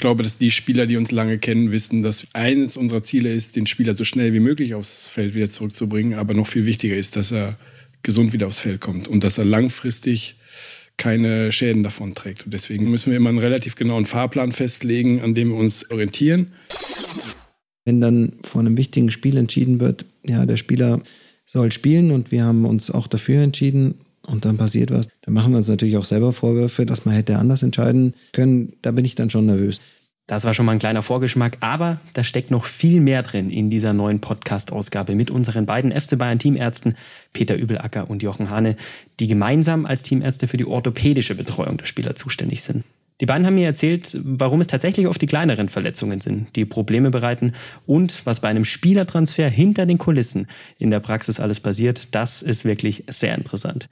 glaube, 0.00 0.22
dass 0.22 0.38
die 0.38 0.50
Spieler, 0.50 0.86
die 0.86 0.96
uns 0.96 1.10
lange 1.10 1.38
kennen, 1.38 1.70
wissen, 1.70 2.02
dass 2.02 2.26
eines 2.32 2.76
unserer 2.76 3.02
Ziele 3.02 3.32
ist, 3.32 3.56
den 3.56 3.66
Spieler 3.66 3.94
so 3.94 4.04
schnell 4.04 4.32
wie 4.32 4.40
möglich 4.40 4.74
aufs 4.74 5.08
Feld 5.08 5.34
wieder 5.34 5.48
zurückzubringen. 5.48 6.18
Aber 6.18 6.34
noch 6.34 6.46
viel 6.46 6.66
wichtiger 6.66 6.96
ist, 6.96 7.16
dass 7.16 7.32
er 7.32 7.58
gesund 8.02 8.32
wieder 8.32 8.46
aufs 8.46 8.60
Feld 8.60 8.80
kommt 8.80 9.08
und 9.08 9.24
dass 9.24 9.38
er 9.38 9.44
langfristig 9.44 10.36
keine 10.96 11.50
Schäden 11.50 11.82
davon 11.82 12.14
trägt. 12.14 12.44
Und 12.44 12.52
deswegen 12.52 12.90
müssen 12.90 13.10
wir 13.10 13.16
immer 13.16 13.30
einen 13.30 13.38
relativ 13.38 13.74
genauen 13.74 14.06
Fahrplan 14.06 14.52
festlegen, 14.52 15.22
an 15.22 15.34
dem 15.34 15.48
wir 15.48 15.56
uns 15.56 15.90
orientieren. 15.90 16.48
Wenn 17.84 18.00
dann 18.00 18.34
vor 18.42 18.60
einem 18.60 18.76
wichtigen 18.76 19.10
Spiel 19.10 19.36
entschieden 19.38 19.80
wird, 19.80 20.04
ja, 20.26 20.44
der 20.44 20.58
Spieler 20.58 21.00
soll 21.46 21.72
spielen 21.72 22.10
und 22.10 22.30
wir 22.32 22.44
haben 22.44 22.66
uns 22.66 22.90
auch 22.90 23.06
dafür 23.06 23.42
entschieden 23.42 23.94
und 24.26 24.44
dann 24.44 24.56
passiert 24.56 24.90
was, 24.90 25.08
dann 25.22 25.34
machen 25.34 25.52
wir 25.52 25.58
uns 25.58 25.68
natürlich 25.68 25.96
auch 25.96 26.04
selber 26.04 26.32
Vorwürfe, 26.32 26.86
dass 26.86 27.04
man 27.04 27.14
hätte 27.14 27.38
anders 27.38 27.62
entscheiden 27.62 28.14
können. 28.32 28.74
Da 28.82 28.90
bin 28.90 29.04
ich 29.04 29.14
dann 29.14 29.30
schon 29.30 29.46
nervös. 29.46 29.80
Das 30.26 30.44
war 30.44 30.54
schon 30.54 30.64
mal 30.64 30.72
ein 30.72 30.78
kleiner 30.78 31.02
Vorgeschmack, 31.02 31.56
aber 31.58 32.00
da 32.14 32.22
steckt 32.22 32.52
noch 32.52 32.64
viel 32.64 33.00
mehr 33.00 33.24
drin 33.24 33.50
in 33.50 33.68
dieser 33.68 33.92
neuen 33.92 34.20
Podcast-Ausgabe 34.20 35.16
mit 35.16 35.28
unseren 35.28 35.66
beiden 35.66 35.90
FC 35.90 36.16
Bayern 36.16 36.38
Teamärzten, 36.38 36.94
Peter 37.32 37.56
Übelacker 37.56 38.08
und 38.08 38.22
Jochen 38.22 38.48
Hane, 38.48 38.76
die 39.18 39.26
gemeinsam 39.26 39.86
als 39.86 40.04
Teamärzte 40.04 40.46
für 40.46 40.56
die 40.56 40.66
orthopädische 40.66 41.34
Betreuung 41.34 41.78
der 41.78 41.86
Spieler 41.86 42.14
zuständig 42.14 42.62
sind. 42.62 42.84
Die 43.20 43.26
beiden 43.26 43.46
haben 43.46 43.54
mir 43.54 43.66
erzählt, 43.66 44.16
warum 44.22 44.60
es 44.60 44.66
tatsächlich 44.66 45.06
oft 45.06 45.20
die 45.20 45.26
kleineren 45.26 45.68
Verletzungen 45.68 46.20
sind, 46.20 46.56
die 46.56 46.64
Probleme 46.64 47.10
bereiten 47.10 47.52
und 47.86 48.24
was 48.24 48.40
bei 48.40 48.48
einem 48.48 48.64
Spielertransfer 48.64 49.48
hinter 49.48 49.84
den 49.84 49.98
Kulissen 49.98 50.46
in 50.78 50.90
der 50.90 51.00
Praxis 51.00 51.38
alles 51.38 51.60
passiert. 51.60 52.14
Das 52.14 52.40
ist 52.40 52.64
wirklich 52.64 53.04
sehr 53.08 53.34
interessant. 53.34 53.88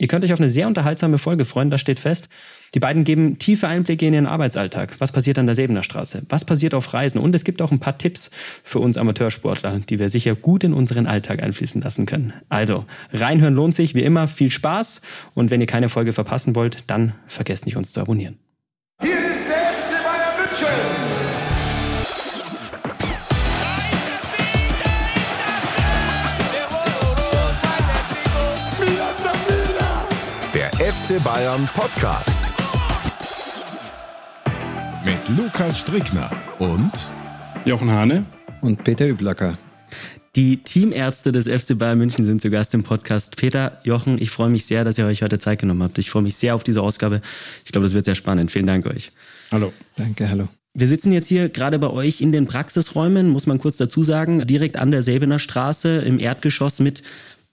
Ihr 0.00 0.06
könnt 0.06 0.24
euch 0.24 0.32
auf 0.32 0.38
eine 0.38 0.48
sehr 0.48 0.68
unterhaltsame 0.68 1.18
Folge 1.18 1.44
freuen, 1.44 1.70
das 1.70 1.80
steht 1.80 1.98
fest. 1.98 2.28
Die 2.72 2.78
beiden 2.78 3.02
geben 3.02 3.40
tiefe 3.40 3.66
Einblicke 3.66 4.06
in 4.06 4.14
ihren 4.14 4.26
Arbeitsalltag. 4.26 4.94
Was 5.00 5.10
passiert 5.10 5.40
an 5.40 5.46
der 5.46 5.56
Sebener 5.56 5.82
Straße? 5.82 6.22
Was 6.28 6.44
passiert 6.44 6.72
auf 6.72 6.94
Reisen? 6.94 7.18
Und 7.18 7.34
es 7.34 7.42
gibt 7.42 7.60
auch 7.60 7.72
ein 7.72 7.80
paar 7.80 7.98
Tipps 7.98 8.30
für 8.62 8.78
uns 8.78 8.96
Amateursportler, 8.96 9.80
die 9.88 9.98
wir 9.98 10.08
sicher 10.08 10.36
gut 10.36 10.62
in 10.62 10.72
unseren 10.72 11.08
Alltag 11.08 11.42
einfließen 11.42 11.82
lassen 11.82 12.06
können. 12.06 12.32
Also, 12.48 12.84
reinhören 13.12 13.54
lohnt 13.54 13.74
sich, 13.74 13.96
wie 13.96 14.04
immer, 14.04 14.28
viel 14.28 14.52
Spaß. 14.52 15.00
Und 15.34 15.50
wenn 15.50 15.60
ihr 15.60 15.66
keine 15.66 15.88
Folge 15.88 16.12
verpassen 16.12 16.54
wollt, 16.54 16.84
dann 16.86 17.14
vergesst 17.26 17.66
nicht, 17.66 17.76
uns 17.76 17.90
zu 17.92 18.00
abonnieren. 18.00 18.38
FC 31.08 31.24
Bayern 31.24 31.66
Podcast. 31.74 32.28
Mit 35.02 35.38
Lukas 35.38 35.78
Strickner 35.78 36.30
und 36.58 36.92
Jochen 37.64 37.90
Hane 37.90 38.26
und 38.60 38.84
Peter 38.84 39.08
Üblacker. 39.08 39.56
Die 40.36 40.58
Teamärzte 40.62 41.32
des 41.32 41.48
FC 41.48 41.78
Bayern 41.78 41.96
München 41.96 42.26
sind 42.26 42.42
zu 42.42 42.50
Gast 42.50 42.74
im 42.74 42.82
Podcast. 42.82 43.36
Peter, 43.38 43.80
Jochen, 43.84 44.20
ich 44.20 44.28
freue 44.28 44.50
mich 44.50 44.66
sehr, 44.66 44.84
dass 44.84 44.98
ihr 44.98 45.06
euch 45.06 45.22
heute 45.22 45.38
Zeit 45.38 45.60
genommen 45.60 45.82
habt. 45.82 45.96
Ich 45.96 46.10
freue 46.10 46.22
mich 46.22 46.36
sehr 46.36 46.54
auf 46.54 46.62
diese 46.62 46.82
Ausgabe. 46.82 47.22
Ich 47.64 47.72
glaube, 47.72 47.86
es 47.86 47.94
wird 47.94 48.04
sehr 48.04 48.14
spannend. 48.14 48.50
Vielen 48.50 48.66
Dank 48.66 48.84
euch. 48.84 49.10
Hallo. 49.50 49.72
Danke, 49.96 50.28
hallo. 50.28 50.48
Wir 50.74 50.88
sitzen 50.88 51.10
jetzt 51.12 51.28
hier 51.28 51.48
gerade 51.48 51.78
bei 51.78 51.88
euch 51.88 52.20
in 52.20 52.32
den 52.32 52.46
Praxisräumen, 52.46 53.30
muss 53.30 53.46
man 53.46 53.56
kurz 53.56 53.78
dazu 53.78 54.04
sagen, 54.04 54.46
direkt 54.46 54.76
an 54.76 54.90
der 54.90 55.02
Säbener 55.02 55.38
Straße 55.38 56.00
im 56.00 56.18
Erdgeschoss 56.18 56.80
mit 56.80 57.02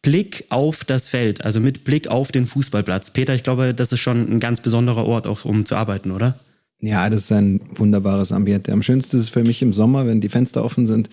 Blick 0.05 0.45
auf 0.49 0.85
das 0.85 1.09
Feld, 1.09 1.43
also 1.43 1.59
mit 1.59 1.83
Blick 1.83 2.09
auf 2.09 2.31
den 2.31 2.45
Fußballplatz. 2.45 3.09
Peter, 3.09 3.33
ich 3.33 3.41
glaube, 3.41 3.73
das 3.73 3.91
ist 3.91 4.01
schon 4.01 4.31
ein 4.31 4.39
ganz 4.39 4.61
besonderer 4.61 5.07
Ort, 5.07 5.25
auch 5.25 5.45
um 5.45 5.65
zu 5.65 5.75
arbeiten, 5.75 6.11
oder? 6.11 6.39
Ja, 6.79 7.09
das 7.09 7.23
ist 7.23 7.31
ein 7.31 7.59
wunderbares 7.73 8.31
Ambiente. 8.31 8.71
Am 8.71 8.83
schönsten 8.83 9.17
ist 9.17 9.23
es 9.23 9.29
für 9.29 9.43
mich 9.43 9.63
im 9.63 9.73
Sommer, 9.73 10.05
wenn 10.05 10.21
die 10.21 10.29
Fenster 10.29 10.63
offen 10.63 10.85
sind, 10.85 11.09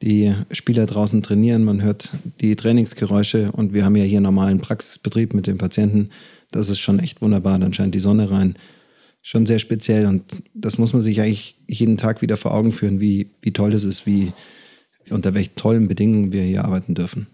die 0.00 0.34
Spieler 0.50 0.86
draußen 0.86 1.22
trainieren, 1.22 1.62
man 1.62 1.82
hört 1.82 2.08
die 2.40 2.56
Trainingsgeräusche 2.56 3.52
und 3.52 3.74
wir 3.74 3.84
haben 3.84 3.96
ja 3.96 4.04
hier 4.04 4.22
normalen 4.22 4.60
Praxisbetrieb 4.60 5.34
mit 5.34 5.46
den 5.46 5.58
Patienten. 5.58 6.08
Das 6.52 6.70
ist 6.70 6.78
schon 6.80 7.00
echt 7.00 7.20
wunderbar, 7.20 7.58
dann 7.58 7.74
scheint 7.74 7.94
die 7.94 8.00
Sonne 8.00 8.30
rein. 8.30 8.54
Schon 9.20 9.44
sehr 9.44 9.58
speziell 9.58 10.06
und 10.06 10.42
das 10.54 10.78
muss 10.78 10.94
man 10.94 11.02
sich 11.02 11.20
eigentlich 11.20 11.56
jeden 11.68 11.98
Tag 11.98 12.22
wieder 12.22 12.38
vor 12.38 12.54
Augen 12.54 12.72
führen, 12.72 12.98
wie, 12.98 13.28
wie 13.42 13.52
toll 13.52 13.74
es 13.74 13.84
ist, 13.84 14.06
wie, 14.06 14.32
unter 15.10 15.34
welchen 15.34 15.54
tollen 15.54 15.86
Bedingungen 15.86 16.32
wir 16.32 16.42
hier 16.42 16.64
arbeiten 16.64 16.94
dürfen. 16.94 17.26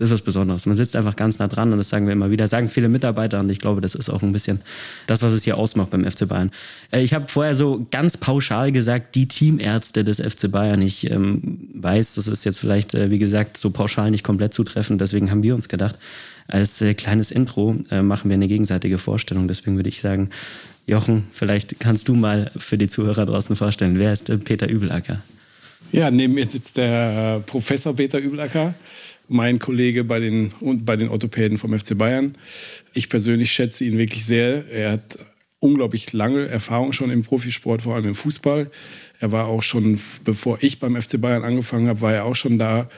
Das 0.00 0.08
ist 0.08 0.14
was 0.14 0.22
Besonderes. 0.22 0.64
Man 0.64 0.76
sitzt 0.76 0.96
einfach 0.96 1.14
ganz 1.14 1.38
nah 1.38 1.46
dran 1.46 1.72
und 1.72 1.78
das 1.78 1.90
sagen 1.90 2.06
wir 2.06 2.14
immer 2.14 2.30
wieder, 2.30 2.48
sagen 2.48 2.70
viele 2.70 2.88
Mitarbeiter 2.88 3.38
und 3.38 3.50
ich 3.50 3.58
glaube, 3.58 3.82
das 3.82 3.94
ist 3.94 4.08
auch 4.08 4.22
ein 4.22 4.32
bisschen 4.32 4.62
das, 5.06 5.20
was 5.20 5.32
es 5.32 5.44
hier 5.44 5.58
ausmacht 5.58 5.90
beim 5.90 6.10
FC 6.10 6.26
Bayern. 6.26 6.50
Äh, 6.90 7.02
ich 7.02 7.12
habe 7.12 7.26
vorher 7.28 7.54
so 7.54 7.86
ganz 7.90 8.16
pauschal 8.16 8.72
gesagt, 8.72 9.14
die 9.14 9.28
Teamärzte 9.28 10.02
des 10.02 10.16
FC 10.16 10.50
Bayern. 10.50 10.80
Ich 10.80 11.10
ähm, 11.10 11.68
weiß, 11.74 12.14
das 12.14 12.28
ist 12.28 12.46
jetzt 12.46 12.58
vielleicht, 12.58 12.94
äh, 12.94 13.10
wie 13.10 13.18
gesagt, 13.18 13.58
so 13.58 13.68
pauschal 13.68 14.10
nicht 14.10 14.24
komplett 14.24 14.54
zutreffend, 14.54 15.02
deswegen 15.02 15.30
haben 15.30 15.42
wir 15.42 15.54
uns 15.54 15.68
gedacht, 15.68 15.98
als 16.48 16.80
äh, 16.80 16.94
kleines 16.94 17.30
Intro 17.30 17.76
äh, 17.90 18.00
machen 18.00 18.30
wir 18.30 18.34
eine 18.34 18.48
gegenseitige 18.48 18.96
Vorstellung. 18.96 19.48
Deswegen 19.48 19.76
würde 19.76 19.90
ich 19.90 20.00
sagen, 20.00 20.30
Jochen, 20.86 21.24
vielleicht 21.30 21.78
kannst 21.78 22.08
du 22.08 22.14
mal 22.14 22.50
für 22.56 22.78
die 22.78 22.88
Zuhörer 22.88 23.26
draußen 23.26 23.54
vorstellen, 23.54 23.98
wer 23.98 24.14
ist 24.14 24.30
äh, 24.30 24.38
Peter 24.38 24.66
Übelacker? 24.66 25.20
Ja, 25.92 26.10
neben 26.10 26.34
mir 26.34 26.46
sitzt 26.46 26.76
der 26.76 27.40
Professor 27.46 27.94
Peter 27.94 28.18
Übelacker 28.18 28.74
mein 29.30 29.60
Kollege 29.60 30.02
bei 30.02 30.18
den, 30.18 30.52
bei 30.60 30.96
den 30.96 31.08
Orthopäden 31.08 31.56
vom 31.56 31.78
FC 31.78 31.96
Bayern. 31.96 32.36
Ich 32.92 33.08
persönlich 33.08 33.52
schätze 33.52 33.84
ihn 33.84 33.96
wirklich 33.96 34.24
sehr. 34.26 34.68
Er 34.68 34.92
hat 34.92 35.18
unglaublich 35.60 36.12
lange 36.12 36.48
Erfahrung 36.48 36.92
schon 36.92 37.10
im 37.10 37.22
Profisport, 37.22 37.82
vor 37.82 37.94
allem 37.94 38.08
im 38.08 38.14
Fußball. 38.16 38.70
Er 39.20 39.32
war 39.32 39.46
auch 39.46 39.62
schon, 39.62 40.00
bevor 40.24 40.58
ich 40.62 40.80
beim 40.80 41.00
FC 41.00 41.20
Bayern 41.20 41.44
angefangen 41.44 41.86
habe, 41.86 42.00
war 42.00 42.12
er 42.12 42.24
auch 42.24 42.34
schon 42.34 42.58
da. 42.58 42.90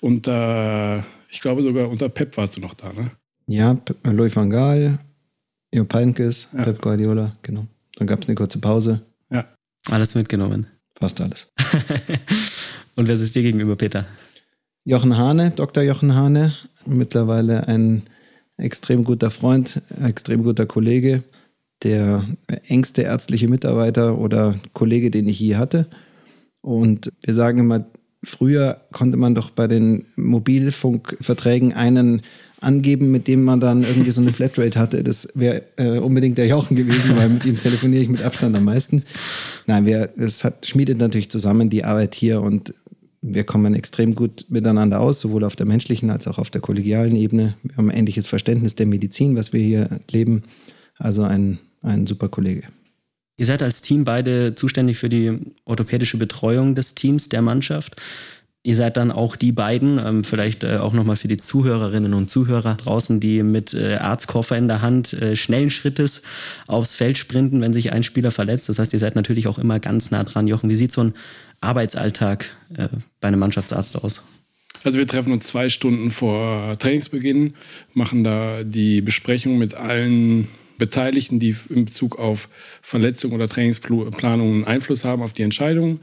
Unter, 0.00 1.06
ich 1.30 1.40
glaube 1.40 1.62
sogar 1.62 1.88
unter 1.88 2.08
Pep 2.08 2.36
warst 2.36 2.56
du 2.56 2.60
noch 2.60 2.74
da, 2.74 2.92
ne? 2.92 3.12
Ja, 3.46 3.78
Louis 4.02 4.34
van 4.34 4.50
Gaal, 4.50 4.98
Jupp 5.72 5.94
Heynckes, 5.94 6.48
ja. 6.52 6.64
Pep 6.64 6.82
Guardiola, 6.82 7.36
genau. 7.42 7.68
Dann 7.94 8.08
gab 8.08 8.22
es 8.22 8.28
eine 8.28 8.34
kurze 8.34 8.58
Pause. 8.58 9.02
Ja. 9.30 9.46
Alles 9.88 10.16
mitgenommen. 10.16 10.66
Fast 10.98 11.20
alles. 11.20 11.46
Und 12.96 13.06
wer 13.06 13.14
ist 13.14 13.34
dir 13.36 13.42
gegenüber, 13.42 13.76
Peter? 13.76 14.04
Jochen 14.86 15.16
Hane, 15.18 15.50
Dr. 15.50 15.82
Jochen 15.82 16.14
Hane, 16.14 16.54
mittlerweile 16.86 17.66
ein 17.66 18.04
extrem 18.56 19.02
guter 19.02 19.32
Freund, 19.32 19.82
extrem 20.00 20.44
guter 20.44 20.64
Kollege, 20.64 21.24
der 21.82 22.24
engste 22.68 23.02
ärztliche 23.02 23.48
Mitarbeiter 23.48 24.16
oder 24.16 24.54
Kollege, 24.74 25.10
den 25.10 25.26
ich 25.26 25.40
je 25.40 25.56
hatte. 25.56 25.88
Und 26.60 27.10
wir 27.24 27.34
sagen 27.34 27.58
immer, 27.58 27.84
früher 28.22 28.80
konnte 28.92 29.16
man 29.16 29.34
doch 29.34 29.50
bei 29.50 29.66
den 29.66 30.06
Mobilfunkverträgen 30.14 31.72
einen 31.72 32.22
angeben, 32.60 33.10
mit 33.10 33.26
dem 33.26 33.42
man 33.42 33.58
dann 33.58 33.82
irgendwie 33.82 34.12
so 34.12 34.20
eine 34.20 34.32
Flatrate 34.32 34.78
hatte. 34.78 35.02
Das 35.02 35.28
wäre 35.34 35.64
äh, 35.78 35.98
unbedingt 35.98 36.38
der 36.38 36.46
Jochen 36.46 36.76
gewesen, 36.76 37.16
weil 37.16 37.28
mit 37.28 37.44
ihm 37.44 37.58
telefoniere 37.58 38.04
ich 38.04 38.08
mit 38.08 38.22
Abstand 38.22 38.54
am 38.56 38.64
meisten. 38.64 39.02
Nein, 39.66 39.84
wir, 39.84 40.10
es 40.16 40.44
hat, 40.44 40.64
schmiedet 40.64 40.98
natürlich 40.98 41.28
zusammen 41.28 41.70
die 41.70 41.82
Arbeit 41.82 42.14
hier 42.14 42.40
und 42.40 42.72
wir 43.28 43.44
kommen 43.44 43.74
extrem 43.74 44.14
gut 44.14 44.46
miteinander 44.48 45.00
aus, 45.00 45.20
sowohl 45.20 45.44
auf 45.44 45.56
der 45.56 45.66
menschlichen 45.66 46.10
als 46.10 46.28
auch 46.28 46.38
auf 46.38 46.50
der 46.50 46.60
kollegialen 46.60 47.16
Ebene. 47.16 47.56
Wir 47.62 47.76
haben 47.76 47.90
ein 47.90 47.96
ähnliches 47.96 48.26
Verständnis 48.26 48.76
der 48.76 48.86
Medizin, 48.86 49.36
was 49.36 49.52
wir 49.52 49.60
hier 49.60 50.00
leben. 50.10 50.44
Also 50.98 51.24
ein, 51.24 51.58
ein 51.82 52.06
super 52.06 52.28
Kollege. 52.28 52.62
Ihr 53.36 53.46
seid 53.46 53.62
als 53.62 53.82
Team 53.82 54.04
beide 54.04 54.54
zuständig 54.54 54.96
für 54.96 55.08
die 55.08 55.38
orthopädische 55.64 56.16
Betreuung 56.16 56.74
des 56.74 56.94
Teams, 56.94 57.28
der 57.28 57.42
Mannschaft. 57.42 57.96
Ihr 58.66 58.74
seid 58.74 58.96
dann 58.96 59.12
auch 59.12 59.36
die 59.36 59.52
beiden, 59.52 60.00
ähm, 60.04 60.24
vielleicht 60.24 60.64
äh, 60.64 60.78
auch 60.78 60.92
nochmal 60.92 61.14
für 61.14 61.28
die 61.28 61.36
Zuhörerinnen 61.36 62.14
und 62.14 62.28
Zuhörer 62.28 62.74
draußen, 62.74 63.20
die 63.20 63.44
mit 63.44 63.74
äh, 63.74 63.94
Arztkoffer 63.94 64.58
in 64.58 64.66
der 64.66 64.82
Hand 64.82 65.12
äh, 65.12 65.36
schnellen 65.36 65.70
Schrittes 65.70 66.22
aufs 66.66 66.96
Feld 66.96 67.16
sprinten, 67.16 67.60
wenn 67.60 67.72
sich 67.72 67.92
ein 67.92 68.02
Spieler 68.02 68.32
verletzt. 68.32 68.68
Das 68.68 68.80
heißt, 68.80 68.92
ihr 68.92 68.98
seid 68.98 69.14
natürlich 69.14 69.46
auch 69.46 69.60
immer 69.60 69.78
ganz 69.78 70.10
nah 70.10 70.24
dran. 70.24 70.48
Jochen, 70.48 70.68
wie 70.68 70.74
sieht 70.74 70.90
so 70.90 71.00
ein 71.00 71.14
Arbeitsalltag 71.60 72.46
äh, 72.76 72.88
bei 73.20 73.28
einem 73.28 73.38
Mannschaftsarzt 73.38 74.02
aus? 74.02 74.20
Also 74.82 74.98
wir 74.98 75.06
treffen 75.06 75.30
uns 75.30 75.46
zwei 75.46 75.68
Stunden 75.68 76.10
vor 76.10 76.76
Trainingsbeginn, 76.76 77.54
machen 77.94 78.24
da 78.24 78.64
die 78.64 79.00
Besprechung 79.00 79.58
mit 79.58 79.74
allen 79.74 80.48
Beteiligten, 80.78 81.38
die 81.38 81.56
in 81.70 81.84
Bezug 81.84 82.18
auf 82.18 82.48
Verletzungen 82.82 83.34
oder 83.34 83.48
Trainingsplanungen 83.48 84.64
Einfluss 84.64 85.04
haben 85.04 85.22
auf 85.22 85.32
die 85.32 85.42
Entscheidung. 85.42 86.00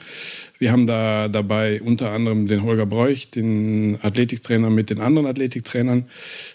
Wir 0.57 0.71
haben 0.71 0.87
da 0.87 1.27
dabei 1.27 1.81
unter 1.81 2.11
anderem 2.11 2.47
den 2.47 2.63
Holger 2.63 2.85
Bräuch, 2.85 3.29
den 3.29 3.99
Athletiktrainer 4.01 4.69
mit 4.69 4.89
den 4.89 4.99
anderen 4.99 5.27
Athletiktrainern. 5.27 6.05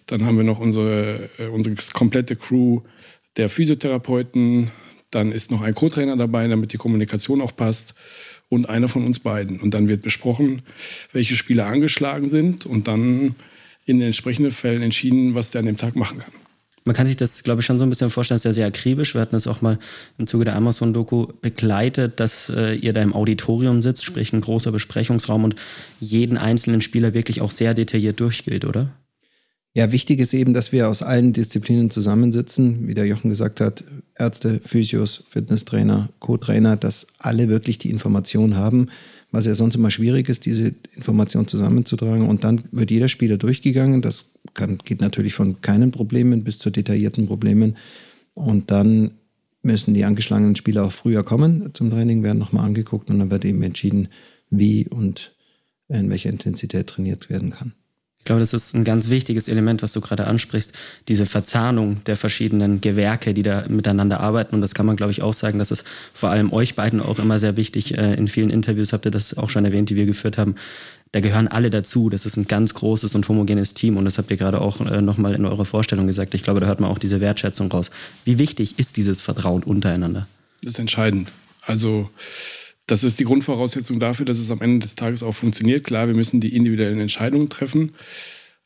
Dann 0.07 0.25
haben 0.25 0.37
wir 0.37 0.45
noch 0.45 0.59
unsere, 0.59 1.31
äh, 1.39 1.47
unsere 1.47 1.77
komplette 1.93 2.37
Crew 2.37 2.81
der 3.37 3.49
Physiotherapeuten. 3.49 4.71
Dann 5.11 5.33
ist 5.33 5.51
noch 5.51 5.63
ein 5.63 5.75
Co-Trainer 5.75 6.17
dabei, 6.17 6.47
damit 6.49 6.73
die 6.73 6.79
Kommunikation 6.79 7.41
auch 7.41 7.55
passt 7.57 7.95
und 8.49 8.69
einer 8.69 8.89
von 8.89 9.05
uns 9.05 9.19
beiden. 9.19 9.61
Und 9.61 9.75
dann 9.75 9.89
wird 9.89 10.03
besprochen, 10.03 10.63
welche 11.13 11.35
Spieler 11.35 11.67
angeschlagen 11.67 12.29
sind 12.29 12.67
und 12.67 12.89
dann 12.89 13.37
in 13.85 13.99
den 13.99 14.07
entsprechenden 14.07 14.53
Fällen 14.53 14.83
entschieden, 14.83 15.35
was 15.35 15.51
der 15.51 15.61
an 15.61 15.67
dem 15.67 15.77
Tag 15.77 15.97
machen 15.97 16.19
kann. 16.19 16.33
Man 16.89 16.97
kann 16.97 17.07
sich 17.07 17.19
das, 17.19 17.43
glaube 17.43 17.61
ich, 17.61 17.67
schon 17.67 17.79
so 17.79 17.85
ein 17.85 17.91
bisschen 17.91 18.09
vorstellen, 18.09 18.41
sehr, 18.41 18.55
sehr 18.55 18.67
akribisch. 18.67 19.13
Wir 19.13 19.21
hatten 19.21 19.37
das 19.37 19.47
auch 19.47 19.61
mal 19.61 19.79
im 20.17 20.27
Zuge 20.27 20.47
der 20.47 20.57
Amazon-Doku 20.57 21.27
begleitet, 21.43 22.19
dass 22.19 22.49
äh, 22.49 22.77
ihr 22.77 22.95
da 22.95 23.03
im 23.03 23.13
Auditorium 23.13 23.83
sitzt, 23.83 24.07
sprich 24.07 24.33
ein 24.33 24.41
großer 24.41 24.73
Besprechungsraum 24.73 25.45
und 25.45 25.55
jeden 26.01 26.39
einzelnen 26.39 26.81
Spieler 26.81 27.13
wirklich 27.13 27.43
auch 27.43 27.51
sehr 27.51 27.75
detailliert 27.75 28.21
durchgeht, 28.21 28.65
oder? 28.65 28.91
Ja, 29.75 29.93
wichtig 29.93 30.19
ist 30.19 30.33
eben, 30.33 30.55
dass 30.55 30.73
wir 30.73 30.89
aus 30.89 31.03
allen 31.03 31.35
Disziplinen 31.35 31.91
zusammensitzen, 31.91 32.89
wie 32.89 32.95
der 32.95 33.05
Jochen 33.05 33.29
gesagt 33.29 33.61
hat, 33.61 33.85
Ärzte, 34.17 34.59
Physios, 34.65 35.25
Fitnesstrainer, 35.29 36.09
Co-Trainer, 36.21 36.79
dass 36.79 37.09
alle 37.19 37.51
wirklich 37.51 37.77
die 37.77 37.91
Information 37.91 38.57
haben, 38.57 38.89
was 39.31 39.45
ja 39.45 39.55
sonst 39.55 39.75
immer 39.75 39.91
schwierig 39.91 40.31
ist, 40.31 40.47
diese 40.47 40.73
Information 40.97 41.47
zusammenzutragen. 41.47 42.27
Und 42.27 42.45
dann 42.45 42.65
wird 42.73 42.91
jeder 42.91 43.11
Spieler 43.11 43.37
durchgegangen. 43.37 44.01
Das 44.01 44.31
kann, 44.59 44.79
geht 44.85 45.01
natürlich 45.01 45.33
von 45.33 45.63
keinen 45.63 45.91
Problemen 45.91 46.45
bis 46.45 46.59
zu 46.59 46.69
detaillierten 46.69 47.27
Problemen. 47.27 47.79
Und 48.35 48.71
dann 48.71 49.13
müssen 49.63 49.95
die 49.95 50.05
angeschlagenen 50.05 50.57
Spieler 50.57 50.85
auch 50.85 50.93
früher 50.93 51.25
kommen 51.25 51.71
zum 51.73 51.91
Training, 51.91 52.23
werden 52.23 52.39
nochmal 52.39 52.67
angeguckt 52.67 53.11
und 53.11 53.19
dann 53.19 53.31
wird 53.31 53.45
eben 53.45 53.63
entschieden, 53.63 54.09
wie 54.51 54.87
und 54.87 55.35
in 55.89 56.11
welcher 56.11 56.31
Intensität 56.31 56.87
trainiert 56.87 57.31
werden 57.31 57.51
kann. 57.51 57.73
Ich 58.19 58.25
glaube, 58.25 58.41
das 58.41 58.53
ist 58.53 58.75
ein 58.75 58.85
ganz 58.85 59.09
wichtiges 59.09 59.49
Element, 59.49 59.83
was 59.83 59.95
du 59.95 60.03
gerade 60.03 60.27
ansprichst, 60.27 60.73
diese 61.07 61.25
Verzahnung 61.25 62.05
der 62.05 62.17
verschiedenen 62.17 62.83
Gewerke, 62.83 63.33
die 63.33 63.43
da 63.43 63.65
miteinander 63.69 64.21
arbeiten. 64.21 64.55
Und 64.55 64.61
das 64.61 64.75
kann 64.75 64.85
man, 64.85 64.97
glaube 64.97 65.13
ich, 65.13 65.23
auch 65.23 65.33
sagen, 65.33 65.59
dass 65.59 65.71
es 65.71 65.83
vor 66.13 66.29
allem 66.29 66.53
euch 66.53 66.75
beiden 66.75 67.01
auch 67.01 67.19
immer 67.19 67.39
sehr 67.39 67.57
wichtig. 67.57 67.97
Äh, 67.97 68.15
in 68.15 68.29
vielen 68.29 68.51
Interviews 68.51 68.93
habt 68.93 69.07
ihr 69.07 69.11
das 69.11 69.39
auch 69.39 69.49
schon 69.49 69.65
erwähnt, 69.65 69.89
die 69.89 69.97
wir 69.97 70.05
geführt 70.05 70.37
haben. 70.37 70.57
Da 71.13 71.21
gehören 71.21 71.49
alle 71.49 71.71
dazu. 71.71 72.11
Das 72.11 72.27
ist 72.27 72.37
ein 72.37 72.47
ganz 72.47 72.75
großes 72.75 73.15
und 73.15 73.29
homogenes 73.29 73.75
Team. 73.75 73.97
Und 73.97 74.05
das 74.05 74.19
habt 74.19 74.31
ihr 74.31 74.37
gerade 74.37 74.61
auch 74.61 74.81
äh, 74.81 75.01
nochmal 75.01 75.35
in 75.35 75.47
eurer 75.47 75.65
Vorstellung 75.65 76.07
gesagt. 76.07 76.35
Ich 76.35 76.43
glaube, 76.43 76.61
da 76.61 76.67
hört 76.67 76.81
man 76.81 76.91
auch 76.91 76.99
diese 76.99 77.21
Wertschätzung 77.21 77.71
raus. 77.71 77.91
Wie 78.25 78.39
wichtig 78.39 78.79
ist 78.79 78.97
dieses 78.97 79.21
Vertrauen 79.21 79.63
untereinander? 79.63 80.27
Das 80.63 80.75
ist 80.75 80.79
entscheidend. 80.79 81.31
Also, 81.63 82.11
das 82.87 83.05
ist 83.05 83.21
die 83.21 83.25
Grundvoraussetzung 83.25 84.01
dafür, 84.01 84.27
dass 84.27 84.39
es 84.39 84.51
am 84.51 84.61
Ende 84.61 84.81
des 84.81 84.95
Tages 84.95 85.23
auch 85.23 85.35
funktioniert. 85.35 85.85
Klar, 85.85 86.09
wir 86.09 86.15
müssen 86.15 86.41
die 86.41 86.57
individuellen 86.57 87.01
Entscheidungen 87.01 87.51
treffen, 87.51 87.93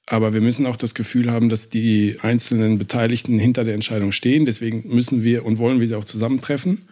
aber 0.06 0.33
wir 0.33 0.41
müssen 0.41 0.67
auch 0.67 0.77
das 0.77 0.94
Gefühl 0.94 1.31
haben, 1.31 1.49
dass 1.49 1.71
die 1.71 2.19
einzelnen 2.23 2.79
Beteiligten 2.79 3.39
hinter 3.39 3.65
der 3.65 3.75
Entscheidung 3.75 4.12
stehen. 4.12 4.44
Deswegen 4.44 4.85
müssen 4.94 5.25
wir 5.25 5.44
und 5.44 5.59
wollen 5.59 5.81
wir 5.81 5.89
sie 5.89 5.97
auch 5.97 6.05
zusammentreffen. 6.05 6.89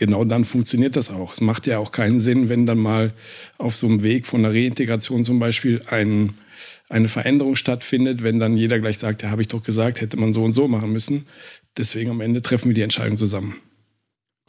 Genau 0.00 0.24
dann 0.24 0.46
funktioniert 0.46 0.96
das 0.96 1.10
auch. 1.10 1.34
Es 1.34 1.42
macht 1.42 1.66
ja 1.66 1.76
auch 1.76 1.92
keinen 1.92 2.20
Sinn, 2.20 2.48
wenn 2.48 2.64
dann 2.64 2.78
mal 2.78 3.12
auf 3.58 3.76
so 3.76 3.86
einem 3.86 4.02
Weg 4.02 4.26
von 4.26 4.42
einer 4.42 4.54
Reintegration 4.54 5.26
zum 5.26 5.38
Beispiel 5.38 5.82
ein, 5.90 6.32
eine 6.88 7.08
Veränderung 7.08 7.54
stattfindet, 7.54 8.22
wenn 8.22 8.38
dann 8.38 8.56
jeder 8.56 8.78
gleich 8.78 8.96
sagt, 8.96 9.22
ja, 9.22 9.30
habe 9.30 9.42
ich 9.42 9.48
doch 9.48 9.62
gesagt, 9.62 10.00
hätte 10.00 10.16
man 10.16 10.32
so 10.32 10.42
und 10.42 10.54
so 10.54 10.68
machen 10.68 10.90
müssen. 10.90 11.26
Deswegen 11.76 12.08
am 12.08 12.22
Ende 12.22 12.40
treffen 12.40 12.68
wir 12.68 12.74
die 12.74 12.80
Entscheidung 12.80 13.18
zusammen. 13.18 13.56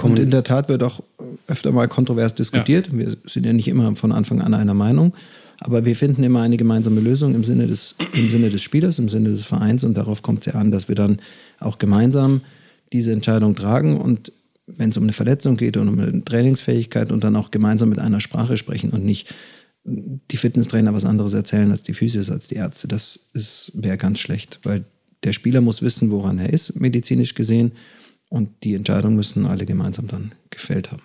Und 0.02 0.20
in 0.20 0.32
der 0.32 0.46
Tat 0.46 0.70
wird 0.70 0.84
auch 0.84 1.04
öfter 1.48 1.74
mal 1.74 1.90
kontrovers 1.90 2.34
diskutiert. 2.34 2.88
Ja. 2.88 2.98
Wir 3.00 3.18
sind 3.26 3.46
ja 3.46 3.52
nicht 3.52 3.68
immer 3.68 3.94
von 3.98 4.14
Anfang 4.14 4.40
an 4.40 4.54
einer 4.54 4.74
Meinung, 4.74 5.14
aber 5.60 5.84
wir 5.84 5.98
finden 5.98 6.24
immer 6.24 6.44
eine 6.44 6.56
gemeinsame 6.56 7.02
Lösung 7.02 7.36
im 7.36 7.44
Sinne 7.44 7.68
des, 7.68 7.98
im 8.14 8.32
Sinne 8.32 8.52
des 8.52 8.64
Spielers, 8.64 9.00
im 9.00 9.10
Sinne 9.10 9.32
des 9.32 9.44
Vereins 9.44 9.84
und 9.84 9.96
darauf 9.96 10.22
kommt 10.22 10.48
es 10.48 10.54
ja 10.54 10.62
an, 10.62 10.72
dass 10.72 10.88
wir 10.88 10.96
dann 10.96 11.20
auch 11.60 11.78
gemeinsam 11.78 12.40
diese 12.94 13.12
Entscheidung 13.12 13.54
tragen 13.54 14.00
und 14.00 14.32
wenn 14.78 14.90
es 14.90 14.98
um 14.98 15.04
eine 15.04 15.14
Verletzung 15.14 15.58
geht 15.58 15.78
und 15.78 15.88
um 15.88 16.00
eine 16.00 16.24
Trainingsfähigkeit 16.24 17.12
und 17.12 17.24
dann 17.24 17.36
auch 17.36 17.52
gemeinsam 17.52 17.90
mit 17.90 18.00
einer 18.00 18.20
Sprache 18.20 18.58
sprechen 18.58 18.92
und 18.92 19.06
nicht 19.06 19.34
die 19.84 20.38
Fitnesstrainer 20.38 20.94
was 20.94 21.06
anderes 21.06 21.34
erzählen 21.34 21.72
als 21.72 21.84
die 21.84 21.94
Physios, 21.94 22.30
als 22.30 22.48
die 22.48 22.56
Ärzte. 22.56 22.88
Das 22.88 23.72
wäre 23.74 23.98
ganz 23.98 24.20
schlecht, 24.20 24.60
weil 24.64 24.86
der 25.24 25.34
Spieler 25.34 25.62
muss 25.62 25.82
wissen, 25.82 26.12
woran 26.12 26.40
er 26.40 26.52
ist, 26.52 26.80
medizinisch 26.80 27.34
gesehen 27.34 27.72
und 28.30 28.50
die 28.64 28.76
Entscheidung 28.76 29.16
müssen 29.16 29.46
alle 29.46 29.66
gemeinsam 29.66 30.08
dann 30.08 30.34
gefällt 30.50 30.92
haben. 30.92 31.04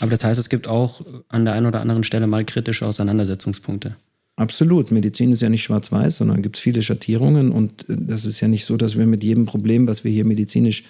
Aber 0.00 0.10
das 0.10 0.24
heißt, 0.24 0.40
es 0.40 0.48
gibt 0.48 0.68
auch 0.68 1.02
an 1.28 1.44
der 1.44 1.54
einen 1.54 1.66
oder 1.66 1.80
anderen 1.80 2.04
Stelle 2.04 2.26
mal 2.26 2.44
kritische 2.44 2.86
Auseinandersetzungspunkte. 2.86 3.96
Absolut. 4.36 4.90
Medizin 4.90 5.32
ist 5.32 5.42
ja 5.42 5.48
nicht 5.48 5.62
schwarz-weiß, 5.62 6.16
sondern 6.16 6.42
gibt 6.42 6.56
es 6.56 6.62
viele 6.62 6.82
Schattierungen. 6.82 7.52
Und 7.52 7.88
äh, 7.88 7.96
das 7.98 8.24
ist 8.24 8.40
ja 8.40 8.48
nicht 8.48 8.64
so, 8.64 8.76
dass 8.76 8.96
wir 8.96 9.06
mit 9.06 9.22
jedem 9.22 9.46
Problem, 9.46 9.86
was 9.86 10.04
wir 10.04 10.10
hier 10.10 10.24
medizinisch 10.24 10.84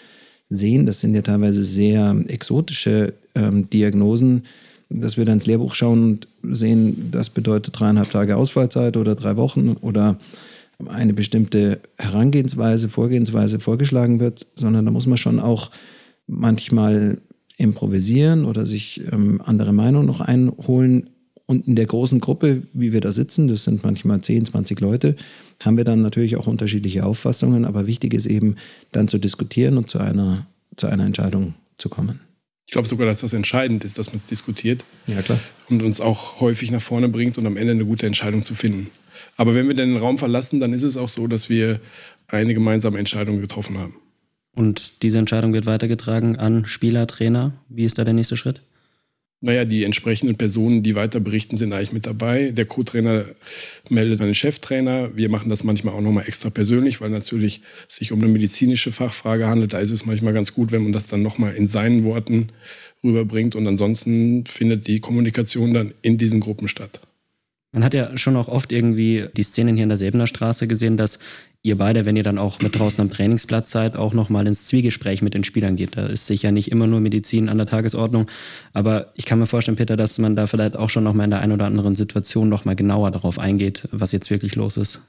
sehen, 0.54 0.86
das 0.86 1.00
sind 1.00 1.14
ja 1.14 1.22
teilweise 1.22 1.64
sehr 1.64 2.16
exotische 2.28 3.14
ähm, 3.34 3.68
Diagnosen, 3.70 4.44
dass 4.88 5.16
wir 5.16 5.24
dann 5.24 5.34
ins 5.34 5.46
Lehrbuch 5.46 5.74
schauen 5.74 6.02
und 6.42 6.56
sehen, 6.56 7.08
das 7.12 7.30
bedeutet 7.30 7.78
dreieinhalb 7.78 8.10
Tage 8.10 8.36
Ausfallzeit 8.36 8.96
oder 8.96 9.14
drei 9.14 9.36
Wochen 9.36 9.76
oder 9.80 10.18
eine 10.88 11.12
bestimmte 11.12 11.80
Herangehensweise, 11.98 12.88
Vorgehensweise 12.88 13.60
vorgeschlagen 13.60 14.20
wird, 14.20 14.46
sondern 14.56 14.84
da 14.84 14.90
muss 14.90 15.06
man 15.06 15.18
schon 15.18 15.40
auch 15.40 15.70
manchmal 16.26 17.18
improvisieren 17.58 18.44
oder 18.44 18.66
sich 18.66 19.02
ähm, 19.12 19.40
andere 19.44 19.72
Meinungen 19.72 20.06
noch 20.06 20.20
einholen. 20.20 21.10
Und 21.46 21.68
in 21.68 21.76
der 21.76 21.86
großen 21.86 22.20
Gruppe, 22.20 22.62
wie 22.72 22.92
wir 22.92 23.00
da 23.00 23.12
sitzen, 23.12 23.48
das 23.48 23.64
sind 23.64 23.84
manchmal 23.84 24.20
10, 24.20 24.46
20 24.46 24.80
Leute, 24.80 25.16
haben 25.64 25.76
wir 25.76 25.84
dann 25.84 26.02
natürlich 26.02 26.36
auch 26.36 26.46
unterschiedliche 26.46 27.04
Auffassungen. 27.04 27.64
Aber 27.64 27.86
wichtig 27.86 28.14
ist 28.14 28.26
eben 28.26 28.56
dann 28.92 29.08
zu 29.08 29.18
diskutieren 29.18 29.78
und 29.78 29.88
zu 29.88 29.98
einer, 29.98 30.46
zu 30.76 30.86
einer 30.86 31.06
Entscheidung 31.06 31.54
zu 31.78 31.88
kommen. 31.88 32.20
Ich 32.66 32.72
glaube 32.72 32.88
sogar, 32.88 33.06
dass 33.06 33.20
das 33.20 33.32
entscheidend 33.32 33.84
ist, 33.84 33.98
dass 33.98 34.08
man 34.08 34.16
es 34.16 34.26
diskutiert. 34.26 34.84
Ja, 35.06 35.20
klar. 35.20 35.38
Und 35.68 35.82
uns 35.82 36.00
auch 36.00 36.40
häufig 36.40 36.70
nach 36.70 36.80
vorne 36.80 37.08
bringt 37.08 37.36
und 37.36 37.46
am 37.46 37.56
Ende 37.56 37.72
eine 37.72 37.84
gute 37.84 38.06
Entscheidung 38.06 38.42
zu 38.42 38.54
finden. 38.54 38.90
Aber 39.36 39.54
wenn 39.54 39.68
wir 39.68 39.74
den 39.74 39.96
Raum 39.96 40.18
verlassen, 40.18 40.60
dann 40.60 40.72
ist 40.72 40.82
es 40.82 40.96
auch 40.96 41.08
so, 41.08 41.26
dass 41.26 41.50
wir 41.50 41.80
eine 42.28 42.54
gemeinsame 42.54 42.98
Entscheidung 42.98 43.40
getroffen 43.40 43.78
haben. 43.78 43.96
Und 44.54 45.02
diese 45.02 45.18
Entscheidung 45.18 45.52
wird 45.52 45.66
weitergetragen 45.66 46.36
an 46.36 46.66
Spieler, 46.66 47.06
Trainer. 47.06 47.52
Wie 47.68 47.84
ist 47.84 47.98
da 47.98 48.04
der 48.04 48.14
nächste 48.14 48.36
Schritt? 48.36 48.62
Naja, 49.44 49.64
die 49.64 49.82
entsprechenden 49.82 50.36
Personen, 50.36 50.84
die 50.84 50.94
weiter 50.94 51.18
berichten, 51.18 51.56
sind 51.56 51.72
eigentlich 51.72 51.92
mit 51.92 52.06
dabei. 52.06 52.52
Der 52.52 52.64
Co-Trainer 52.64 53.24
meldet 53.88 54.20
einen 54.20 54.34
Cheftrainer. 54.34 55.16
Wir 55.16 55.28
machen 55.28 55.50
das 55.50 55.64
manchmal 55.64 55.94
auch 55.94 56.00
nochmal 56.00 56.28
extra 56.28 56.48
persönlich, 56.48 57.00
weil 57.00 57.10
natürlich 57.10 57.60
sich 57.88 58.12
um 58.12 58.20
eine 58.20 58.28
medizinische 58.28 58.92
Fachfrage 58.92 59.48
handelt. 59.48 59.72
Da 59.72 59.80
ist 59.80 59.90
es 59.90 60.06
manchmal 60.06 60.32
ganz 60.32 60.54
gut, 60.54 60.70
wenn 60.70 60.84
man 60.84 60.92
das 60.92 61.08
dann 61.08 61.22
nochmal 61.22 61.56
in 61.56 61.66
seinen 61.66 62.04
Worten 62.04 62.50
rüberbringt. 63.02 63.56
Und 63.56 63.66
ansonsten 63.66 64.46
findet 64.46 64.86
die 64.86 65.00
Kommunikation 65.00 65.74
dann 65.74 65.92
in 66.02 66.18
diesen 66.18 66.38
Gruppen 66.38 66.68
statt. 66.68 67.00
Man 67.72 67.82
hat 67.82 67.94
ja 67.94 68.16
schon 68.16 68.36
auch 68.36 68.48
oft 68.48 68.70
irgendwie 68.70 69.26
die 69.36 69.42
Szenen 69.42 69.74
hier 69.74 69.82
in 69.82 69.88
der 69.88 69.98
Säbener 69.98 70.28
Straße 70.28 70.68
gesehen, 70.68 70.96
dass 70.96 71.18
ihr 71.62 71.78
beide, 71.78 72.04
wenn 72.06 72.16
ihr 72.16 72.24
dann 72.24 72.38
auch 72.38 72.60
mit 72.60 72.78
draußen 72.78 73.00
am 73.00 73.10
Trainingsplatz 73.10 73.70
seid, 73.70 73.96
auch 73.96 74.14
nochmal 74.14 74.46
ins 74.46 74.66
Zwiegespräch 74.66 75.22
mit 75.22 75.34
den 75.34 75.44
Spielern 75.44 75.76
geht. 75.76 75.96
Da 75.96 76.06
ist 76.06 76.26
sicher 76.26 76.50
nicht 76.50 76.70
immer 76.72 76.88
nur 76.88 77.00
Medizin 77.00 77.48
an 77.48 77.56
der 77.56 77.66
Tagesordnung. 77.66 78.26
Aber 78.72 79.12
ich 79.14 79.24
kann 79.24 79.38
mir 79.38 79.46
vorstellen, 79.46 79.76
Peter, 79.76 79.96
dass 79.96 80.18
man 80.18 80.34
da 80.34 80.46
vielleicht 80.46 80.76
auch 80.76 80.90
schon 80.90 81.04
nochmal 81.04 81.24
in 81.24 81.30
der 81.30 81.40
einen 81.40 81.52
oder 81.52 81.66
anderen 81.66 81.94
Situation 81.94 82.48
nochmal 82.48 82.74
genauer 82.74 83.12
darauf 83.12 83.38
eingeht, 83.38 83.88
was 83.92 84.12
jetzt 84.12 84.30
wirklich 84.30 84.56
los 84.56 84.76
ist. 84.76 85.00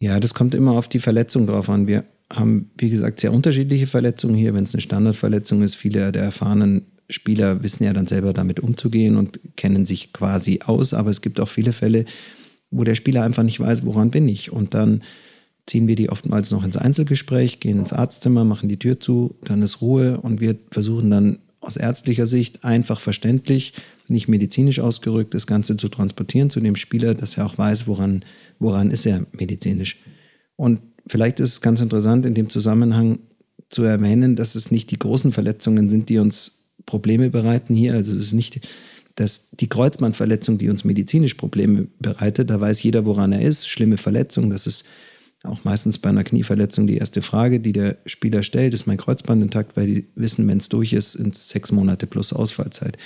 Ja, 0.00 0.18
das 0.18 0.34
kommt 0.34 0.54
immer 0.54 0.72
auf 0.72 0.88
die 0.88 0.98
Verletzung 0.98 1.46
drauf 1.46 1.68
an. 1.68 1.86
Wir 1.86 2.04
haben, 2.32 2.70
wie 2.78 2.90
gesagt, 2.90 3.20
sehr 3.20 3.32
unterschiedliche 3.32 3.86
Verletzungen 3.86 4.34
hier. 4.34 4.54
Wenn 4.54 4.64
es 4.64 4.74
eine 4.74 4.80
Standardverletzung 4.80 5.62
ist, 5.62 5.76
viele 5.76 6.10
der 6.10 6.22
erfahrenen 6.22 6.86
Spieler 7.10 7.62
wissen 7.62 7.84
ja 7.84 7.92
dann 7.92 8.06
selber 8.06 8.32
damit 8.32 8.60
umzugehen 8.60 9.16
und 9.16 9.38
kennen 9.56 9.84
sich 9.84 10.14
quasi 10.14 10.60
aus. 10.64 10.94
Aber 10.94 11.10
es 11.10 11.20
gibt 11.20 11.38
auch 11.38 11.48
viele 11.48 11.74
Fälle, 11.74 12.06
wo 12.70 12.82
der 12.82 12.94
Spieler 12.94 13.22
einfach 13.22 13.42
nicht 13.42 13.60
weiß, 13.60 13.84
woran 13.84 14.10
bin 14.10 14.26
ich. 14.26 14.50
Und 14.50 14.72
dann 14.72 15.02
ziehen 15.66 15.88
wir 15.88 15.96
die 15.96 16.10
oftmals 16.10 16.50
noch 16.50 16.64
ins 16.64 16.76
Einzelgespräch, 16.76 17.60
gehen 17.60 17.78
ins 17.78 17.92
Arztzimmer, 17.92 18.44
machen 18.44 18.68
die 18.68 18.78
Tür 18.78 19.00
zu, 19.00 19.36
dann 19.44 19.62
ist 19.62 19.80
Ruhe 19.80 20.20
und 20.20 20.40
wir 20.40 20.56
versuchen 20.70 21.10
dann 21.10 21.38
aus 21.60 21.76
ärztlicher 21.76 22.26
Sicht 22.26 22.64
einfach 22.64 23.00
verständlich, 23.00 23.72
nicht 24.06 24.28
medizinisch 24.28 24.80
ausgerückt, 24.80 25.32
das 25.32 25.46
Ganze 25.46 25.76
zu 25.78 25.88
transportieren 25.88 26.50
zu 26.50 26.60
dem 26.60 26.76
Spieler, 26.76 27.14
dass 27.14 27.38
er 27.38 27.46
auch 27.46 27.56
weiß, 27.56 27.86
woran, 27.86 28.24
woran 28.58 28.90
ist 28.90 29.06
er 29.06 29.26
medizinisch. 29.32 29.96
Und 30.56 30.80
vielleicht 31.06 31.40
ist 31.40 31.48
es 31.50 31.60
ganz 31.62 31.80
interessant 31.80 32.26
in 32.26 32.34
dem 32.34 32.50
Zusammenhang 32.50 33.20
zu 33.70 33.82
erwähnen, 33.82 34.36
dass 34.36 34.56
es 34.56 34.70
nicht 34.70 34.90
die 34.90 34.98
großen 34.98 35.32
Verletzungen 35.32 35.88
sind, 35.88 36.10
die 36.10 36.18
uns 36.18 36.66
Probleme 36.84 37.30
bereiten 37.30 37.74
hier. 37.74 37.94
Also 37.94 38.14
es 38.14 38.22
ist 38.22 38.32
nicht 38.34 38.68
dass 39.16 39.50
die 39.52 39.68
Kreuzbandverletzung, 39.68 40.58
die 40.58 40.68
uns 40.68 40.84
medizinisch 40.84 41.34
Probleme 41.34 41.86
bereitet, 42.00 42.50
da 42.50 42.60
weiß 42.60 42.82
jeder, 42.82 43.04
woran 43.04 43.32
er 43.32 43.42
ist. 43.42 43.68
Schlimme 43.68 43.96
Verletzung, 43.96 44.50
das 44.50 44.66
ist 44.66 44.86
auch 45.44 45.64
meistens 45.64 45.98
bei 45.98 46.08
einer 46.08 46.24
Knieverletzung 46.24 46.86
die 46.86 46.96
erste 46.96 47.22
Frage, 47.22 47.60
die 47.60 47.72
der 47.72 47.96
Spieler 48.06 48.42
stellt, 48.42 48.74
ist 48.74 48.86
mein 48.86 48.96
Kreuzband 48.96 49.42
intakt, 49.42 49.76
weil 49.76 49.86
die 49.86 50.06
wissen, 50.14 50.48
wenn 50.48 50.58
es 50.58 50.68
durch 50.68 50.92
ist, 50.92 51.12
sind 51.12 51.34
es 51.34 51.48
sechs 51.48 51.70
Monate 51.70 52.06
plus 52.06 52.32
Ausfallzeit. 52.32 52.96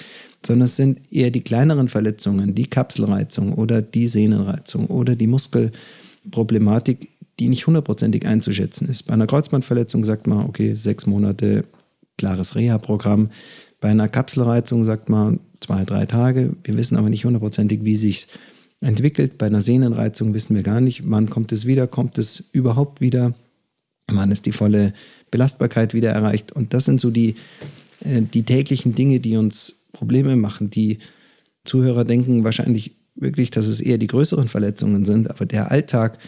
Sondern 0.47 0.67
es 0.67 0.77
sind 0.77 1.01
eher 1.13 1.31
die 1.31 1.41
kleineren 1.41 1.89
Verletzungen, 1.89 2.55
die 2.55 2.67
Kapselreizung 2.67 3.53
oder 3.55 3.83
die 3.83 4.07
Sehnenreizung 4.07 4.87
oder 4.87 5.17
die 5.17 5.27
Muskelproblematik, 5.27 7.09
die 7.41 7.49
nicht 7.49 7.67
hundertprozentig 7.67 8.27
einzuschätzen 8.27 8.89
ist. 8.89 9.05
Bei 9.05 9.15
einer 9.15 9.27
Kreuzbandverletzung 9.27 10.05
sagt 10.05 10.27
man, 10.27 10.47
okay, 10.47 10.75
sechs 10.75 11.07
Monate, 11.07 11.65
klares 12.17 12.55
Reha-Programm. 12.55 13.31
Bei 13.81 13.91
einer 13.91 14.09
Kapselreizung 14.09 14.85
sagt 14.85 15.09
man 15.09 15.41
zwei, 15.61 15.85
drei 15.85 16.07
Tage. 16.07 16.57
Wir 16.65 16.77
wissen 16.77 16.97
aber 16.97 17.11
nicht 17.11 17.25
hundertprozentig, 17.25 17.85
wie 17.85 17.97
sich 17.97 18.29
entwickelt. 18.81 19.39
Bei 19.39 19.47
einer 19.47 19.63
Sehnenreizung 19.63 20.35
wissen 20.35 20.55
wir 20.55 20.63
gar 20.63 20.81
nicht, 20.81 21.03
wann 21.11 21.31
kommt 21.31 21.53
es 21.53 21.67
wieder, 21.67 21.87
kommt 21.87 22.19
es 22.19 22.51
überhaupt 22.53 23.01
wieder. 23.01 23.35
Wann 24.07 24.31
ist 24.31 24.47
die 24.47 24.53
volle 24.53 24.95
Belastbarkeit 25.31 25.95
wieder 25.95 26.11
erreicht? 26.11 26.53
Und 26.53 26.73
das 26.75 26.85
sind 26.85 27.01
so 27.01 27.11
die, 27.11 27.35
äh, 28.01 28.23
die 28.23 28.45
täglichen 28.45 28.95
Dinge, 28.95 29.21
die 29.21 29.37
uns 29.37 29.89
Probleme 29.93 30.37
machen. 30.37 30.71
Die 30.71 30.99
Zuhörer 31.65 32.05
denken 32.05 32.45
wahrscheinlich 32.45 32.93
wirklich, 33.15 33.51
dass 33.51 33.67
es 33.67 33.81
eher 33.81 33.99
die 33.99 34.07
größeren 34.07 34.49
Verletzungen 34.49 35.05
sind, 35.05 35.31
aber 35.31 35.45
der 35.45 35.71
Alltag 35.71 36.19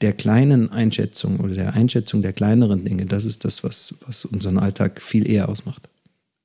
der 0.00 0.12
kleinen 0.12 0.70
Einschätzung 0.70 1.40
oder 1.40 1.54
der 1.54 1.74
Einschätzung 1.74 2.22
der 2.22 2.32
kleineren 2.32 2.84
Dinge, 2.84 3.06
das 3.06 3.24
ist 3.24 3.44
das, 3.44 3.64
was, 3.64 3.96
was 4.06 4.24
unseren 4.24 4.58
Alltag 4.58 5.02
viel 5.02 5.28
eher 5.28 5.48
ausmacht. 5.48 5.88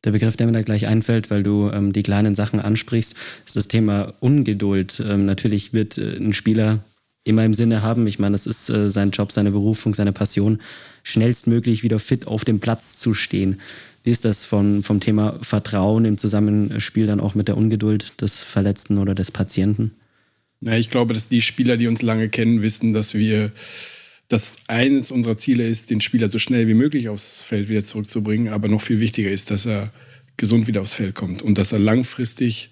Der 0.03 0.11
Begriff, 0.11 0.35
der 0.35 0.47
mir 0.47 0.53
da 0.53 0.61
gleich 0.61 0.87
einfällt, 0.87 1.29
weil 1.29 1.43
du 1.43 1.69
ähm, 1.69 1.93
die 1.93 2.03
kleinen 2.03 2.33
Sachen 2.35 2.59
ansprichst, 2.59 3.15
ist 3.45 3.55
das 3.55 3.67
Thema 3.67 4.13
Ungeduld. 4.19 5.03
Ähm, 5.05 5.25
natürlich 5.25 5.73
wird 5.73 5.97
äh, 5.97 6.17
ein 6.17 6.33
Spieler 6.33 6.79
immer 7.23 7.45
im 7.45 7.53
Sinne 7.53 7.83
haben, 7.83 8.07
ich 8.07 8.19
meine, 8.19 8.35
es 8.35 8.47
ist 8.47 8.69
äh, 8.69 8.89
sein 8.89 9.11
Job, 9.11 9.31
seine 9.31 9.51
Berufung, 9.51 9.93
seine 9.93 10.11
Passion, 10.11 10.59
schnellstmöglich 11.03 11.83
wieder 11.83 11.99
fit 11.99 12.27
auf 12.27 12.45
dem 12.45 12.59
Platz 12.59 12.97
zu 12.99 13.13
stehen. 13.13 13.61
Wie 14.03 14.09
ist 14.09 14.25
das 14.25 14.43
von, 14.43 14.81
vom 14.81 14.99
Thema 14.99 15.37
Vertrauen 15.41 16.05
im 16.05 16.17
Zusammenspiel 16.17 17.05
dann 17.05 17.19
auch 17.19 17.35
mit 17.35 17.47
der 17.47 17.57
Ungeduld 17.57 18.19
des 18.21 18.39
Verletzten 18.39 18.97
oder 18.97 19.13
des 19.13 19.29
Patienten? 19.29 19.91
Ja, 20.61 20.73
ich 20.73 20.89
glaube, 20.89 21.13
dass 21.13 21.27
die 21.27 21.41
Spieler, 21.41 21.77
die 21.77 21.87
uns 21.87 22.01
lange 22.01 22.29
kennen, 22.29 22.61
wissen, 22.63 22.93
dass 22.93 23.13
wir, 23.13 23.51
dass 24.31 24.55
eines 24.67 25.11
unserer 25.11 25.35
Ziele 25.35 25.67
ist, 25.67 25.89
den 25.89 25.99
Spieler 25.99 26.29
so 26.29 26.39
schnell 26.39 26.69
wie 26.69 26.73
möglich 26.73 27.09
aufs 27.09 27.41
Feld 27.41 27.67
wieder 27.67 27.83
zurückzubringen. 27.83 28.53
Aber 28.53 28.69
noch 28.69 28.81
viel 28.81 29.01
wichtiger 29.01 29.29
ist, 29.29 29.51
dass 29.51 29.65
er 29.65 29.91
gesund 30.37 30.67
wieder 30.67 30.79
aufs 30.79 30.93
Feld 30.93 31.15
kommt 31.15 31.43
und 31.43 31.57
dass 31.57 31.73
er 31.73 31.79
langfristig 31.79 32.69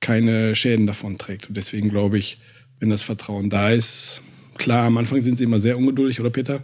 keine 0.00 0.54
Schäden 0.54 0.86
davon 0.86 1.16
trägt. 1.16 1.48
Und 1.48 1.56
deswegen 1.56 1.88
glaube 1.88 2.18
ich, 2.18 2.36
wenn 2.80 2.90
das 2.90 3.00
Vertrauen 3.00 3.48
da 3.48 3.70
ist, 3.70 4.20
klar, 4.58 4.84
am 4.86 4.98
Anfang 4.98 5.22
sind 5.22 5.38
sie 5.38 5.44
immer 5.44 5.58
sehr 5.58 5.78
ungeduldig, 5.78 6.20
oder 6.20 6.28
Peter? 6.28 6.62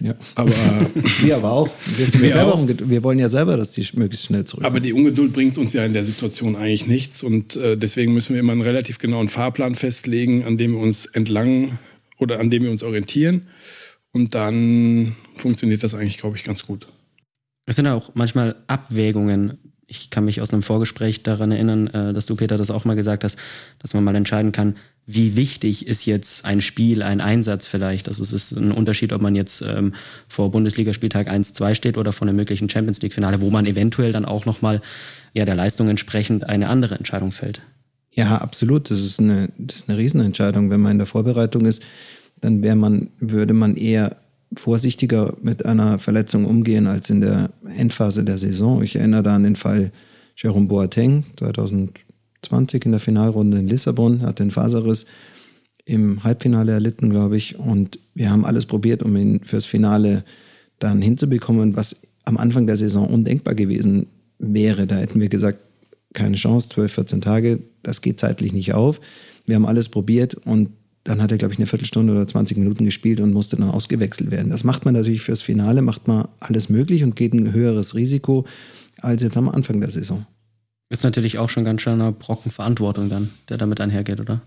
Ja. 0.00 0.16
Aber 0.34 0.50
wir 1.22 1.36
aber 1.36 1.52
auch. 1.52 1.70
Wir, 1.96 2.22
wir, 2.22 2.30
selber 2.30 2.54
auch. 2.54 2.68
wir, 2.68 3.04
wollen 3.04 3.20
ja 3.20 3.28
selber, 3.28 3.56
dass 3.56 3.70
die 3.70 3.86
möglichst 3.94 4.26
schnell 4.26 4.44
zurück. 4.44 4.64
Aber 4.64 4.80
die 4.80 4.92
Ungeduld 4.92 5.32
bringt 5.32 5.58
uns 5.58 5.72
ja 5.72 5.84
in 5.84 5.92
der 5.92 6.04
Situation 6.04 6.56
eigentlich 6.56 6.88
nichts. 6.88 7.22
Und 7.22 7.54
äh, 7.54 7.76
deswegen 7.76 8.12
müssen 8.12 8.34
wir 8.34 8.40
immer 8.40 8.52
einen 8.52 8.62
relativ 8.62 8.98
genauen 8.98 9.28
Fahrplan 9.28 9.76
festlegen, 9.76 10.44
an 10.44 10.58
dem 10.58 10.72
wir 10.72 10.80
uns 10.80 11.06
entlang 11.06 11.78
oder 12.18 12.40
an 12.40 12.50
dem 12.50 12.64
wir 12.64 12.72
uns 12.72 12.82
orientieren. 12.82 13.42
Und 14.16 14.34
dann 14.34 15.14
funktioniert 15.34 15.82
das 15.82 15.92
eigentlich, 15.92 16.16
glaube 16.16 16.38
ich, 16.38 16.44
ganz 16.44 16.64
gut. 16.64 16.88
Es 17.66 17.76
sind 17.76 17.86
auch 17.86 18.12
manchmal 18.14 18.56
Abwägungen. 18.66 19.58
Ich 19.86 20.08
kann 20.08 20.24
mich 20.24 20.40
aus 20.40 20.54
einem 20.54 20.62
Vorgespräch 20.62 21.22
daran 21.22 21.52
erinnern, 21.52 21.88
äh, 21.88 22.14
dass 22.14 22.24
du, 22.24 22.34
Peter, 22.34 22.56
das 22.56 22.70
auch 22.70 22.86
mal 22.86 22.96
gesagt 22.96 23.24
hast, 23.24 23.36
dass 23.78 23.92
man 23.92 24.04
mal 24.04 24.14
entscheiden 24.14 24.52
kann, 24.52 24.76
wie 25.04 25.36
wichtig 25.36 25.86
ist 25.86 26.06
jetzt 26.06 26.46
ein 26.46 26.62
Spiel, 26.62 27.02
ein 27.02 27.20
Einsatz 27.20 27.66
vielleicht? 27.66 28.08
Also 28.08 28.22
es 28.22 28.32
ist 28.32 28.52
ein 28.52 28.72
Unterschied, 28.72 29.12
ob 29.12 29.20
man 29.20 29.34
jetzt 29.34 29.60
ähm, 29.60 29.92
vor 30.28 30.50
Bundesligaspieltag 30.50 31.28
1-2 31.28 31.74
steht 31.74 31.98
oder 31.98 32.14
vor 32.14 32.26
einem 32.26 32.38
möglichen 32.38 32.70
Champions 32.70 33.02
League-Finale, 33.02 33.42
wo 33.42 33.50
man 33.50 33.66
eventuell 33.66 34.12
dann 34.12 34.24
auch 34.24 34.46
nochmal 34.46 34.80
ja, 35.34 35.44
der 35.44 35.56
Leistung 35.56 35.90
entsprechend 35.90 36.48
eine 36.48 36.70
andere 36.70 36.94
Entscheidung 36.94 37.32
fällt. 37.32 37.60
Ja, 38.12 38.38
absolut. 38.38 38.90
Das 38.90 39.02
ist 39.02 39.20
eine, 39.20 39.50
das 39.58 39.76
ist 39.76 39.90
eine 39.90 39.98
Riesenentscheidung. 39.98 40.70
Wenn 40.70 40.80
man 40.80 40.92
in 40.92 40.98
der 40.98 41.06
Vorbereitung 41.06 41.66
ist, 41.66 41.82
dann 42.40 42.62
wäre 42.62 42.76
man, 42.76 43.08
würde 43.18 43.54
man 43.54 43.76
eher 43.76 44.16
vorsichtiger 44.54 45.34
mit 45.42 45.66
einer 45.66 45.98
Verletzung 45.98 46.44
umgehen 46.44 46.86
als 46.86 47.10
in 47.10 47.20
der 47.20 47.50
Endphase 47.76 48.24
der 48.24 48.38
Saison. 48.38 48.82
Ich 48.82 48.96
erinnere 48.96 49.22
da 49.22 49.34
an 49.34 49.42
den 49.42 49.56
Fall 49.56 49.92
Jerome 50.36 50.66
Boateng 50.66 51.24
2000 51.38 52.06
20 52.46 52.84
in 52.86 52.92
der 52.92 53.00
Finalrunde 53.00 53.58
in 53.58 53.68
Lissabon, 53.68 54.22
hat 54.22 54.38
den 54.38 54.50
Faserriss 54.50 55.06
im 55.84 56.24
Halbfinale 56.24 56.72
erlitten, 56.72 57.10
glaube 57.10 57.36
ich. 57.36 57.58
Und 57.58 57.98
wir 58.14 58.30
haben 58.30 58.44
alles 58.44 58.66
probiert, 58.66 59.02
um 59.02 59.16
ihn 59.16 59.40
fürs 59.44 59.66
Finale 59.66 60.24
dann 60.78 61.00
hinzubekommen, 61.00 61.76
was 61.76 62.08
am 62.24 62.36
Anfang 62.36 62.66
der 62.66 62.76
Saison 62.76 63.08
undenkbar 63.08 63.54
gewesen 63.54 64.06
wäre. 64.38 64.86
Da 64.86 64.96
hätten 64.96 65.20
wir 65.20 65.28
gesagt, 65.28 65.60
keine 66.12 66.36
Chance, 66.36 66.70
12, 66.70 66.92
14 66.92 67.20
Tage, 67.20 67.60
das 67.82 68.00
geht 68.00 68.20
zeitlich 68.20 68.52
nicht 68.52 68.74
auf. 68.74 69.00
Wir 69.44 69.54
haben 69.54 69.66
alles 69.66 69.88
probiert 69.88 70.34
und 70.34 70.70
dann 71.06 71.22
hat 71.22 71.30
er, 71.30 71.38
glaube 71.38 71.54
ich, 71.54 71.58
eine 71.58 71.66
Viertelstunde 71.66 72.12
oder 72.12 72.26
20 72.26 72.56
Minuten 72.56 72.84
gespielt 72.84 73.20
und 73.20 73.32
musste 73.32 73.56
dann 73.56 73.70
ausgewechselt 73.70 74.32
werden. 74.32 74.50
Das 74.50 74.64
macht 74.64 74.84
man 74.84 74.94
natürlich 74.94 75.22
fürs 75.22 75.40
Finale, 75.40 75.80
macht 75.80 76.08
man 76.08 76.26
alles 76.40 76.68
möglich 76.68 77.04
und 77.04 77.14
geht 77.14 77.32
ein 77.32 77.52
höheres 77.52 77.94
Risiko 77.94 78.44
als 78.98 79.22
jetzt 79.22 79.36
am 79.36 79.48
Anfang 79.48 79.80
der 79.80 79.90
Saison. 79.90 80.26
Ist 80.88 81.04
natürlich 81.04 81.38
auch 81.38 81.48
schon 81.48 81.64
ganz 81.64 81.82
schöner 81.82 82.10
Brocken 82.10 82.50
Verantwortung 82.50 83.08
dann, 83.08 83.30
der 83.48 83.56
damit 83.56 83.80
einhergeht, 83.80 84.18
oder? 84.18 84.42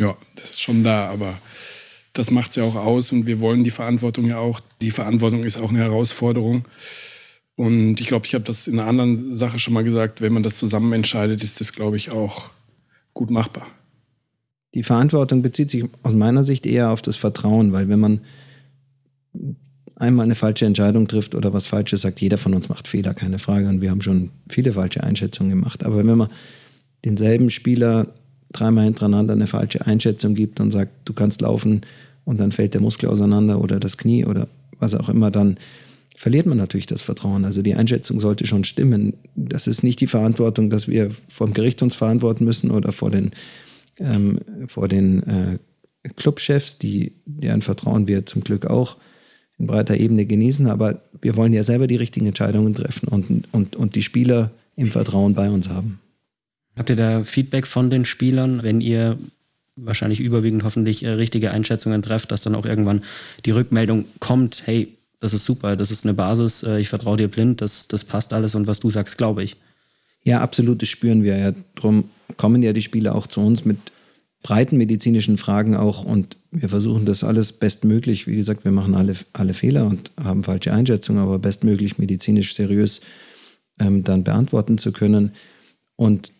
Ja, 0.00 0.16
das 0.34 0.50
ist 0.50 0.60
schon 0.60 0.82
da, 0.82 1.08
aber 1.08 1.38
das 2.14 2.32
macht 2.32 2.50
es 2.50 2.56
ja 2.56 2.64
auch 2.64 2.76
aus 2.76 3.12
und 3.12 3.26
wir 3.26 3.38
wollen 3.38 3.62
die 3.62 3.70
Verantwortung 3.70 4.26
ja 4.26 4.38
auch. 4.38 4.60
Die 4.80 4.90
Verantwortung 4.90 5.44
ist 5.44 5.56
auch 5.56 5.70
eine 5.70 5.80
Herausforderung. 5.80 6.64
Und 7.54 8.00
ich 8.00 8.08
glaube, 8.08 8.26
ich 8.26 8.34
habe 8.34 8.44
das 8.44 8.66
in 8.66 8.80
einer 8.80 8.88
anderen 8.88 9.36
Sache 9.36 9.58
schon 9.58 9.74
mal 9.74 9.84
gesagt, 9.84 10.20
wenn 10.20 10.32
man 10.32 10.42
das 10.42 10.58
zusammen 10.58 10.92
entscheidet, 10.92 11.44
ist 11.44 11.60
das, 11.60 11.72
glaube 11.72 11.96
ich, 11.96 12.10
auch 12.10 12.50
gut 13.12 13.30
machbar. 13.30 13.66
Die 14.74 14.82
Verantwortung 14.82 15.42
bezieht 15.42 15.70
sich 15.70 15.84
aus 16.02 16.12
meiner 16.12 16.44
Sicht 16.44 16.66
eher 16.66 16.90
auf 16.90 17.02
das 17.02 17.16
Vertrauen, 17.16 17.72
weil 17.72 17.88
wenn 17.88 17.98
man 17.98 18.20
einmal 19.96 20.24
eine 20.24 20.34
falsche 20.34 20.64
Entscheidung 20.64 21.08
trifft 21.08 21.34
oder 21.34 21.52
was 21.52 21.66
Falsches 21.66 22.02
sagt, 22.02 22.20
jeder 22.20 22.38
von 22.38 22.54
uns 22.54 22.68
macht 22.68 22.88
Fehler, 22.88 23.14
keine 23.14 23.38
Frage. 23.38 23.68
Und 23.68 23.80
wir 23.80 23.90
haben 23.90 24.00
schon 24.00 24.30
viele 24.48 24.72
falsche 24.72 25.02
Einschätzungen 25.02 25.50
gemacht. 25.50 25.84
Aber 25.84 25.98
wenn 25.98 26.16
man 26.16 26.28
denselben 27.04 27.50
Spieler 27.50 28.06
dreimal 28.52 28.84
hintereinander 28.84 29.34
eine 29.34 29.46
falsche 29.46 29.86
Einschätzung 29.86 30.34
gibt 30.34 30.60
und 30.60 30.70
sagt, 30.70 30.90
du 31.04 31.12
kannst 31.12 31.40
laufen 31.42 31.82
und 32.24 32.40
dann 32.40 32.52
fällt 32.52 32.74
der 32.74 32.80
Muskel 32.80 33.08
auseinander 33.08 33.60
oder 33.60 33.78
das 33.78 33.96
Knie 33.98 34.24
oder 34.24 34.48
was 34.78 34.94
auch 34.94 35.08
immer, 35.08 35.30
dann 35.30 35.58
verliert 36.16 36.46
man 36.46 36.58
natürlich 36.58 36.86
das 36.86 37.02
Vertrauen. 37.02 37.44
Also 37.44 37.62
die 37.62 37.74
Einschätzung 37.74 38.20
sollte 38.20 38.46
schon 38.46 38.64
stimmen. 38.64 39.14
Das 39.34 39.66
ist 39.66 39.82
nicht 39.82 40.00
die 40.00 40.06
Verantwortung, 40.06 40.70
dass 40.70 40.88
wir 40.88 41.10
vom 41.28 41.52
Gericht 41.52 41.82
uns 41.82 41.94
verantworten 41.94 42.44
müssen 42.44 42.70
oder 42.70 42.92
vor 42.92 43.10
den, 43.10 43.32
ähm, 44.00 44.40
vor 44.66 44.88
den 44.88 45.22
äh, 45.22 45.58
Clubchefs, 46.16 46.78
die, 46.78 47.12
deren 47.26 47.62
Vertrauen 47.62 48.08
wir 48.08 48.26
zum 48.26 48.42
Glück 48.42 48.66
auch 48.66 48.96
in 49.58 49.66
breiter 49.66 49.96
Ebene 49.96 50.24
genießen, 50.24 50.66
aber 50.66 51.02
wir 51.20 51.36
wollen 51.36 51.52
ja 51.52 51.62
selber 51.62 51.86
die 51.86 51.96
richtigen 51.96 52.26
Entscheidungen 52.26 52.74
treffen 52.74 53.08
und, 53.08 53.48
und, 53.52 53.76
und 53.76 53.94
die 53.94 54.02
Spieler 54.02 54.50
im 54.74 54.90
Vertrauen 54.90 55.34
bei 55.34 55.50
uns 55.50 55.68
haben. 55.68 56.00
Habt 56.76 56.88
ihr 56.88 56.96
da 56.96 57.24
Feedback 57.24 57.66
von 57.66 57.90
den 57.90 58.06
Spielern, 58.06 58.62
wenn 58.62 58.80
ihr 58.80 59.18
wahrscheinlich 59.76 60.20
überwiegend 60.20 60.64
hoffentlich 60.64 61.04
äh, 61.04 61.10
richtige 61.10 61.50
Einschätzungen 61.50 62.02
trefft, 62.02 62.32
dass 62.32 62.42
dann 62.42 62.54
auch 62.54 62.64
irgendwann 62.66 63.02
die 63.44 63.50
Rückmeldung 63.50 64.06
kommt, 64.18 64.62
hey, 64.66 64.96
das 65.20 65.34
ist 65.34 65.44
super, 65.44 65.76
das 65.76 65.90
ist 65.90 66.04
eine 66.04 66.14
Basis, 66.14 66.62
äh, 66.62 66.78
ich 66.78 66.88
vertraue 66.88 67.16
dir 67.16 67.28
blind, 67.28 67.60
das, 67.60 67.88
das 67.88 68.04
passt 68.04 68.32
alles 68.32 68.54
und 68.54 68.66
was 68.66 68.80
du 68.80 68.90
sagst, 68.90 69.18
glaube 69.18 69.42
ich. 69.42 69.56
Ja, 70.24 70.40
absolut, 70.40 70.82
das 70.82 70.88
spüren 70.88 71.22
wir 71.22 71.36
ja. 71.36 71.52
Darum 71.74 72.10
kommen 72.36 72.62
ja 72.62 72.72
die 72.72 72.82
Spieler 72.82 73.14
auch 73.14 73.26
zu 73.26 73.40
uns 73.40 73.64
mit 73.64 73.78
breiten 74.42 74.76
medizinischen 74.76 75.36
Fragen 75.36 75.76
auch 75.76 76.04
und 76.04 76.36
wir 76.50 76.68
versuchen 76.68 77.06
das 77.06 77.24
alles 77.24 77.52
bestmöglich. 77.52 78.26
Wie 78.26 78.36
gesagt, 78.36 78.64
wir 78.64 78.72
machen 78.72 78.94
alle, 78.94 79.14
alle 79.32 79.54
Fehler 79.54 79.86
und 79.86 80.10
haben 80.22 80.44
falsche 80.44 80.72
Einschätzungen, 80.72 81.22
aber 81.22 81.38
bestmöglich 81.38 81.98
medizinisch 81.98 82.54
seriös 82.54 83.02
ähm, 83.78 84.02
dann 84.04 84.24
beantworten 84.24 84.78
zu 84.78 84.92
können. 84.92 85.32
Und 85.96 86.32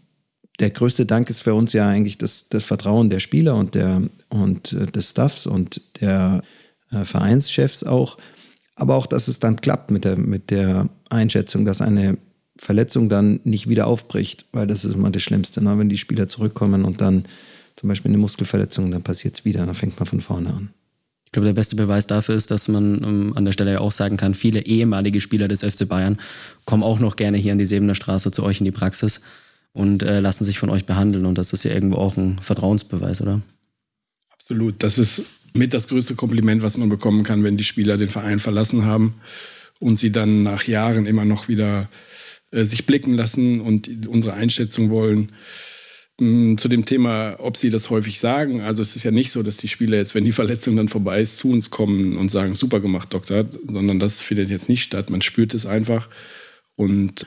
der 0.58 0.70
größte 0.70 1.06
Dank 1.06 1.30
ist 1.30 1.42
für 1.42 1.54
uns 1.54 1.72
ja 1.72 1.88
eigentlich 1.88 2.18
das, 2.18 2.49
das 2.49 2.64
Vertrauen 2.64 3.10
der 3.10 3.20
Spieler 3.20 3.56
und, 3.56 3.75
der, 3.75 4.02
und 4.28 4.72
äh, 4.72 4.87
des 4.87 5.10
Staffs 5.10 5.46
und 5.46 5.80
der 6.00 6.42
äh, 6.90 7.04
Vereinschefs 7.04 7.84
auch. 7.84 8.18
Aber 8.76 8.96
auch, 8.96 9.06
dass 9.06 9.28
es 9.28 9.40
dann 9.40 9.60
klappt 9.60 9.90
mit 9.90 10.04
der, 10.04 10.16
mit 10.16 10.50
der 10.50 10.88
Einschätzung, 11.08 11.64
dass 11.64 11.82
eine 11.82 12.18
Verletzung 12.61 13.09
dann 13.09 13.40
nicht 13.45 13.71
wieder 13.71 13.87
aufbricht, 13.87 14.45
weil 14.52 14.67
das 14.67 14.85
ist 14.85 14.95
immer 14.95 15.11
das 15.11 15.23
Schlimmste, 15.23 15.64
ne? 15.64 15.79
wenn 15.79 15.88
die 15.88 15.97
Spieler 15.97 16.29
zurückkommen 16.29 16.85
und 16.85 17.00
dann 17.00 17.25
zum 17.75 17.88
Beispiel 17.88 18.11
eine 18.11 18.19
Muskelverletzung, 18.19 18.90
dann 18.90 19.02
passiert 19.02 19.38
es 19.38 19.45
wieder, 19.47 19.64
dann 19.64 19.75
fängt 19.75 19.99
man 19.99 20.07
von 20.07 20.21
vorne 20.21 20.50
an. 20.50 20.69
Ich 21.25 21.33
glaube, 21.33 21.47
der 21.47 21.55
beste 21.55 21.75
Beweis 21.75 22.07
dafür 22.07 22.35
ist, 22.35 22.50
dass 22.50 22.69
man 22.69 22.99
um, 22.99 23.05
ähm, 23.05 23.37
an 23.37 23.47
der 23.47 23.52
Stelle 23.52 23.73
ja 23.73 23.81
auch 23.81 23.93
sagen 23.93 24.19
kann, 24.19 24.35
viele 24.35 24.67
ehemalige 24.67 25.23
Spieler 25.23 25.49
des 25.49 25.61
FC 25.61 25.88
Bayern 25.88 26.19
kommen 26.67 26.83
auch 26.83 26.99
noch 26.99 27.17
gerne 27.17 27.38
hier 27.38 27.52
an 27.52 27.59
die 27.59 27.64
Sebener 27.64 27.95
Straße 27.95 28.31
zu 28.31 28.43
euch 28.43 28.59
in 28.59 28.67
die 28.67 28.73
Praxis 28.73 29.23
und 29.73 30.02
äh, 30.02 30.21
lassen 30.21 30.45
sich 30.45 30.59
von 30.59 30.69
euch 30.69 30.85
behandeln. 30.85 31.25
Und 31.25 31.38
das 31.38 31.55
ist 31.55 31.64
ja 31.64 31.71
irgendwo 31.71 31.97
auch 31.97 32.19
ein 32.19 32.40
Vertrauensbeweis, 32.40 33.23
oder? 33.23 33.40
Absolut. 34.29 34.83
Das 34.83 34.99
ist 34.99 35.23
mit 35.55 35.73
das 35.73 35.88
größte 35.88 36.14
Kompliment, 36.14 36.61
was 36.61 36.76
man 36.76 36.90
bekommen 36.90 37.23
kann, 37.23 37.43
wenn 37.43 37.57
die 37.57 37.64
Spieler 37.64 37.97
den 37.97 38.11
Verein 38.11 38.38
verlassen 38.38 38.85
haben 38.85 39.14
und 39.79 39.99
sie 39.99 40.12
dann 40.12 40.43
nach 40.43 40.64
Jahren 40.64 41.07
immer 41.07 41.25
noch 41.25 41.49
wieder 41.49 41.88
äh, 42.50 42.64
sich 42.64 42.87
blicken 42.87 43.14
lassen 43.14 43.61
und 43.61 44.07
unsere 44.07 44.35
Einschätzung 44.35 44.90
wollen. 44.90 45.33
Mm, 46.21 46.59
zu 46.59 46.69
dem 46.69 46.85
Thema, 46.85 47.37
ob 47.38 47.57
sie 47.57 47.71
das 47.71 47.88
häufig 47.88 48.21
sagen. 48.21 48.61
Also 48.61 48.83
es 48.83 48.95
ist 48.95 49.04
ja 49.04 49.11
nicht 49.11 49.33
so, 49.33 49.42
dass 49.42 49.57
die 49.57 49.69
Spieler 49.69 49.97
jetzt, 49.97 50.14
wenn 50.14 50.25
die 50.25 50.33
Verletzung 50.33 50.76
dann 50.76 50.88
vorbei 50.88 51.21
ist, 51.23 51.38
zu 51.38 51.50
uns 51.50 51.71
kommen 51.71 52.19
und 52.19 52.30
sagen, 52.30 52.54
super 52.54 52.80
gemacht, 52.80 53.14
Doktor, 53.14 53.47
sondern 53.66 53.99
das 53.99 54.21
findet 54.21 54.50
jetzt 54.50 54.69
nicht 54.69 54.83
statt. 54.83 55.09
Man 55.09 55.23
spürt 55.23 55.54
es 55.54 55.64
einfach 55.64 56.11
und 56.76 57.26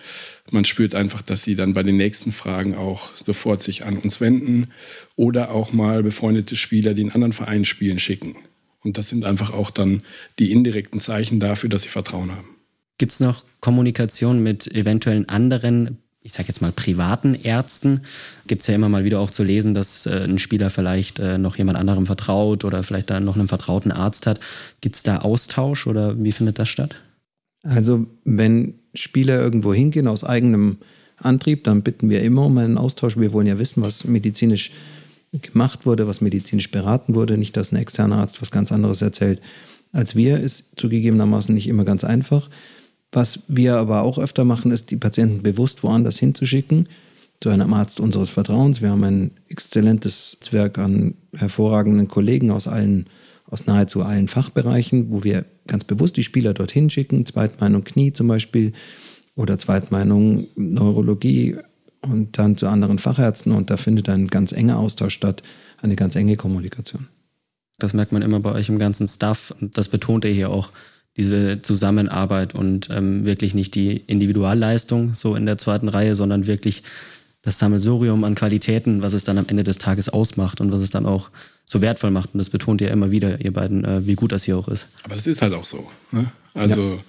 man 0.52 0.64
spürt 0.64 0.94
einfach, 0.94 1.24
dass 1.24 1.42
sie 1.44 1.56
dann 1.56 1.74
bei 1.74 1.82
den 1.82 1.98
nächsten 1.98 2.32
Fragen 2.32 2.76
auch 2.76 3.18
sofort 3.18 3.64
sich 3.64 3.84
an 3.84 3.98
uns 3.98 4.22
wenden 4.22 4.72
oder 5.16 5.50
auch 5.52 5.74
mal 5.74 6.04
befreundete 6.04 6.56
Spieler, 6.56 6.94
die 6.94 7.02
in 7.02 7.12
anderen 7.12 7.34
Vereinen 7.34 7.66
spielen, 7.66 7.98
schicken 7.98 8.36
Und 8.84 9.00
das 9.00 9.10
sind 9.10 9.26
einfach 9.26 9.52
auch 9.52 9.72
dann 9.72 10.04
die 10.38 10.52
indirekten 10.52 11.00
Zeichen 11.00 11.40
dafür, 11.40 11.70
dass 11.70 11.82
sie 11.82 11.90
Vertrauen 11.90 12.32
haben. 12.32 12.53
Gibt 12.98 13.12
es 13.12 13.20
noch 13.20 13.44
Kommunikation 13.60 14.42
mit 14.44 14.68
eventuellen 14.74 15.28
anderen, 15.28 15.98
ich 16.22 16.34
sage 16.34 16.48
jetzt 16.50 16.62
mal 16.62 16.72
privaten 16.72 17.34
Ärzten? 17.34 18.02
Gibt 18.48 18.62
es 18.62 18.68
ja 18.68 18.76
immer 18.76 18.90
mal 18.90 19.04
wieder 19.04 19.20
auch 19.20 19.32
zu 19.32 19.44
lesen, 19.44 19.74
dass 19.74 20.06
äh, 20.06 20.24
ein 20.24 20.40
Spieler 20.40 20.70
vielleicht 20.70 21.20
äh, 21.20 21.38
noch 21.38 21.58
jemand 21.58 21.78
anderem 21.78 22.06
vertraut 22.06 22.66
oder 22.66 22.84
vielleicht 22.84 23.10
dann 23.10 23.26
noch 23.26 23.36
einen 23.36 23.48
vertrauten 23.48 23.92
Arzt 23.92 24.28
hat. 24.28 24.40
Gibt 24.82 24.96
es 24.96 25.04
da 25.04 25.20
Austausch 25.20 25.88
oder 25.88 26.22
wie 26.22 26.32
findet 26.32 26.60
das 26.60 26.70
statt? 26.70 26.96
Also 27.64 28.06
wenn 28.26 28.76
Spieler 28.94 29.40
irgendwo 29.40 29.74
hingehen 29.74 30.08
aus 30.08 30.24
eigenem 30.24 30.78
Antrieb, 31.18 31.64
dann 31.64 31.82
bitten 31.82 32.10
wir 32.10 32.22
immer 32.22 32.46
um 32.46 32.58
einen 32.58 32.78
Austausch. 32.78 33.18
Wir 33.18 33.34
wollen 33.34 33.48
ja 33.48 33.58
wissen, 33.58 33.84
was 33.84 34.04
medizinisch 34.04 34.72
gemacht 35.32 35.86
wurde, 35.86 36.06
was 36.08 36.22
medizinisch 36.22 36.70
beraten 36.70 37.16
wurde. 37.16 37.38
Nicht, 37.38 37.58
dass 37.58 37.72
ein 37.72 37.78
externer 37.78 38.18
Arzt 38.18 38.42
was 38.42 38.52
ganz 38.52 38.72
anderes 38.72 39.02
erzählt 39.02 39.42
als 39.94 40.16
wir, 40.16 40.40
ist 40.40 40.80
zugegebenermaßen 40.80 41.54
nicht 41.54 41.68
immer 41.68 41.86
ganz 41.86 42.04
einfach. 42.04 42.50
Was 43.14 43.44
wir 43.48 43.76
aber 43.76 44.02
auch 44.02 44.18
öfter 44.18 44.44
machen, 44.44 44.72
ist, 44.72 44.92
die 44.92 44.98
Patienten 44.98 45.44
bewusst 45.44 45.84
woanders 45.84 46.18
hinzuschicken, 46.18 46.90
zu 47.40 47.50
einem 47.50 47.74
Arzt 47.74 48.00
unseres 48.00 48.30
Vertrauens. 48.30 48.82
Wir 48.82 48.90
haben 48.90 49.04
ein 49.04 49.32
exzellentes 49.50 50.38
Netzwerk 50.40 50.78
an 50.78 51.16
hervorragenden 51.36 52.08
Kollegen 52.08 52.52
aus 52.52 52.68
allen, 52.68 53.08
aus 53.50 53.66
nahezu 53.66 54.04
allen 54.04 54.28
Fachbereichen, 54.28 55.12
wo 55.12 55.24
wir 55.24 55.46
ganz 55.68 55.84
bewusst 55.84 56.18
die 56.18 56.24
Spieler 56.24 56.54
dorthin 56.54 56.90
schicken. 56.90 57.26
Zweitmeinung 57.26 57.84
Knie 57.84 58.14
zum 58.14 58.28
Beispiel 58.28 58.74
oder 59.36 59.58
Zweitmeinung 59.58 60.48
Neurologie 60.56 61.58
und 62.02 62.38
dann 62.38 62.58
zu 62.58 62.68
anderen 62.68 63.00
Fachärzten. 63.00 63.52
Und 63.52 63.70
da 63.70 63.78
findet 63.78 64.10
ein 64.10 64.28
ganz 64.28 64.52
enger 64.52 64.78
Austausch 64.78 65.14
statt, 65.14 65.44
eine 65.82 65.96
ganz 65.96 66.16
enge 66.16 66.38
Kommunikation. 66.38 67.08
Das 67.80 67.94
merkt 67.94 68.12
man 68.12 68.22
immer 68.22 68.40
bei 68.40 68.52
euch 68.54 68.70
im 68.70 68.80
ganzen 68.80 69.08
Staff. 69.08 69.54
Das 69.60 69.90
betont 69.90 70.24
ihr 70.26 70.32
hier 70.32 70.50
auch 70.50 70.72
diese 71.18 71.62
Zusammenarbeit 71.62 72.56
und 72.56 72.90
ähm, 72.90 73.26
wirklich 73.26 73.54
nicht 73.54 73.76
die 73.76 73.98
Individualleistung 73.98 75.14
so 75.14 75.36
in 75.36 75.46
der 75.46 75.58
zweiten 75.58 75.88
Reihe, 75.88 76.16
sondern 76.16 76.48
wirklich 76.48 76.84
das 77.44 77.60
Sammelsurium 77.60 78.24
an 78.24 78.36
Qualitäten, 78.36 79.02
was 79.02 79.14
es 79.14 79.26
dann 79.26 79.38
am 79.38 79.46
Ende 79.48 79.64
des 79.64 79.78
Tages 79.78 80.10
ausmacht 80.10 80.62
und 80.62 80.72
was 80.72 80.80
es 80.80 80.90
dann 80.90 81.06
auch 81.06 81.30
so 81.66 81.82
wertvoll 81.82 82.10
macht. 82.10 82.34
Und 82.34 82.40
das 82.40 82.50
betont 82.50 82.82
ihr 82.82 82.90
immer 82.90 83.12
wieder, 83.12 83.42
ihr 83.42 83.52
beiden, 83.52 83.84
äh, 83.84 84.08
wie 84.08 84.16
gut 84.16 84.32
das 84.32 84.46
hier 84.46 84.58
auch 84.58 84.68
ist. 84.70 84.88
Aber 85.04 85.16
das 85.16 85.28
ist 85.28 85.42
halt 85.42 85.54
auch 85.54 85.66
so. 85.66 85.90
Ne? 86.12 86.32
Also 86.54 86.96
ja. 86.96 87.04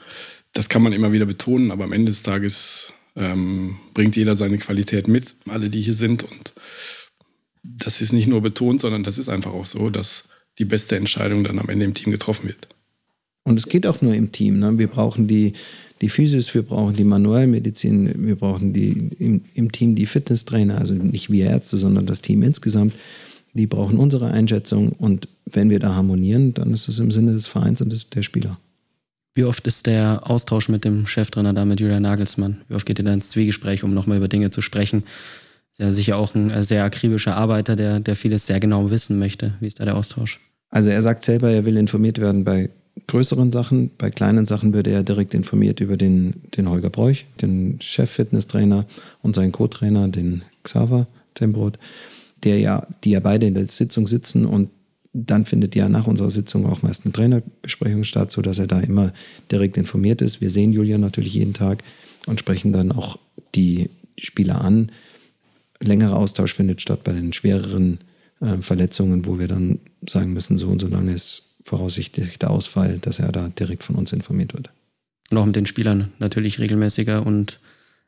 das 0.53 0.69
kann 0.69 0.83
man 0.83 0.93
immer 0.93 1.13
wieder 1.13 1.25
betonen, 1.25 1.71
aber 1.71 1.85
am 1.85 1.93
Ende 1.93 2.11
des 2.11 2.23
Tages 2.23 2.93
ähm, 3.17 3.77
bringt 3.95 4.17
jeder 4.17 4.35
seine 4.35 4.59
Qualität 4.59 5.07
mit, 5.09 5.37
alle, 5.49 5.71
die 5.71 5.81
hier 5.81 5.95
sind. 5.95 6.25
Und 6.25 6.53
das 7.63 8.01
ist 8.01 8.13
nicht 8.13 8.27
nur 8.27 8.43
betont, 8.43 8.81
sondern 8.81 9.05
das 9.05 9.19
ist 9.19 9.29
einfach 9.29 9.53
auch 9.53 9.67
so, 9.67 9.89
dass 9.89 10.25
die 10.59 10.65
beste 10.65 10.97
Entscheidung 10.97 11.45
dann 11.45 11.59
am 11.59 11.69
Ende 11.69 11.85
im 11.85 11.95
Team 11.95 12.11
getroffen 12.11 12.49
wird. 12.49 12.69
Und 13.45 13.59
es 13.59 13.69
geht 13.69 13.87
auch 13.87 14.01
nur 14.01 14.15
im 14.15 14.33
Team. 14.33 14.59
Ne? 14.59 14.79
Wir 14.79 14.89
brauchen 14.89 15.29
die, 15.29 15.53
die 16.01 16.09
Physis, 16.09 16.55
wir 16.55 16.63
brauchen 16.63 16.97
die 16.97 17.05
Manuellmedizin, 17.05 18.27
wir 18.27 18.37
brauchen 18.37 18.73
die, 18.73 19.11
im, 19.19 19.43
im 19.55 19.71
Team 19.71 19.95
die 19.95 20.07
Fitnesstrainer, 20.07 20.79
also 20.79 20.95
nicht 20.95 21.31
wir 21.31 21.47
Ärzte, 21.47 21.77
sondern 21.77 22.07
das 22.07 22.23
Team 22.23 22.43
insgesamt. 22.43 22.95
Die 23.53 23.67
brauchen 23.67 23.99
unsere 23.99 24.29
Einschätzung 24.29 24.91
und 24.91 25.29
wenn 25.45 25.71
wir 25.71 25.79
da 25.79 25.95
harmonieren, 25.95 26.55
dann 26.55 26.73
ist 26.73 26.89
es 26.89 26.99
im 26.99 27.11
Sinne 27.11 27.35
des 27.35 27.47
Vereins 27.47 27.81
und 27.81 27.91
des, 27.91 28.11
der 28.11 28.23
Spieler. 28.23 28.59
Wie 29.37 29.45
oft 29.45 29.67
ist 29.67 29.87
der 29.87 30.31
Austausch 30.31 30.69
mit 30.69 30.85
dem 30.85 31.07
Cheftrainer 31.07 31.53
da, 31.53 31.65
mit 31.65 31.81
Julian 31.81 32.03
Nagelsmann? 32.03 32.61
Wie 32.69 32.75
oft 32.75 32.87
geht 32.87 32.99
ihr 32.99 33.05
da 33.05 33.13
ins 33.13 33.31
Zwiegespräch, 33.31 33.85
um 33.85 33.93
nochmal 33.93 34.19
über 34.19 34.29
Dinge 34.29 34.51
zu 34.51 34.63
sprechen? 34.63 35.05
Ist 35.73 35.81
ja 35.81 35.93
sicher 35.93 36.17
auch 36.17 36.35
ein 36.35 36.63
sehr 36.63 36.85
akribischer 36.85 37.37
Arbeiter, 37.37 37.75
der, 37.75 37.99
der 37.99 38.15
vieles 38.15 38.47
sehr 38.47 38.61
genau 38.61 38.91
wissen 38.93 39.19
möchte. 39.19 39.55
Wie 39.59 39.67
ist 39.67 39.81
da 39.81 39.85
der 39.85 39.97
Austausch? 39.97 40.39
Also 40.71 40.89
er 40.89 41.03
sagt 41.03 41.25
selber, 41.25 41.51
er 41.51 41.65
will 41.65 41.77
informiert 41.77 42.21
werden 42.21 42.45
bei 42.45 42.71
größeren 43.07 43.53
Sachen. 43.53 43.91
Bei 43.99 44.11
kleinen 44.11 44.47
Sachen 44.47 44.73
würde 44.73 44.91
er 44.91 45.03
direkt 45.03 45.35
informiert 45.35 45.81
über 45.81 45.97
den, 45.97 46.35
den 46.57 46.69
Holger 46.69 46.91
Bräuch, 46.91 47.27
den 47.41 47.79
Chef-Fitnesstrainer 47.81 48.87
und 49.23 49.35
seinen 49.35 49.53
Co-Trainer, 49.53 50.09
den 50.09 50.43
Xaver 50.63 51.07
Tembrot, 51.35 51.79
der 52.45 52.59
ja, 52.59 52.87
die 53.03 53.11
ja 53.11 53.21
beide 53.21 53.47
in 53.47 53.55
der 53.55 53.69
Sitzung 53.69 54.07
sitzen 54.07 54.47
und 54.47 54.71
dann 55.13 55.47
findet 55.47 55.77
ja 55.77 55.89
nach 55.89 56.09
unserer 56.09 56.31
Sitzung 56.31 56.67
auch 56.67 56.83
meist 56.83 57.05
eine 57.05 57.13
Trainerbesprechung 57.13 58.03
statt, 58.03 58.33
sodass 58.33 58.59
er 58.59 58.67
da 58.67 58.81
immer 58.81 59.13
direkt 59.51 59.77
informiert 59.77 60.21
ist. 60.21 60.41
Wir 60.41 60.51
sehen 60.51 60.73
Julian 60.73 61.01
natürlich 61.01 61.35
jeden 61.35 61.55
Tag 61.55 61.85
und 62.27 62.41
sprechen 62.41 62.73
dann 62.73 62.91
auch 62.91 63.19
die 63.55 63.91
Spieler 64.19 64.61
an. 64.61 64.91
Längerer 65.81 66.17
Austausch 66.17 66.55
findet 66.55 66.81
statt 66.81 67.05
bei 67.05 67.13
den 67.13 67.33
schwereren 67.33 67.99
äh, 68.41 68.59
Verletzungen, 68.59 69.25
wo 69.27 69.39
wir 69.39 69.47
dann 69.47 69.79
sagen 70.09 70.33
müssen, 70.33 70.59
so 70.59 70.69
und 70.69 70.81
so 70.81 70.89
lange 70.89 71.13
ist 71.13 71.54
voraussichtlich 71.65 72.39
der 72.39 72.51
Ausfall, 72.51 72.99
dass 72.99 73.19
er 73.19 73.33
da 73.33 73.49
direkt 73.49 73.85
von 73.85 73.97
uns 73.97 74.13
informiert 74.13 74.55
wird. 74.55 74.71
Und 75.31 75.39
auch 75.39 75.47
mit 75.47 75.57
den 75.57 75.67
Spielern 75.67 76.13
natürlich 76.19 76.61
regelmäßiger 76.61 77.27
und 77.27 77.59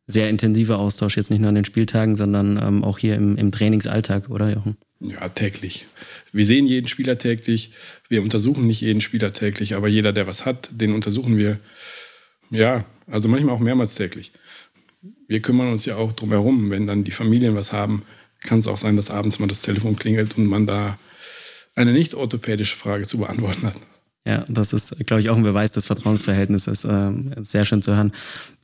sehr 0.06 0.28
intensiver 0.28 0.78
Austausch, 0.78 1.16
jetzt 1.16 1.30
nicht 1.30 1.40
nur 1.40 1.48
an 1.48 1.56
den 1.56 1.64
Spieltagen, 1.64 2.14
sondern 2.14 2.60
ähm, 2.62 2.84
auch 2.84 2.98
hier 2.98 3.16
im, 3.16 3.36
im 3.36 3.50
Trainingsalltag, 3.50 4.28
oder 4.30 4.52
Jochen? 4.52 4.76
Ja, 5.00 5.28
täglich. 5.28 5.86
Wir 6.32 6.46
sehen 6.46 6.66
jeden 6.66 6.86
Spieler 6.86 7.18
täglich. 7.18 7.72
Wir 8.08 8.22
untersuchen 8.22 8.66
nicht 8.66 8.80
jeden 8.80 9.00
Spieler 9.00 9.32
täglich, 9.32 9.74
aber 9.74 9.88
jeder, 9.88 10.12
der 10.12 10.26
was 10.26 10.46
hat, 10.46 10.70
den 10.72 10.92
untersuchen 10.92 11.36
wir. 11.36 11.58
Ja, 12.50 12.84
also 13.08 13.28
manchmal 13.28 13.54
auch 13.54 13.60
mehrmals 13.60 13.96
täglich. 13.96 14.30
Wir 15.26 15.40
kümmern 15.40 15.72
uns 15.72 15.84
ja 15.84 15.96
auch 15.96 16.12
drumherum. 16.12 16.70
Wenn 16.70 16.86
dann 16.86 17.04
die 17.04 17.10
Familien 17.10 17.56
was 17.56 17.72
haben, 17.72 18.02
kann 18.42 18.60
es 18.60 18.68
auch 18.68 18.76
sein, 18.76 18.96
dass 18.96 19.10
abends 19.10 19.38
mal 19.38 19.48
das 19.48 19.62
Telefon 19.62 19.96
klingelt 19.96 20.38
und 20.38 20.46
man 20.46 20.66
da 20.66 20.98
eine 21.76 21.92
nicht 21.92 22.14
orthopädische 22.14 22.76
Frage 22.76 23.06
zu 23.06 23.18
beantworten 23.18 23.66
hat. 23.66 23.76
Ja, 24.26 24.44
das 24.48 24.72
ist, 24.72 25.06
glaube 25.06 25.20
ich, 25.20 25.30
auch 25.30 25.36
ein 25.36 25.44
Beweis 25.44 25.70
des 25.70 25.86
Vertrauensverhältnisses. 25.86 26.84
Äh, 26.84 27.12
sehr 27.42 27.64
schön 27.64 27.80
zu 27.80 27.94
hören. 27.94 28.10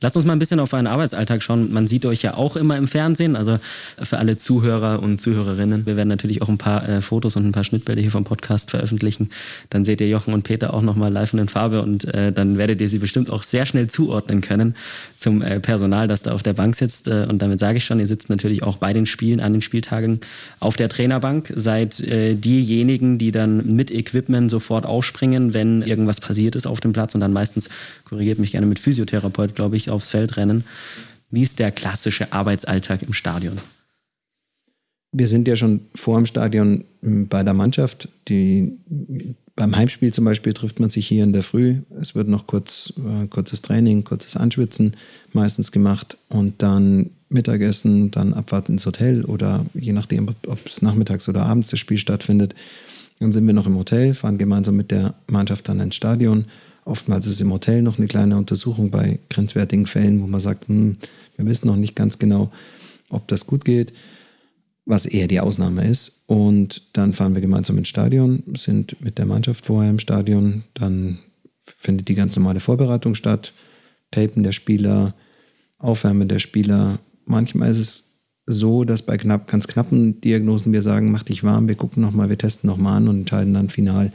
Lass 0.01 0.13
uns 0.17 0.25
mal 0.25 0.33
ein 0.33 0.39
bisschen 0.39 0.59
auf 0.59 0.73
euren 0.73 0.87
Arbeitsalltag 0.87 1.41
schauen. 1.41 1.71
Man 1.71 1.87
sieht 1.87 2.05
euch 2.05 2.21
ja 2.21 2.33
auch 2.33 2.57
immer 2.57 2.75
im 2.75 2.85
Fernsehen. 2.85 3.37
Also 3.37 3.57
für 4.01 4.17
alle 4.17 4.35
Zuhörer 4.35 5.01
und 5.01 5.21
Zuhörerinnen. 5.21 5.85
Wir 5.85 5.95
werden 5.95 6.09
natürlich 6.09 6.41
auch 6.41 6.49
ein 6.49 6.57
paar 6.57 6.89
äh, 6.89 7.01
Fotos 7.01 7.37
und 7.37 7.45
ein 7.45 7.53
paar 7.53 7.63
Schnittbilder 7.63 8.01
hier 8.01 8.11
vom 8.11 8.25
Podcast 8.25 8.71
veröffentlichen. 8.71 9.29
Dann 9.69 9.85
seht 9.85 10.01
ihr 10.01 10.09
Jochen 10.09 10.33
und 10.33 10.43
Peter 10.43 10.73
auch 10.73 10.81
nochmal 10.81 11.13
live 11.13 11.31
und 11.31 11.39
in 11.39 11.47
Farbe 11.47 11.81
und 11.81 12.13
äh, 12.13 12.33
dann 12.33 12.57
werdet 12.57 12.81
ihr 12.81 12.89
sie 12.89 12.97
bestimmt 12.97 13.29
auch 13.29 13.43
sehr 13.43 13.65
schnell 13.65 13.87
zuordnen 13.87 14.41
können 14.41 14.75
zum 15.15 15.41
äh, 15.41 15.61
Personal, 15.61 16.09
das 16.09 16.23
da 16.23 16.33
auf 16.33 16.43
der 16.43 16.53
Bank 16.53 16.75
sitzt. 16.75 17.07
Äh, 17.07 17.25
und 17.29 17.41
damit 17.41 17.61
sage 17.61 17.77
ich 17.77 17.85
schon, 17.85 18.01
ihr 18.01 18.07
sitzt 18.07 18.29
natürlich 18.29 18.63
auch 18.63 18.75
bei 18.75 18.91
den 18.91 19.05
Spielen, 19.05 19.39
an 19.39 19.53
den 19.53 19.61
Spieltagen 19.61 20.19
auf 20.59 20.75
der 20.75 20.89
Trainerbank. 20.89 21.53
Seid 21.55 22.01
äh, 22.01 22.35
diejenigen, 22.35 23.17
die 23.17 23.31
dann 23.31 23.73
mit 23.77 23.89
Equipment 23.89 24.51
sofort 24.51 24.85
aufspringen 24.85 25.52
wenn 25.53 25.81
irgendwas 25.81 26.19
passiert 26.19 26.55
ist 26.55 26.67
auf 26.67 26.79
dem 26.79 26.93
Platz 26.93 27.15
und 27.15 27.21
dann 27.21 27.33
meistens, 27.33 27.69
korrigiert 28.05 28.39
mich 28.39 28.51
gerne 28.51 28.67
mit 28.67 28.79
Physiotherapeut, 28.79 29.55
glaube 29.55 29.77
ich, 29.77 29.89
aufs 29.89 30.09
Feld 30.09 30.37
rennen. 30.37 30.63
Wie 31.31 31.43
ist 31.43 31.59
der 31.59 31.71
klassische 31.71 32.31
Arbeitsalltag 32.31 33.03
im 33.03 33.13
Stadion? 33.13 33.57
Wir 35.11 35.27
sind 35.27 35.47
ja 35.47 35.55
schon 35.55 35.81
vor 35.93 36.17
dem 36.17 36.25
Stadion 36.25 36.85
bei 37.01 37.43
der 37.43 37.53
Mannschaft. 37.53 38.07
Die, 38.27 38.73
beim 39.55 39.75
Heimspiel 39.75 40.11
zum 40.11 40.25
Beispiel 40.25 40.53
trifft 40.53 40.79
man 40.79 40.89
sich 40.89 41.07
hier 41.07 41.23
in 41.23 41.33
der 41.33 41.43
Früh. 41.43 41.77
Es 41.99 42.15
wird 42.15 42.27
noch 42.27 42.47
kurz, 42.47 42.93
äh, 42.97 43.27
kurzes 43.27 43.61
Training, 43.61 44.03
kurzes 44.03 44.35
Anschwitzen 44.35 44.95
meistens 45.31 45.71
gemacht 45.71 46.17
und 46.29 46.61
dann 46.63 47.11
Mittagessen, 47.29 48.11
dann 48.11 48.33
Abfahrt 48.33 48.69
ins 48.69 48.85
Hotel 48.85 49.25
oder 49.25 49.65
je 49.73 49.93
nachdem, 49.93 50.27
ob 50.27 50.65
es 50.65 50.81
nachmittags 50.81 51.27
oder 51.29 51.45
abends 51.45 51.69
das 51.69 51.79
Spiel 51.79 51.97
stattfindet, 51.97 52.55
dann 53.19 53.33
sind 53.33 53.47
wir 53.47 53.53
noch 53.53 53.67
im 53.67 53.77
Hotel, 53.77 54.13
fahren 54.13 54.37
gemeinsam 54.37 54.75
mit 54.75 54.91
der 54.91 55.13
Mannschaft 55.27 55.67
dann 55.69 55.79
ins 55.79 55.95
Stadion. 55.95 56.45
Oftmals 56.85 57.27
ist 57.27 57.39
im 57.39 57.51
Hotel 57.51 57.81
noch 57.81 57.97
eine 57.97 58.07
kleine 58.07 58.37
Untersuchung 58.37 58.89
bei 58.89 59.19
grenzwertigen 59.29 59.85
Fällen, 59.85 60.21
wo 60.21 60.27
man 60.27 60.41
sagt, 60.41 60.67
hm, 60.67 60.97
wir 61.37 61.45
wissen 61.45 61.67
noch 61.67 61.77
nicht 61.77 61.95
ganz 61.95 62.19
genau, 62.19 62.51
ob 63.09 63.27
das 63.27 63.47
gut 63.47 63.63
geht, 63.63 63.93
was 64.85 65.05
eher 65.05 65.27
die 65.27 65.39
Ausnahme 65.39 65.85
ist. 65.85 66.23
Und 66.27 66.81
dann 66.93 67.13
fahren 67.13 67.35
wir 67.35 67.41
gemeinsam 67.41 67.77
ins 67.77 67.87
Stadion, 67.87 68.43
sind 68.57 69.01
mit 69.01 69.17
der 69.17 69.25
Mannschaft 69.25 69.65
vorher 69.65 69.89
im 69.89 69.99
Stadion. 69.99 70.63
Dann 70.73 71.19
findet 71.65 72.09
die 72.09 72.15
ganz 72.15 72.35
normale 72.35 72.59
Vorbereitung 72.59 73.15
statt, 73.15 73.53
Tapen 74.11 74.43
der 74.43 74.51
Spieler, 74.51 75.13
Aufwärmen 75.79 76.27
der 76.27 76.39
Spieler. 76.39 76.99
Manchmal 77.25 77.71
ist 77.71 77.79
es 77.79 78.12
so, 78.45 78.83
dass 78.83 79.01
bei 79.03 79.17
knapp, 79.17 79.47
ganz 79.47 79.67
knappen 79.67 80.19
Diagnosen 80.21 80.73
wir 80.73 80.81
sagen, 80.81 81.11
mach 81.11 81.23
dich 81.23 81.43
warm, 81.43 81.67
wir 81.67 81.75
gucken 81.75 82.01
nochmal, 82.01 82.29
wir 82.29 82.37
testen 82.37 82.69
nochmal 82.69 82.97
an 82.97 83.07
und 83.07 83.19
entscheiden 83.19 83.53
dann 83.53 83.69
final 83.69 84.11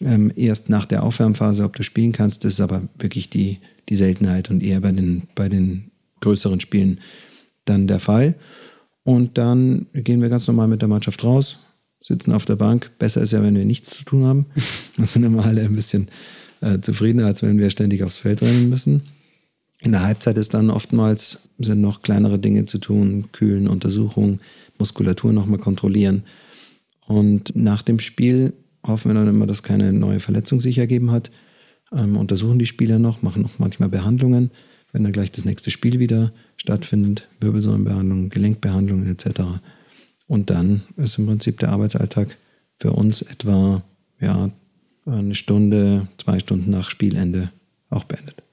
ähm, 0.00 0.32
erst 0.36 0.68
nach 0.68 0.84
der 0.84 1.02
Aufwärmphase, 1.02 1.64
ob 1.64 1.74
du 1.74 1.82
spielen 1.82 2.12
kannst. 2.12 2.44
Das 2.44 2.54
ist 2.54 2.60
aber 2.60 2.82
wirklich 2.98 3.30
die, 3.30 3.58
die 3.88 3.96
Seltenheit 3.96 4.50
und 4.50 4.62
eher 4.62 4.80
bei 4.80 4.92
den, 4.92 5.24
bei 5.34 5.48
den 5.48 5.90
größeren 6.20 6.60
Spielen 6.60 7.00
dann 7.64 7.86
der 7.86 8.00
Fall. 8.00 8.34
Und 9.02 9.36
dann 9.38 9.86
gehen 9.92 10.22
wir 10.22 10.28
ganz 10.28 10.46
normal 10.46 10.68
mit 10.68 10.80
der 10.80 10.88
Mannschaft 10.88 11.22
raus, 11.24 11.58
sitzen 12.00 12.32
auf 12.32 12.44
der 12.44 12.56
Bank. 12.56 12.90
Besser 12.98 13.20
ist 13.20 13.32
ja, 13.32 13.42
wenn 13.42 13.54
wir 13.54 13.64
nichts 13.64 13.90
zu 13.90 14.04
tun 14.04 14.24
haben. 14.24 14.46
Dann 14.96 15.06
sind 15.06 15.24
immer 15.24 15.44
alle 15.44 15.62
ein 15.62 15.74
bisschen 15.74 16.08
äh, 16.60 16.80
zufriedener, 16.80 17.26
als 17.26 17.42
wenn 17.42 17.58
wir 17.58 17.68
ständig 17.68 18.02
aufs 18.02 18.16
Feld 18.16 18.40
rennen 18.40 18.70
müssen. 18.70 19.02
In 19.84 19.92
der 19.92 20.02
Halbzeit 20.02 20.38
ist 20.38 20.54
dann 20.54 20.70
oftmals 20.70 21.50
sind 21.58 21.82
noch 21.82 22.00
kleinere 22.00 22.38
Dinge 22.38 22.64
zu 22.64 22.78
tun, 22.78 23.28
kühlen, 23.32 23.68
Untersuchungen, 23.68 24.40
Muskulatur 24.78 25.34
nochmal 25.34 25.58
kontrollieren. 25.58 26.24
Und 27.06 27.54
nach 27.54 27.82
dem 27.82 27.98
Spiel 27.98 28.54
hoffen 28.82 29.10
wir 29.10 29.14
dann 29.14 29.28
immer, 29.28 29.46
dass 29.46 29.62
keine 29.62 29.92
neue 29.92 30.20
Verletzung 30.20 30.58
sich 30.60 30.78
ergeben 30.78 31.10
hat. 31.10 31.30
Ähm, 31.92 32.16
untersuchen 32.16 32.58
die 32.58 32.66
Spieler 32.66 32.98
noch, 32.98 33.20
machen 33.20 33.42
noch 33.42 33.58
manchmal 33.58 33.90
Behandlungen, 33.90 34.52
wenn 34.92 35.04
dann 35.04 35.12
gleich 35.12 35.32
das 35.32 35.44
nächste 35.44 35.70
Spiel 35.70 35.98
wieder 35.98 36.32
stattfindet, 36.56 37.28
Wirbelsäulenbehandlungen, 37.40 38.30
Gelenkbehandlungen 38.30 39.06
etc. 39.06 39.42
Und 40.26 40.48
dann 40.48 40.82
ist 40.96 41.18
im 41.18 41.26
Prinzip 41.26 41.58
der 41.58 41.68
Arbeitsalltag 41.68 42.38
für 42.78 42.92
uns 42.92 43.20
etwa 43.20 43.82
ja, 44.18 44.50
eine 45.04 45.34
Stunde, 45.34 46.08
zwei 46.16 46.38
Stunden 46.38 46.70
nach 46.70 46.88
Spielende 46.88 47.50
auch 47.90 48.04
beendet. 48.04 48.43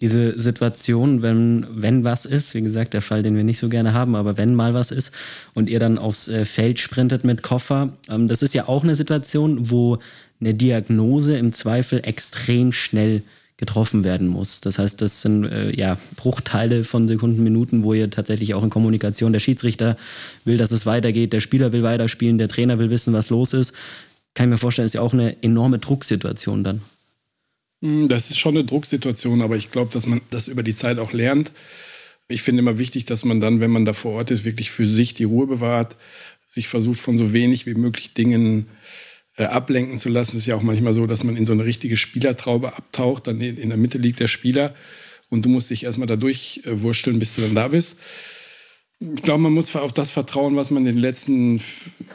Diese 0.00 0.38
Situation, 0.38 1.22
wenn, 1.22 1.66
wenn 1.70 2.04
was 2.04 2.26
ist, 2.26 2.54
wie 2.54 2.62
gesagt, 2.62 2.94
der 2.94 3.02
Fall, 3.02 3.22
den 3.22 3.36
wir 3.36 3.44
nicht 3.44 3.60
so 3.60 3.68
gerne 3.68 3.94
haben, 3.94 4.16
aber 4.16 4.36
wenn 4.36 4.54
mal 4.54 4.74
was 4.74 4.90
ist 4.90 5.12
und 5.54 5.68
ihr 5.68 5.78
dann 5.78 5.98
aufs 5.98 6.28
äh, 6.28 6.44
Feld 6.44 6.78
sprintet 6.80 7.24
mit 7.24 7.42
Koffer, 7.42 7.96
ähm, 8.08 8.28
das 8.28 8.42
ist 8.42 8.54
ja 8.54 8.68
auch 8.68 8.82
eine 8.82 8.96
Situation, 8.96 9.70
wo 9.70 9.98
eine 10.40 10.52
Diagnose 10.52 11.38
im 11.38 11.52
Zweifel 11.52 12.00
extrem 12.04 12.72
schnell 12.72 13.22
getroffen 13.56 14.02
werden 14.02 14.26
muss. 14.26 14.60
Das 14.60 14.78
heißt, 14.78 15.00
das 15.00 15.22
sind 15.22 15.44
äh, 15.44 15.74
ja 15.74 15.96
Bruchteile 16.16 16.82
von 16.82 17.06
Sekunden, 17.06 17.42
Minuten, 17.42 17.84
wo 17.84 17.94
ihr 17.94 18.10
tatsächlich 18.10 18.54
auch 18.54 18.64
in 18.64 18.70
Kommunikation 18.70 19.32
der 19.32 19.40
Schiedsrichter 19.40 19.96
will, 20.44 20.56
dass 20.56 20.72
es 20.72 20.86
weitergeht, 20.86 21.32
der 21.32 21.40
Spieler 21.40 21.72
will 21.72 21.84
weiterspielen, 21.84 22.38
der 22.38 22.48
Trainer 22.48 22.78
will 22.78 22.90
wissen, 22.90 23.12
was 23.12 23.30
los 23.30 23.52
ist. 23.52 23.72
Kann 24.34 24.48
ich 24.48 24.50
mir 24.50 24.58
vorstellen, 24.58 24.86
ist 24.86 24.94
ja 24.94 25.02
auch 25.02 25.12
eine 25.12 25.40
enorme 25.42 25.78
Drucksituation 25.78 26.64
dann. 26.64 26.82
Hm, 27.82 28.08
das 28.08 28.30
ist 28.30 28.38
schon 28.38 28.56
eine 28.56 28.64
Drucksituation, 28.64 29.42
aber 29.42 29.56
ich 29.56 29.70
glaube, 29.70 29.90
dass 29.92 30.06
man 30.06 30.20
das 30.30 30.48
über 30.48 30.62
die 30.62 30.74
Zeit 30.74 30.98
auch 30.98 31.12
lernt. 31.12 31.52
Ich 32.28 32.42
finde 32.42 32.60
immer 32.60 32.78
wichtig, 32.78 33.04
dass 33.04 33.24
man 33.24 33.40
dann, 33.40 33.60
wenn 33.60 33.70
man 33.70 33.84
da 33.84 33.92
vor 33.92 34.12
Ort 34.12 34.30
ist, 34.30 34.44
wirklich 34.44 34.70
für 34.70 34.86
sich 34.86 35.14
die 35.14 35.24
Ruhe 35.24 35.46
bewahrt, 35.46 35.96
sich 36.46 36.68
versucht, 36.68 37.00
von 37.00 37.18
so 37.18 37.32
wenig 37.32 37.66
wie 37.66 37.74
möglich 37.74 38.14
Dingen 38.14 38.66
äh, 39.36 39.44
ablenken 39.44 39.98
zu 39.98 40.08
lassen. 40.08 40.36
Es 40.36 40.44
ist 40.44 40.46
ja 40.46 40.56
auch 40.56 40.62
manchmal 40.62 40.94
so, 40.94 41.06
dass 41.06 41.24
man 41.24 41.36
in 41.36 41.46
so 41.46 41.52
eine 41.52 41.64
richtige 41.64 41.96
Spielertraube 41.96 42.76
abtaucht. 42.76 43.26
Dann 43.26 43.40
in 43.40 43.68
der 43.68 43.78
Mitte 43.78 43.98
liegt 43.98 44.20
der 44.20 44.28
Spieler 44.28 44.74
und 45.28 45.44
du 45.44 45.48
musst 45.48 45.70
dich 45.70 45.84
erstmal 45.84 46.06
da 46.06 46.16
durchwursteln, 46.16 47.18
bis 47.18 47.34
du 47.34 47.42
dann 47.42 47.54
da 47.54 47.68
bist. 47.68 47.96
Ich 49.00 49.22
glaube, 49.22 49.42
man 49.42 49.52
muss 49.52 49.74
auf 49.74 49.92
das 49.92 50.10
vertrauen, 50.10 50.56
was 50.56 50.70
man 50.70 50.86
in 50.86 50.94
den 50.94 51.02
letzten 51.02 51.60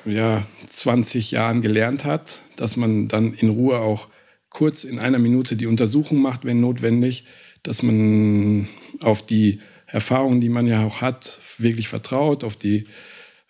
ja, 0.06 0.48
20 0.69 1.32
Jahren 1.32 1.62
gelernt 1.62 2.06
hat, 2.06 2.41
dass 2.56 2.78
man 2.78 3.10
dann 3.10 3.34
in 3.34 3.50
Ruhe 3.50 3.80
auch 3.80 4.08
kurz 4.50 4.84
in 4.84 5.00
einer 5.00 5.20
Minute 5.20 5.56
die 5.56 5.68
Untersuchung 5.68 6.22
macht, 6.22 6.46
wenn 6.46 6.60
notwendig, 6.60 7.26
dass 7.64 7.84
man 7.84 8.68
auf 9.02 9.26
die 9.26 9.60
Erfahrungen, 9.86 10.42
die 10.42 10.50
man 10.50 10.68
ja 10.68 10.86
auch 10.86 11.02
hat, 11.02 11.40
wirklich 11.58 11.88
vertraut, 11.88 12.44
auf, 12.44 12.56
die, 12.56 12.86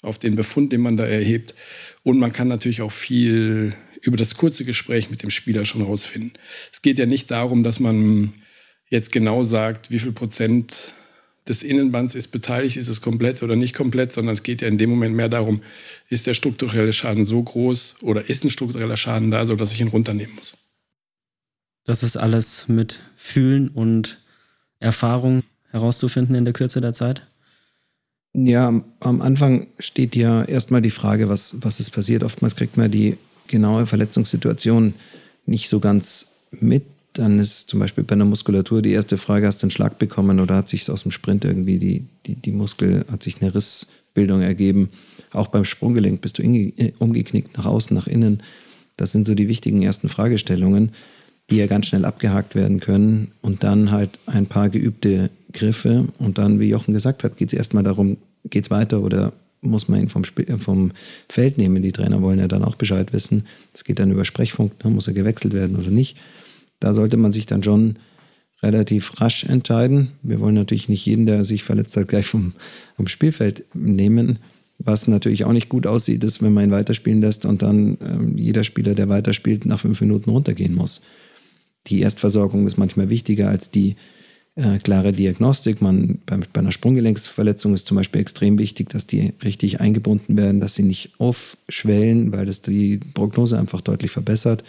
auf 0.02 0.18
den 0.18 0.36
Befund, 0.36 0.72
den 0.72 0.82
man 0.82 0.98
da 0.98 1.06
erhebt. 1.06 1.56
Und 2.04 2.20
man 2.20 2.34
kann 2.34 2.48
natürlich 2.48 2.82
auch 2.82 2.92
viel 2.92 3.74
über 4.02 4.18
das 4.18 4.36
kurze 4.36 4.66
Gespräch 4.66 5.10
mit 5.10 5.24
dem 5.24 5.30
Spieler 5.30 5.66
schon 5.66 5.82
rausfinden. 5.82 6.34
Es 6.72 6.82
geht 6.82 6.98
ja 6.98 7.06
nicht 7.06 7.30
darum, 7.32 7.64
dass 7.64 7.80
man 7.80 8.34
jetzt 8.90 9.12
genau 9.12 9.44
sagt, 9.44 9.92
wie 9.92 10.00
viel 10.00 10.14
Prozent 10.14 10.94
des 11.48 11.64
Innenbands 11.64 12.16
ist 12.16 12.28
beteiligt, 12.28 12.78
ist 12.78 12.88
es 12.88 13.02
komplett 13.02 13.44
oder 13.44 13.56
nicht 13.56 13.76
komplett, 13.76 14.12
sondern 14.12 14.34
es 14.34 14.44
geht 14.44 14.62
ja 14.62 14.68
in 14.68 14.78
dem 14.78 14.90
Moment 14.90 15.16
mehr 15.16 15.30
darum, 15.30 15.62
ist 16.08 16.28
der 16.28 16.34
strukturelle 16.36 16.94
Schaden 16.94 17.26
so 17.26 17.42
groß 17.42 17.98
oder 18.02 18.30
ist 18.30 18.46
ein 18.46 18.52
struktureller 18.52 18.98
Schaden 18.98 19.32
da, 19.32 19.46
sodass 19.46 19.72
ich 19.72 19.82
ihn 19.82 19.88
runternehmen 19.88 20.36
muss. 20.36 20.54
Das 21.90 22.04
ist 22.04 22.18
alles 22.18 22.68
mit 22.68 23.00
Fühlen 23.18 23.70
und 23.70 24.20
Erfahrung 24.80 25.42
herauszufinden 25.72 26.36
in 26.36 26.46
der 26.46 26.54
Kürze 26.54 26.82
der 26.82 26.94
Zeit? 26.94 27.24
Ja, 28.32 28.84
am 29.00 29.22
Anfang 29.22 29.66
steht 29.80 30.16
ja 30.16 30.44
erstmal 30.44 30.84
die 30.84 30.92
Frage, 30.92 31.30
was, 31.30 31.56
was 31.62 31.80
ist 31.80 31.90
passiert. 31.90 32.24
Oftmals 32.24 32.56
kriegt 32.56 32.78
man 32.78 32.92
die 32.92 33.18
genaue 33.48 33.88
Verletzungssituation 33.88 34.94
nicht 35.48 35.68
so 35.68 35.80
ganz 35.80 36.36
mit. 36.52 36.84
Dann 37.14 37.40
ist 37.40 37.72
zum 37.72 37.80
Beispiel 37.80 38.04
bei 38.04 38.14
einer 38.14 38.26
Muskulatur 38.26 38.84
die 38.84 38.92
erste 38.92 39.18
Frage, 39.18 39.48
hast 39.48 39.64
du 39.64 39.66
einen 39.66 39.72
Schlag 39.72 39.98
bekommen 39.98 40.40
oder 40.40 40.58
hat 40.58 40.70
sich 40.70 40.88
aus 40.92 41.02
dem 41.02 41.12
Sprint 41.12 41.44
irgendwie 41.44 41.80
die, 41.80 42.06
die, 42.28 42.36
die 42.36 42.52
Muskel, 42.52 43.04
hat 43.12 43.24
sich 43.24 43.42
eine 43.42 43.56
Rissbildung 43.56 44.44
ergeben. 44.44 44.90
Auch 45.32 45.48
beim 45.48 45.66
Sprunggelenk 45.66 46.22
bist 46.22 46.38
du 46.38 46.44
umgeknickt 47.00 47.58
nach 47.58 47.66
außen, 47.66 47.96
nach 47.96 48.06
innen. 48.06 48.44
Das 48.96 49.12
sind 49.12 49.26
so 49.26 49.34
die 49.34 49.48
wichtigen 49.48 49.82
ersten 49.82 50.08
Fragestellungen 50.08 50.92
die 51.50 51.58
ja 51.58 51.68
ganz 51.68 51.88
schnell 51.88 52.06
abgehakt 52.06 52.56
werden 52.56 52.80
können 52.80 53.32
und 53.42 53.64
dann 53.64 53.92
halt 53.92 54.20
ein 54.26 54.46
paar 54.46 54.70
geübte 54.70 55.30
Griffe 55.52 56.08
und 56.20 56.38
dann, 56.38 56.60
wie 56.60 56.70
Jochen 56.70 56.94
gesagt 56.94 57.24
hat, 57.24 57.38
geht 57.38 57.52
es 57.52 57.58
erstmal 57.58 57.84
darum, 57.84 58.18
geht 58.50 58.66
es 58.66 58.72
weiter 58.72 59.02
oder 59.02 59.34
muss 59.62 59.88
man 59.88 60.02
ihn 60.02 60.10
vom, 60.10 60.24
Sp 60.24 60.46
äh, 60.48 60.58
vom 60.58 60.92
Feld 61.28 61.58
nehmen. 61.58 61.82
Die 61.82 61.92
Trainer 61.92 62.22
wollen 62.22 62.40
ja 62.40 62.48
dann 62.48 62.64
auch 62.64 62.76
Bescheid 62.76 63.12
wissen. 63.14 63.46
Es 63.74 63.84
geht 63.84 64.00
dann 64.00 64.12
über 64.12 64.26
Sprechfunk, 64.26 64.84
ne? 64.84 64.92
muss 64.92 65.08
er 65.08 65.14
gewechselt 65.14 65.54
werden 65.54 65.76
oder 65.76 65.90
nicht. 65.90 66.18
Da 66.80 66.94
sollte 66.94 67.18
man 67.18 67.32
sich 67.32 67.46
dann 67.46 67.64
schon 67.64 67.98
relativ 68.62 69.20
rasch 69.20 69.44
entscheiden. 69.44 70.12
Wir 70.22 70.40
wollen 70.40 70.56
natürlich 70.56 70.88
nicht 70.88 71.06
jeden, 71.06 71.26
der 71.26 71.44
sich 71.44 71.64
verletzt 71.64 71.98
hat, 71.98 72.08
gleich 72.08 72.28
vom, 72.28 72.54
vom 72.96 73.08
Spielfeld 73.08 73.66
nehmen. 73.74 74.40
Was 74.78 75.08
natürlich 75.10 75.44
auch 75.44 75.52
nicht 75.52 75.68
gut 75.68 75.88
aussieht, 75.88 76.24
ist, 76.24 76.42
wenn 76.42 76.54
man 76.54 76.66
ihn 76.66 76.72
weiterspielen 76.72 77.20
lässt 77.20 77.46
und 77.46 77.62
dann 77.62 77.98
ähm, 78.02 78.38
jeder 78.38 78.64
Spieler, 78.64 78.96
der 78.96 79.10
weiterspielt, 79.10 79.66
nach 79.66 79.80
fünf 79.80 80.00
Minuten 80.00 80.30
runtergehen 80.30 80.74
muss 80.74 81.02
die 81.90 82.02
Erstversorgung 82.02 82.68
ist 82.68 82.78
manchmal 82.78 83.10
wichtiger 83.10 83.50
als 83.50 83.72
die 83.72 83.96
äh, 84.56 84.78
klare 84.80 85.14
Diagnostik. 85.14 85.82
Man, 85.82 86.20
bei, 86.26 86.38
bei, 86.38 86.60
einer 86.60 86.72
Sprunggelenksverletzung 86.72 87.74
ist 87.74 87.88
zum 87.88 87.98
Beispiel 87.98 88.22
extrem 88.22 88.58
wichtig, 88.58 88.90
dass 88.90 89.08
die 89.08 89.34
richtig 89.44 89.80
eingebunden 89.80 90.38
werden, 90.38 90.60
dass 90.60 90.76
sie 90.76 90.84
nicht 90.84 91.14
aufschwellen, 91.20 92.32
weil 92.32 92.46
das 92.46 92.62
die 92.62 93.00
Prognose 93.14 93.58
einfach 93.58 93.82
deutlich 93.82 94.12
verbessert. 94.12 94.64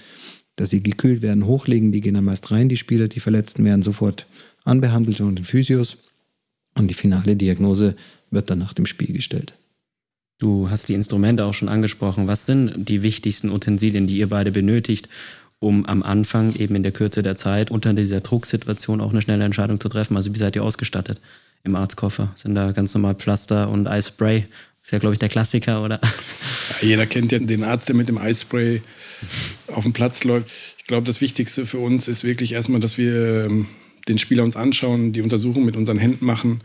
Dass 0.57 0.71
sie 0.71 0.83
gekühlt 0.83 1.23
werden, 1.23 1.47
hochlegen, 1.47 1.93
die 1.93 2.01
gehen 2.01 2.15
dann 2.15 2.25
meist 2.25 2.51
rein, 2.51 2.69
die 2.69 2.77
Spieler, 2.77 3.09
die 3.09 3.21
Verletzten 3.21 3.65
werden 3.65 3.83
sofort 3.83 4.27
anbehandelt 4.65 5.21
und 5.21 5.39
in 5.39 5.45
Physios. 5.45 5.99
Und 6.77 6.89
die 6.89 6.95
finale 6.95 7.37
Diagnose 7.37 7.97
wird 8.31 8.51
dann 8.51 8.59
nach 8.59 8.75
dem 8.75 8.87
Spiel 8.87 9.13
gestellt. 9.13 9.55
Du 10.39 10.71
hast 10.71 10.89
die 10.89 10.95
Instrumente 10.95 11.45
auch 11.45 11.53
schon 11.53 11.69
angesprochen. 11.69 12.27
Was 12.27 12.47
sind 12.47 12.89
die 12.89 13.03
wichtigsten 13.03 13.51
Utensilien, 13.51 14.07
die 14.07 14.17
ihr 14.17 14.29
beide 14.29 14.51
benötigt, 14.51 15.09
um 15.61 15.85
am 15.87 16.03
Anfang 16.03 16.55
eben 16.57 16.75
in 16.75 16.83
der 16.83 16.93
Kürze 16.93 17.23
der 17.23 17.37
Zeit 17.37 17.71
unter 17.71 17.93
dieser 17.93 18.21
Drucksituation 18.21 19.01
auch 19.01 19.11
eine 19.11 19.23
schnelle 19.23 19.45
Entscheidung 19.45 19.79
zu 19.79 19.89
treffen. 19.89 20.17
Also 20.17 20.35
wie 20.35 20.39
seid 20.39 20.57
ihr 20.57 20.65
ausgestattet 20.65 21.21
im 21.63 21.77
Arztkoffer? 21.77 22.33
Sind 22.35 22.55
da 22.55 22.73
ganz 22.73 22.95
normal 22.95 23.15
Pflaster 23.15 23.69
und 23.69 23.87
Eispray? 23.87 24.47
Ist 24.83 24.93
ja, 24.93 24.99
glaube 24.99 25.15
ich, 25.15 25.19
der 25.19 25.29
Klassiker, 25.29 25.85
oder? 25.85 26.01
Ja, 26.81 26.89
jeder 26.89 27.07
kennt 27.07 27.31
ja 27.33 27.39
den 27.39 27.63
Arzt, 27.63 27.89
der 27.89 27.95
mit 27.95 28.09
dem 28.09 28.17
Eispray 28.17 28.81
auf 29.69 29.85
dem 29.85 29.93
Platz 29.93 30.25
läuft. 30.25 30.51
Ich 30.79 30.85
glaube, 30.85 31.07
das 31.07 31.21
Wichtigste 31.21 31.67
für 31.67 31.79
uns 31.79 32.09
ist 32.09 32.25
wirklich 32.25 32.53
erstmal, 32.53 32.81
dass 32.81 32.97
wir 32.97 33.45
ähm, 33.45 33.67
den 34.09 34.17
Spieler 34.17 34.43
uns 34.43 34.57
anschauen, 34.57 35.13
die 35.13 35.21
Untersuchung 35.21 35.67
mit 35.67 35.77
unseren 35.77 35.99
Händen 35.99 36.25
machen 36.25 36.63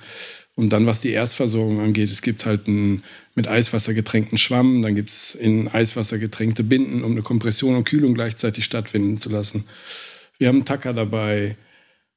und 0.55 0.69
dann, 0.69 0.85
was 0.85 1.01
die 1.01 1.11
Erstversorgung 1.11 1.81
angeht, 1.81 2.09
es 2.09 2.21
gibt 2.21 2.45
halt 2.45 2.67
einen 2.67 3.03
mit 3.35 3.47
Eiswasser 3.47 3.93
getränkten 3.93 4.37
Schwamm, 4.37 4.81
dann 4.81 4.95
gibt 4.95 5.09
es 5.09 5.35
in 5.35 5.67
Eiswasser 5.67 6.17
getränkte 6.17 6.63
Binden, 6.63 7.03
um 7.03 7.11
eine 7.11 7.21
Kompression 7.21 7.75
und 7.75 7.83
Kühlung 7.83 8.13
gleichzeitig 8.13 8.63
stattfinden 8.63 9.19
zu 9.19 9.29
lassen. 9.29 9.65
Wir 10.37 10.47
haben 10.47 10.57
einen 10.57 10.65
Tacker 10.65 10.93
dabei 10.93 11.57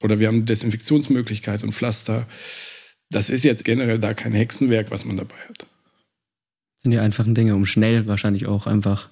oder 0.01 0.21
wir 0.21 0.29
haben 0.29 0.47
Desinfektionsmöglichkeit 0.47 1.65
und 1.65 1.75
Pflaster. 1.75 2.29
Das 3.11 3.29
ist 3.29 3.45
jetzt 3.45 3.65
generell 3.65 3.99
da 3.99 4.15
kein 4.15 4.33
Hexenwerk, 4.33 4.93
was 4.93 5.05
man 5.05 5.17
dabei 5.17 5.39
hat. 5.49 5.59
Das 5.59 6.83
sind 6.83 6.93
die 6.93 6.99
einfachen 6.99 7.35
Dinge, 7.35 7.57
um 7.57 7.67
schnell 7.67 8.07
wahrscheinlich 8.07 8.47
auch 8.47 8.69
einfach 8.69 9.09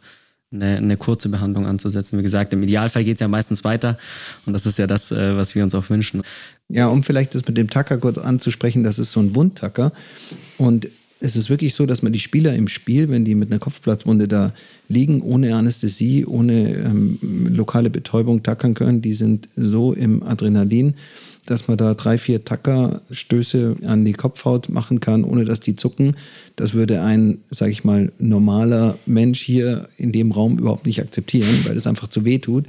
eine, 0.53 0.77
eine 0.77 0.97
kurze 0.97 1.29
Behandlung 1.29 1.67
anzusetzen. 1.67 2.19
Wie 2.19 2.23
gesagt, 2.23 2.53
im 2.53 2.63
Idealfall 2.63 3.05
geht 3.05 3.15
es 3.17 3.21
ja 3.21 3.29
meistens 3.29 3.65
weiter 3.65 3.99
und 4.47 4.53
das 4.53 4.67
ist 4.67 4.79
ja 4.79 4.87
das, 4.87 5.11
äh, 5.11 5.37
was 5.37 5.55
wir 5.55 5.65
uns 5.65 5.75
auch 5.75 5.91
wünschen. 5.91 6.23
Ja, 6.69 6.89
um 6.89 7.03
vielleicht 7.03 7.35
das 7.35 7.47
mit 7.47 7.57
dem 7.57 7.71
Tacker 7.71 7.99
kurz 7.99 8.19
anzusprechen, 8.19 8.85
das 8.85 8.99
ist 8.99 9.13
so 9.13 9.21
ein 9.21 9.35
Wundtacker 9.35 9.93
und 10.59 10.89
es 11.19 11.35
ist 11.35 11.49
wirklich 11.49 11.75
so, 11.75 11.87
dass 11.87 12.03
man 12.03 12.13
die 12.13 12.19
Spieler 12.19 12.55
im 12.55 12.69
Spiel, 12.69 13.09
wenn 13.09 13.25
die 13.25 13.35
mit 13.35 13.51
einer 13.51 13.59
Kopfplatzwunde 13.59 14.29
da 14.29 14.53
liegen, 14.89 15.23
ohne 15.23 15.55
Anästhesie, 15.55 16.27
ohne 16.27 16.75
ähm, 16.75 17.19
lokale 17.51 17.91
Betäubung 17.91 18.43
tackern 18.43 18.75
können, 18.75 19.01
die 19.01 19.15
sind 19.15 19.49
so 19.57 19.95
im 19.95 20.23
Adrenalin, 20.23 20.95
dass 21.47 21.69
man 21.69 21.79
da 21.79 21.95
drei, 21.95 22.19
vier 22.19 22.45
Tackerstöße 22.45 23.77
an 23.87 24.05
die 24.05 24.13
Kopfhaut 24.13 24.69
machen 24.69 25.01
kann, 25.01 25.25
ohne 25.25 25.45
dass 25.45 25.61
die 25.61 25.77
zucken. 25.77 26.17
Das 26.57 26.75
würde 26.75 27.01
ein, 27.01 27.39
sage 27.51 27.73
ich 27.73 27.85
mal, 27.85 28.13
normaler 28.19 28.99
Mensch 29.07 29.41
hier 29.41 29.89
in 29.97 30.13
dem 30.13 30.33
Raum 30.33 30.59
überhaupt 30.59 30.87
nicht 30.87 31.01
akzeptieren, 31.01 31.49
weil 31.65 31.77
es 31.77 31.87
einfach 31.87 32.09
zu 32.09 32.25
weh 32.25 32.39
tut. 32.39 32.67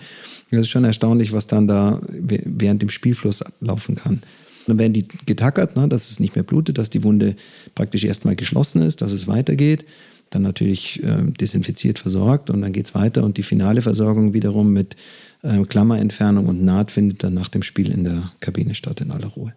Das 0.52 0.62
ist 0.62 0.70
schon 0.70 0.86
erstaunlich, 0.86 1.34
was 1.34 1.48
dann 1.48 1.68
da 1.68 2.00
während 2.10 2.82
dem 2.82 2.90
Spielfluss 2.90 3.42
ablaufen 3.42 3.96
kann. 3.96 4.22
Dann 4.68 4.78
werden 4.78 4.94
die 4.94 5.08
getackert, 5.26 5.76
ne, 5.76 5.88
dass 5.88 6.12
es 6.12 6.20
nicht 6.20 6.36
mehr 6.36 6.44
blutet, 6.44 6.78
dass 6.78 6.90
die 6.90 7.04
Wunde 7.04 7.36
praktisch 7.74 8.04
erstmal 8.04 8.36
geschlossen 8.36 8.82
ist, 8.82 9.02
dass 9.02 9.12
es 9.12 9.28
weitergeht. 9.28 9.86
Dann 10.30 10.42
natürlich 10.42 11.02
äh, 11.04 11.24
desinfiziert 11.40 12.00
versorgt 12.00 12.50
und 12.50 12.62
dann 12.62 12.74
geht 12.74 12.88
es 12.88 12.96
weiter. 12.96 13.24
Und 13.24 13.38
die 13.38 13.44
finale 13.44 13.82
Versorgung 13.82 14.34
wiederum 14.34 14.74
mit 14.74 14.98
äh, 15.42 15.64
Klammerentfernung 15.64 16.48
und 16.48 16.64
Naht 16.64 16.92
findet 16.92 17.24
dann 17.24 17.34
nach 17.34 17.48
dem 17.48 17.64
Spiel 17.64 17.90
in 17.90 18.04
der 18.04 18.32
Kabine 18.42 18.76
statt, 18.76 19.00
in 19.02 19.12
aller 19.12 19.28
Ruhe. 19.28 19.54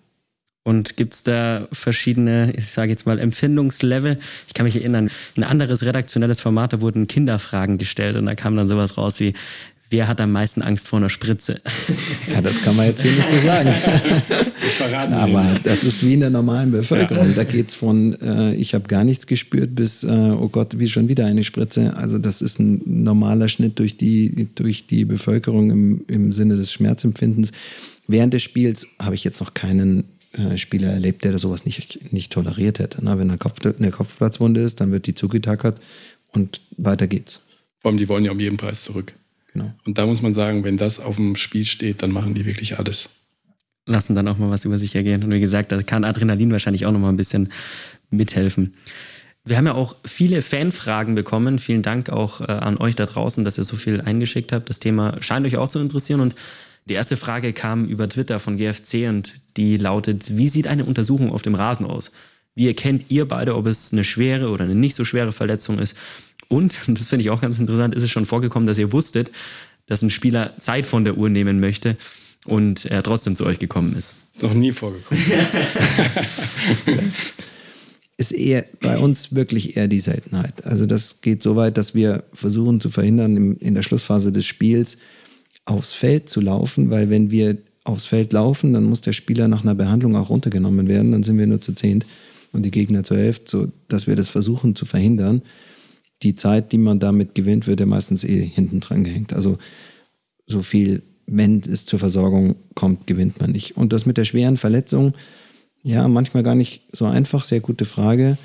Und 0.62 0.96
gibt 0.96 1.14
es 1.14 1.22
da 1.22 1.66
verschiedene, 1.72 2.52
ich 2.56 2.66
sage 2.66 2.90
jetzt 2.90 3.06
mal, 3.06 3.18
Empfindungslevel? 3.18 4.18
Ich 4.46 4.54
kann 4.54 4.64
mich 4.64 4.76
erinnern, 4.76 5.10
ein 5.36 5.42
anderes 5.42 5.82
redaktionelles 5.82 6.38
Format, 6.38 6.74
da 6.74 6.80
wurden 6.82 7.06
Kinderfragen 7.08 7.78
gestellt 7.78 8.16
und 8.16 8.26
da 8.26 8.34
kam 8.34 8.56
dann 8.56 8.68
sowas 8.68 8.98
raus 8.98 9.18
wie, 9.20 9.32
wer 9.90 10.08
hat 10.08 10.20
am 10.20 10.32
meisten 10.32 10.62
Angst 10.62 10.88
vor 10.88 10.98
einer 10.98 11.10
Spritze? 11.10 11.60
Ja, 12.32 12.40
das 12.40 12.62
kann 12.62 12.76
man 12.76 12.86
jetzt 12.86 13.02
hier 13.02 13.12
nicht 13.12 13.28
so 13.28 13.38
sagen. 13.38 13.74
Das 14.78 15.12
Aber 15.12 15.58
das 15.64 15.84
ist 15.84 16.04
wie 16.06 16.14
in 16.14 16.20
der 16.20 16.30
normalen 16.30 16.70
Bevölkerung. 16.70 17.28
Ja. 17.28 17.34
Da 17.34 17.44
geht 17.44 17.68
es 17.68 17.74
von, 17.74 18.14
äh, 18.22 18.54
ich 18.54 18.74
habe 18.74 18.86
gar 18.88 19.04
nichts 19.04 19.26
gespürt, 19.26 19.74
bis, 19.74 20.04
äh, 20.04 20.08
oh 20.08 20.48
Gott, 20.48 20.78
wie 20.78 20.88
schon 20.88 21.08
wieder 21.08 21.26
eine 21.26 21.44
Spritze. 21.44 21.96
Also 21.96 22.18
das 22.18 22.40
ist 22.40 22.60
ein 22.60 22.82
normaler 22.84 23.48
Schnitt 23.48 23.78
durch 23.78 23.96
die, 23.96 24.48
durch 24.54 24.86
die 24.86 25.04
Bevölkerung 25.04 25.70
im, 25.70 26.04
im 26.06 26.32
Sinne 26.32 26.56
des 26.56 26.72
Schmerzempfindens. 26.72 27.52
Während 28.06 28.32
des 28.32 28.42
Spiels 28.42 28.86
habe 28.98 29.14
ich 29.14 29.24
jetzt 29.24 29.40
noch 29.40 29.54
keinen 29.54 30.04
äh, 30.32 30.56
Spieler 30.56 30.92
erlebt, 30.92 31.24
der 31.24 31.38
sowas 31.38 31.64
nicht, 31.64 32.12
nicht 32.12 32.32
toleriert 32.32 32.78
hätte. 32.78 32.98
Na, 33.02 33.18
wenn 33.18 33.28
eine, 33.28 33.38
Kopf, 33.38 33.58
eine 33.64 33.90
Kopfplatzwunde 33.90 34.60
ist, 34.60 34.80
dann 34.80 34.92
wird 34.92 35.06
die 35.06 35.14
zugetackert 35.14 35.80
und 36.32 36.60
weiter 36.76 37.06
geht's. 37.06 37.42
Vor 37.80 37.90
allem, 37.90 37.98
die 37.98 38.08
wollen 38.08 38.24
ja 38.24 38.32
um 38.32 38.40
jeden 38.40 38.56
Preis 38.56 38.84
zurück. 38.84 39.14
Genau. 39.52 39.72
Und 39.86 39.98
da 39.98 40.06
muss 40.06 40.22
man 40.22 40.34
sagen, 40.34 40.64
wenn 40.64 40.76
das 40.76 41.00
auf 41.00 41.16
dem 41.16 41.36
Spiel 41.36 41.64
steht, 41.64 42.02
dann 42.02 42.12
machen 42.12 42.34
die 42.34 42.46
wirklich 42.46 42.78
alles. 42.78 43.08
Lassen 43.86 44.14
dann 44.14 44.28
auch 44.28 44.38
mal 44.38 44.50
was 44.50 44.64
über 44.64 44.78
sich 44.78 44.94
ergehen. 44.94 45.24
Und 45.24 45.30
wie 45.32 45.40
gesagt, 45.40 45.72
da 45.72 45.82
kann 45.82 46.04
Adrenalin 46.04 46.52
wahrscheinlich 46.52 46.86
auch 46.86 46.92
noch 46.92 47.00
mal 47.00 47.08
ein 47.08 47.16
bisschen 47.16 47.50
mithelfen. 48.10 48.74
Wir 49.44 49.56
haben 49.56 49.66
ja 49.66 49.74
auch 49.74 49.96
viele 50.04 50.42
Fanfragen 50.42 51.14
bekommen. 51.14 51.58
Vielen 51.58 51.82
Dank 51.82 52.10
auch 52.10 52.40
äh, 52.40 52.44
an 52.44 52.76
euch 52.76 52.94
da 52.94 53.06
draußen, 53.06 53.44
dass 53.44 53.58
ihr 53.58 53.64
so 53.64 53.76
viel 53.76 54.00
eingeschickt 54.00 54.52
habt. 54.52 54.68
Das 54.68 54.78
Thema 54.78 55.16
scheint 55.20 55.46
euch 55.46 55.56
auch 55.56 55.68
zu 55.68 55.80
interessieren. 55.80 56.20
Und 56.20 56.34
die 56.86 56.94
erste 56.94 57.16
Frage 57.16 57.52
kam 57.52 57.86
über 57.86 58.08
Twitter 58.08 58.38
von 58.38 58.56
GFC 58.56 59.08
und 59.08 59.32
die 59.56 59.76
lautet, 59.76 60.36
wie 60.36 60.48
sieht 60.48 60.66
eine 60.66 60.84
Untersuchung 60.84 61.32
auf 61.32 61.42
dem 61.42 61.54
Rasen 61.54 61.86
aus? 61.86 62.10
Wie 62.54 62.66
erkennt 62.66 63.06
ihr 63.10 63.26
beide, 63.26 63.56
ob 63.56 63.66
es 63.66 63.92
eine 63.92 64.04
schwere 64.04 64.50
oder 64.50 64.64
eine 64.64 64.74
nicht 64.74 64.96
so 64.96 65.04
schwere 65.04 65.32
Verletzung 65.32 65.78
ist? 65.78 65.96
Und, 66.50 66.74
das 66.88 67.06
finde 67.06 67.22
ich 67.22 67.30
auch 67.30 67.40
ganz 67.40 67.58
interessant, 67.58 67.94
ist 67.94 68.02
es 68.02 68.10
schon 68.10 68.26
vorgekommen, 68.26 68.66
dass 68.66 68.78
ihr 68.78 68.92
wusstet, 68.92 69.30
dass 69.86 70.02
ein 70.02 70.10
Spieler 70.10 70.56
Zeit 70.58 70.84
von 70.84 71.04
der 71.04 71.16
Uhr 71.16 71.30
nehmen 71.30 71.60
möchte 71.60 71.96
und 72.44 72.86
er 72.86 73.02
trotzdem 73.02 73.36
zu 73.36 73.46
euch 73.46 73.58
gekommen 73.58 73.94
ist. 73.96 74.16
Ist 74.34 74.42
noch 74.42 74.54
nie 74.54 74.72
vorgekommen. 74.72 75.22
ist 78.16 78.32
eher 78.32 78.66
bei 78.80 78.98
uns 78.98 79.34
wirklich 79.34 79.76
eher 79.76 79.88
die 79.88 80.00
Seltenheit. 80.00 80.66
Also 80.66 80.86
das 80.86 81.20
geht 81.20 81.42
so 81.42 81.56
weit, 81.56 81.78
dass 81.78 81.94
wir 81.94 82.24
versuchen 82.32 82.80
zu 82.80 82.90
verhindern, 82.90 83.56
in 83.56 83.74
der 83.74 83.82
Schlussphase 83.82 84.32
des 84.32 84.44
Spiels 84.44 84.98
aufs 85.64 85.92
Feld 85.92 86.28
zu 86.28 86.40
laufen, 86.40 86.90
weil 86.90 87.10
wenn 87.10 87.30
wir 87.30 87.58
aufs 87.84 88.06
Feld 88.06 88.32
laufen, 88.32 88.72
dann 88.72 88.84
muss 88.84 89.00
der 89.00 89.12
Spieler 89.12 89.48
nach 89.48 89.62
einer 89.62 89.74
Behandlung 89.74 90.16
auch 90.16 90.30
runtergenommen 90.30 90.88
werden, 90.88 91.12
dann 91.12 91.22
sind 91.22 91.38
wir 91.38 91.46
nur 91.46 91.60
zu 91.60 91.72
zehnt 91.72 92.06
und 92.52 92.62
die 92.64 92.70
Gegner 92.70 93.04
zur 93.04 93.16
Hälfte, 93.16 93.50
so 93.50 93.68
dass 93.88 94.06
wir 94.06 94.16
das 94.16 94.28
versuchen 94.28 94.74
zu 94.76 94.84
verhindern. 94.84 95.42
Die 96.22 96.34
Zeit, 96.34 96.72
die 96.72 96.78
man 96.78 97.00
damit 97.00 97.34
gewinnt, 97.34 97.66
wird 97.66 97.80
ja 97.80 97.86
meistens 97.86 98.24
eh 98.24 98.44
hinten 98.44 98.80
dran 98.80 99.04
gehängt. 99.04 99.32
Also 99.32 99.58
so 100.46 100.62
viel, 100.62 101.02
wenn 101.26 101.60
es 101.60 101.86
zur 101.86 101.98
Versorgung 101.98 102.56
kommt, 102.74 103.06
gewinnt 103.06 103.40
man 103.40 103.52
nicht. 103.52 103.76
Und 103.76 103.92
das 103.92 104.06
mit 104.06 104.16
der 104.16 104.24
schweren 104.24 104.56
Verletzung, 104.56 105.14
ja, 105.82 106.06
manchmal 106.08 106.42
gar 106.42 106.54
nicht 106.54 106.82
so 106.92 107.06
einfach, 107.06 107.44
sehr 107.44 107.60
gute 107.60 107.86
Frage. 107.86 108.36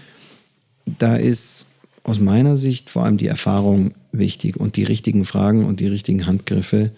Da 0.86 1.18
ist 1.18 1.66
aus 2.04 2.20
meiner 2.20 2.56
Sicht 2.56 2.90
vor 2.90 3.04
allem 3.04 3.18
die 3.18 3.28
Erfahrung 3.28 3.92
wichtig 4.12 4.58
und 4.58 4.78
die 4.78 4.84
richtigen 4.84 5.26
Fragen 5.26 5.66
und 5.66 5.80
die 5.80 5.88
richtigen 5.88 6.28
Handgriffe. 6.28 6.92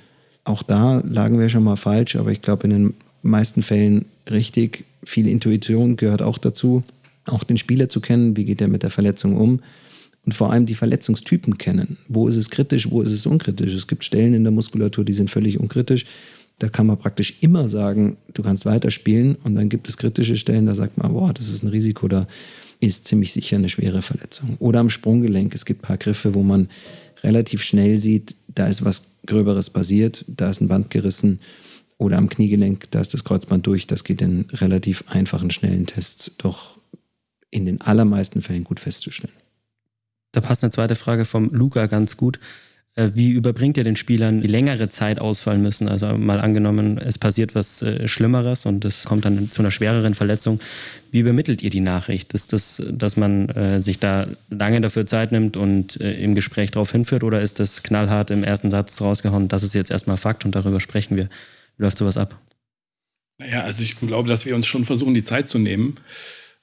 Auch 0.43 0.61
da 0.61 1.01
lagen 1.05 1.39
wir 1.39 1.49
schon 1.49 1.63
mal 1.63 1.77
falsch, 1.77 2.17
aber 2.17 2.31
ich 2.31 2.41
glaube 2.41 2.65
in 2.65 2.69
den 2.69 2.93
meisten 3.23 3.63
Fällen 3.63 4.05
richtig. 4.29 4.85
Viel 5.03 5.27
Intuition 5.27 5.95
gehört 5.95 6.21
auch 6.21 6.37
dazu, 6.37 6.83
auch 7.25 7.43
den 7.43 7.57
Spieler 7.57 7.89
zu 7.89 8.01
kennen, 8.01 8.35
wie 8.35 8.45
geht 8.45 8.61
er 8.61 8.67
mit 8.67 8.83
der 8.83 8.89
Verletzung 8.89 9.37
um 9.37 9.61
und 10.27 10.33
vor 10.33 10.51
allem 10.51 10.65
die 10.65 10.75
Verletzungstypen 10.75 11.57
kennen. 11.57 11.97
Wo 12.09 12.27
ist 12.27 12.35
es 12.35 12.49
kritisch, 12.49 12.91
wo 12.91 13.01
ist 13.01 13.13
es 13.13 13.25
unkritisch? 13.25 13.73
Es 13.73 13.87
gibt 13.87 14.03
Stellen 14.03 14.33
in 14.33 14.43
der 14.43 14.51
Muskulatur, 14.51 15.05
die 15.05 15.13
sind 15.13 15.29
völlig 15.29 15.57
unkritisch. 15.57 16.05
Da 16.59 16.67
kann 16.67 16.85
man 16.85 16.97
praktisch 16.97 17.35
immer 17.39 17.69
sagen, 17.69 18.17
du 18.33 18.43
kannst 18.43 18.65
weiterspielen 18.65 19.35
und 19.35 19.55
dann 19.55 19.69
gibt 19.69 19.87
es 19.87 19.95
kritische 19.95 20.35
Stellen, 20.35 20.65
da 20.65 20.75
sagt 20.75 20.97
man, 20.97 21.13
boah, 21.13 21.33
das 21.33 21.47
ist 21.47 21.63
ein 21.63 21.69
Risiko, 21.69 22.09
da 22.09 22.27
ist 22.81 23.07
ziemlich 23.07 23.31
sicher 23.31 23.55
eine 23.55 23.69
schwere 23.69 24.01
Verletzung. 24.01 24.57
Oder 24.59 24.81
am 24.81 24.89
Sprunggelenk. 24.89 25.55
Es 25.55 25.63
gibt 25.63 25.81
ein 25.83 25.87
paar 25.87 25.97
Griffe, 25.97 26.33
wo 26.33 26.43
man 26.43 26.67
relativ 27.23 27.63
schnell 27.63 27.97
sieht, 27.97 28.35
da 28.53 28.67
ist 28.67 28.83
was 28.83 29.19
Gröberes 29.27 29.69
passiert, 29.69 30.25
da 30.27 30.49
ist 30.49 30.59
ein 30.59 30.67
Band 30.67 30.89
gerissen. 30.89 31.39
Oder 31.97 32.17
am 32.17 32.27
Kniegelenk, 32.27 32.91
da 32.91 32.99
ist 32.99 33.13
das 33.13 33.23
Kreuzband 33.23 33.65
durch. 33.65 33.87
Das 33.87 34.03
geht 34.03 34.21
in 34.21 34.45
relativ 34.51 35.05
einfachen, 35.07 35.51
schnellen 35.51 35.85
Tests 35.85 36.33
doch 36.37 36.77
in 37.49 37.65
den 37.65 37.79
allermeisten 37.79 38.41
Fällen 38.41 38.65
gut 38.65 38.81
festzustellen. 38.81 39.33
Da 40.31 40.41
passt 40.41 40.63
eine 40.63 40.71
zweite 40.71 40.95
Frage 40.95 41.25
vom 41.25 41.49
Luca 41.53 41.87
ganz 41.87 42.17
gut. 42.17 42.39
Äh, 42.97 43.11
wie 43.13 43.29
überbringt 43.29 43.77
ihr 43.77 43.83
den 43.83 43.95
Spielern, 43.95 44.41
die 44.41 44.47
längere 44.47 44.89
Zeit 44.89 45.19
ausfallen 45.21 45.61
müssen? 45.61 45.87
Also 45.87 46.17
mal 46.17 46.41
angenommen, 46.41 46.97
es 46.97 47.19
passiert 47.19 47.53
was 47.53 47.83
äh, 47.83 48.07
Schlimmeres 48.07 48.65
und 48.65 48.83
es 48.85 49.05
kommt 49.05 49.23
dann 49.23 49.51
zu 49.51 49.61
einer 49.61 49.71
schwereren 49.71 50.15
Verletzung. 50.15 50.59
Wie 51.11 51.19
übermittelt 51.19 51.61
ihr 51.61 51.69
die 51.69 51.79
Nachricht? 51.79 52.33
Ist 52.33 52.53
das, 52.53 52.81
dass 52.89 53.15
man 53.15 53.49
äh, 53.49 53.81
sich 53.83 53.99
da 53.99 54.27
lange 54.49 54.81
dafür 54.81 55.05
Zeit 55.05 55.31
nimmt 55.31 55.57
und 55.57 55.97
im 55.97 56.35
Gespräch 56.35 56.71
darauf 56.71 56.91
hinführt 56.91 57.23
oder 57.23 57.41
ist 57.41 57.59
das 57.59 57.83
knallhart 57.83 58.31
im 58.31 58.43
ersten 58.43 58.71
Satz 58.71 58.99
rausgehauen, 58.99 59.47
das 59.47 59.63
ist 59.63 59.75
jetzt 59.75 59.91
erstmal 59.91 60.17
Fakt 60.17 60.43
und 60.45 60.55
darüber 60.55 60.79
sprechen 60.79 61.15
wir? 61.15 61.29
Läuft 61.77 61.99
sowas 61.99 62.17
ab? 62.17 62.39
Naja, 63.37 63.61
also 63.61 63.83
ich 63.83 63.99
glaube, 63.99 64.27
dass 64.27 64.45
wir 64.45 64.55
uns 64.55 64.65
schon 64.65 64.85
versuchen, 64.85 65.13
die 65.13 65.23
Zeit 65.23 65.47
zu 65.47 65.59
nehmen. 65.59 65.97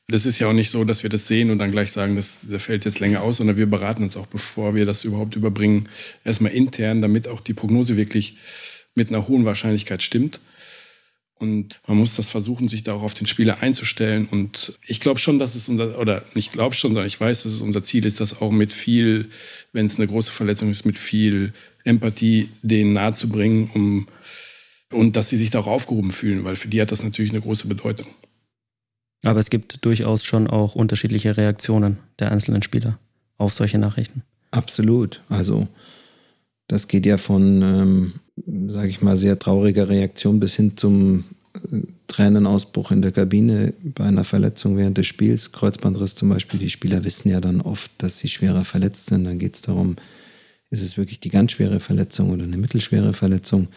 Das 0.08 0.26
ist 0.26 0.38
ja 0.38 0.48
auch 0.48 0.52
nicht 0.52 0.70
so, 0.70 0.84
dass 0.84 1.02
wir 1.02 1.10
das 1.10 1.26
sehen 1.26 1.50
und 1.50 1.58
dann 1.58 1.72
gleich 1.72 1.90
sagen, 1.90 2.16
das, 2.16 2.40
das 2.48 2.62
fällt 2.62 2.84
jetzt 2.84 3.00
länger 3.00 3.22
aus, 3.22 3.38
sondern 3.38 3.56
wir 3.56 3.66
beraten 3.66 4.02
uns 4.02 4.16
auch, 4.16 4.26
bevor 4.26 4.74
wir 4.74 4.84
das 4.84 5.04
überhaupt 5.04 5.34
überbringen, 5.34 5.88
erstmal 6.24 6.52
intern, 6.52 7.00
damit 7.00 7.26
auch 7.26 7.40
die 7.40 7.54
Prognose 7.54 7.96
wirklich 7.96 8.36
mit 8.94 9.08
einer 9.08 9.26
hohen 9.28 9.44
Wahrscheinlichkeit 9.46 10.02
stimmt. 10.02 10.40
Und 11.36 11.80
man 11.86 11.96
muss 11.96 12.14
das 12.16 12.30
versuchen, 12.30 12.68
sich 12.68 12.84
da 12.84 12.94
auch 12.94 13.02
auf 13.02 13.14
den 13.14 13.26
Spieler 13.26 13.60
einzustellen. 13.60 14.26
Und 14.26 14.78
ich 14.86 15.00
glaube 15.00 15.18
schon, 15.18 15.38
dass 15.38 15.54
es 15.54 15.68
unser, 15.68 15.98
oder 15.98 16.24
nicht 16.34 16.52
glaube 16.52 16.74
schon, 16.74 16.92
sondern 16.92 17.06
ich 17.06 17.20
weiß, 17.20 17.42
dass 17.42 17.52
es 17.52 17.60
unser 17.60 17.82
Ziel 17.82 18.06
ist, 18.06 18.20
das 18.20 18.40
auch 18.40 18.52
mit 18.52 18.72
viel, 18.72 19.30
wenn 19.72 19.86
es 19.86 19.96
eine 19.96 20.06
große 20.06 20.32
Verletzung 20.32 20.70
ist, 20.70 20.86
mit 20.86 20.98
viel 20.98 21.52
Empathie 21.82 22.48
denen 22.62 22.92
nahezubringen, 22.92 23.68
um, 23.74 24.08
und 24.90 25.16
dass 25.16 25.28
sie 25.28 25.36
sich 25.36 25.50
da 25.50 25.60
auch 25.60 25.66
aufgehoben 25.66 26.12
fühlen, 26.12 26.44
weil 26.44 26.56
für 26.56 26.68
die 26.68 26.80
hat 26.80 26.92
das 26.92 27.02
natürlich 27.02 27.32
eine 27.32 27.40
große 27.40 27.66
Bedeutung. 27.66 28.06
Aber 29.24 29.40
es 29.40 29.50
gibt 29.50 29.84
durchaus 29.84 30.24
schon 30.24 30.46
auch 30.48 30.74
unterschiedliche 30.74 31.36
Reaktionen 31.36 31.98
der 32.18 32.30
einzelnen 32.30 32.62
Spieler 32.62 32.98
auf 33.38 33.54
solche 33.54 33.78
Nachrichten. 33.78 34.22
Absolut. 34.50 35.22
Also 35.28 35.66
das 36.68 36.88
geht 36.88 37.06
ja 37.06 37.18
von, 37.18 37.62
ähm, 37.62 38.12
sage 38.70 38.88
ich 38.88 39.02
mal, 39.02 39.16
sehr 39.16 39.38
trauriger 39.38 39.88
Reaktion 39.88 40.40
bis 40.40 40.54
hin 40.54 40.76
zum 40.76 41.24
äh, 41.54 41.78
Tränenausbruch 42.06 42.90
in 42.90 43.02
der 43.02 43.12
Kabine 43.12 43.74
bei 43.82 44.04
einer 44.04 44.24
Verletzung 44.24 44.76
während 44.76 44.98
des 44.98 45.06
Spiels, 45.06 45.52
Kreuzbandriss 45.52 46.14
zum 46.14 46.28
Beispiel. 46.28 46.60
Die 46.60 46.70
Spieler 46.70 47.04
wissen 47.04 47.30
ja 47.30 47.40
dann 47.40 47.60
oft, 47.60 47.90
dass 47.98 48.18
sie 48.18 48.28
schwerer 48.28 48.64
verletzt 48.64 49.06
sind. 49.06 49.24
Dann 49.24 49.38
geht 49.38 49.56
es 49.56 49.62
darum, 49.62 49.96
ist 50.70 50.82
es 50.82 50.96
wirklich 50.96 51.20
die 51.20 51.30
ganz 51.30 51.52
schwere 51.52 51.80
Verletzung 51.80 52.30
oder 52.30 52.44
eine 52.44 52.56
mittelschwere 52.56 53.12
Verletzung, 53.12 53.68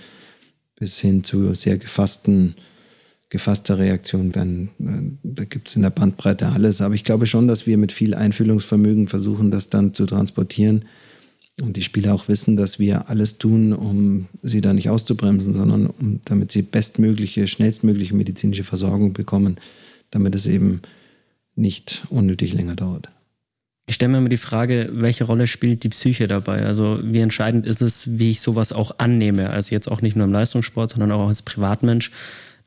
bis 0.75 0.99
hin 0.99 1.23
zu 1.23 1.53
sehr 1.55 1.77
gefassten 1.77 2.55
gefasster 3.29 3.77
Reaktion, 3.77 4.31
dann 4.31 4.69
äh, 4.79 5.17
da 5.23 5.43
gibt 5.43 5.69
es 5.69 5.75
in 5.75 5.81
der 5.81 5.89
Bandbreite 5.89 6.47
alles. 6.47 6.81
Aber 6.81 6.95
ich 6.95 7.03
glaube 7.03 7.25
schon, 7.25 7.47
dass 7.47 7.67
wir 7.67 7.77
mit 7.77 7.91
viel 7.91 8.13
Einfühlungsvermögen 8.13 9.07
versuchen, 9.07 9.51
das 9.51 9.69
dann 9.69 9.93
zu 9.93 10.05
transportieren 10.05 10.85
und 11.61 11.75
die 11.75 11.83
Spieler 11.83 12.13
auch 12.13 12.27
wissen, 12.27 12.55
dass 12.55 12.79
wir 12.79 13.09
alles 13.09 13.37
tun, 13.37 13.73
um 13.73 14.27
sie 14.43 14.61
da 14.61 14.73
nicht 14.73 14.89
auszubremsen, 14.89 15.53
sondern 15.53 15.87
um, 15.87 16.21
damit 16.25 16.51
sie 16.51 16.61
bestmögliche, 16.61 17.47
schnellstmögliche 17.47 18.15
medizinische 18.15 18.63
Versorgung 18.63 19.13
bekommen, 19.13 19.57
damit 20.11 20.35
es 20.35 20.45
eben 20.45 20.81
nicht 21.55 22.05
unnötig 22.09 22.53
länger 22.53 22.75
dauert. 22.75 23.09
Ich 23.89 23.95
stelle 23.95 24.11
mir 24.11 24.17
immer 24.19 24.29
die 24.29 24.37
Frage, 24.37 24.89
welche 24.91 25.23
Rolle 25.23 25.47
spielt 25.47 25.83
die 25.83 25.89
Psyche 25.89 26.27
dabei? 26.27 26.65
Also 26.65 26.99
wie 27.03 27.19
entscheidend 27.19 27.65
ist 27.65 27.81
es, 27.81 28.19
wie 28.19 28.31
ich 28.31 28.41
sowas 28.41 28.73
auch 28.73 28.91
annehme? 28.99 29.49
Also 29.49 29.73
jetzt 29.73 29.89
auch 29.89 30.01
nicht 30.01 30.15
nur 30.15 30.25
im 30.25 30.33
Leistungssport, 30.33 30.91
sondern 30.91 31.11
auch 31.13 31.27
als 31.27 31.41
Privatmensch 31.41 32.11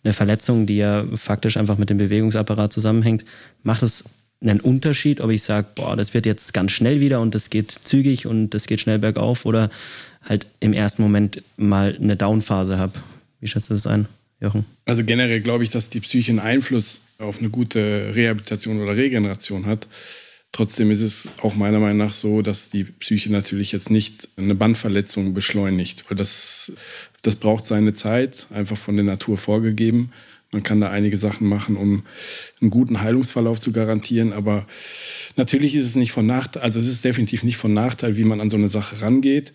eine 0.03 0.13
Verletzung, 0.13 0.67
die 0.67 0.77
ja 0.77 1.05
faktisch 1.15 1.57
einfach 1.57 1.79
mit 1.79 1.91
dem 1.91 1.99
Bewegungsapparat 1.99 2.73
zusammenhängt, 2.73 3.25
macht 3.63 3.83
es 3.83 4.05
einen 4.41 4.61
Unterschied, 4.61 5.21
ob 5.21 5.31
ich 5.31 5.43
sage, 5.43 5.67
boah, 5.75 5.97
das 5.97 6.15
wird 6.15 6.25
jetzt 6.25 6.55
ganz 6.55 6.73
schnell 6.73 7.01
wieder 7.01 7.21
und 7.21 7.35
das 7.35 7.51
geht 7.51 7.71
zügig 7.71 8.27
und 8.27 8.51
das 8.51 8.67
geht 8.67 8.81
schnell 8.81 8.99
bergauf 8.99 9.45
oder 9.45 9.71
halt 10.23 10.47
im 10.61 10.73
ersten 10.73 11.03
Moment 11.03 11.43
mal 11.57 11.97
eine 12.01 12.17
Downphase 12.17 12.79
habe. 12.79 12.95
Wie 13.41 13.47
schätzt 13.47 13.69
du 13.69 13.75
das 13.75 13.87
ein, 13.87 14.07
Jochen? 14.41 14.65
Also 14.87 15.05
generell 15.05 15.41
glaube 15.41 15.65
ich, 15.65 15.71
dass 15.71 15.91
die 15.91 16.01
Psyche 16.01 16.31
einen 16.31 16.41
Einfluss 16.41 17.03
auf 17.19 17.39
eine 17.39 17.51
gute 17.51 18.13
Rehabilitation 18.15 18.81
oder 18.81 18.97
Regeneration 18.97 19.67
hat. 19.67 19.87
Trotzdem 20.53 20.91
ist 20.91 21.03
es 21.03 21.31
auch 21.43 21.55
meiner 21.55 21.79
Meinung 21.79 21.99
nach 21.99 22.13
so, 22.13 22.43
dass 22.43 22.71
die 22.71 22.85
Psyche 22.85 23.31
natürlich 23.31 23.73
jetzt 23.73 23.91
nicht 23.91 24.29
eine 24.37 24.55
Bandverletzung 24.55 25.33
beschleunigt, 25.33 26.05
weil 26.09 26.17
das 26.17 26.73
das 27.23 27.37
braucht 27.37 27.67
seine 27.67 27.93
Zeit, 27.93 28.47
einfach 28.51 28.77
von 28.77 28.97
der 28.97 29.05
Natur 29.05 29.37
vorgegeben. 29.37 30.13
Man 30.53 30.63
kann 30.63 30.81
da 30.81 30.91
einige 30.91 31.17
Sachen 31.17 31.47
machen, 31.47 31.77
um 31.77 32.03
einen 32.61 32.71
guten 32.71 33.01
Heilungsverlauf 33.01 33.61
zu 33.61 33.73
garantieren. 33.73 34.33
Aber 34.33 34.67
natürlich 35.37 35.75
ist 35.75 35.85
es 35.85 35.95
nicht 35.95 36.13
von 36.13 36.27
Nachteil, 36.27 36.63
also 36.63 36.79
es 36.79 36.89
ist 36.89 37.05
definitiv 37.05 37.45
nicht 37.45 37.57
von 37.57 37.73
Nachteil, 37.73 38.17
wie 38.17 38.25
man 38.25 38.41
an 38.41 38.51
so 38.51 38.57
eine 38.57 38.69
Sache 38.69 39.01
rangeht. 39.01 39.53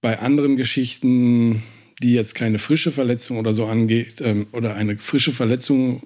Bei 0.00 0.20
anderen 0.20 0.56
Geschichten, 0.56 1.62
die 2.02 2.12
jetzt 2.12 2.34
keine 2.34 2.58
frische 2.58 2.92
Verletzung 2.92 3.38
oder 3.38 3.52
so 3.52 3.66
angeht, 3.66 4.20
ähm, 4.20 4.46
oder 4.52 4.76
eine 4.76 4.96
frische 4.98 5.32
Verletzung, 5.32 6.02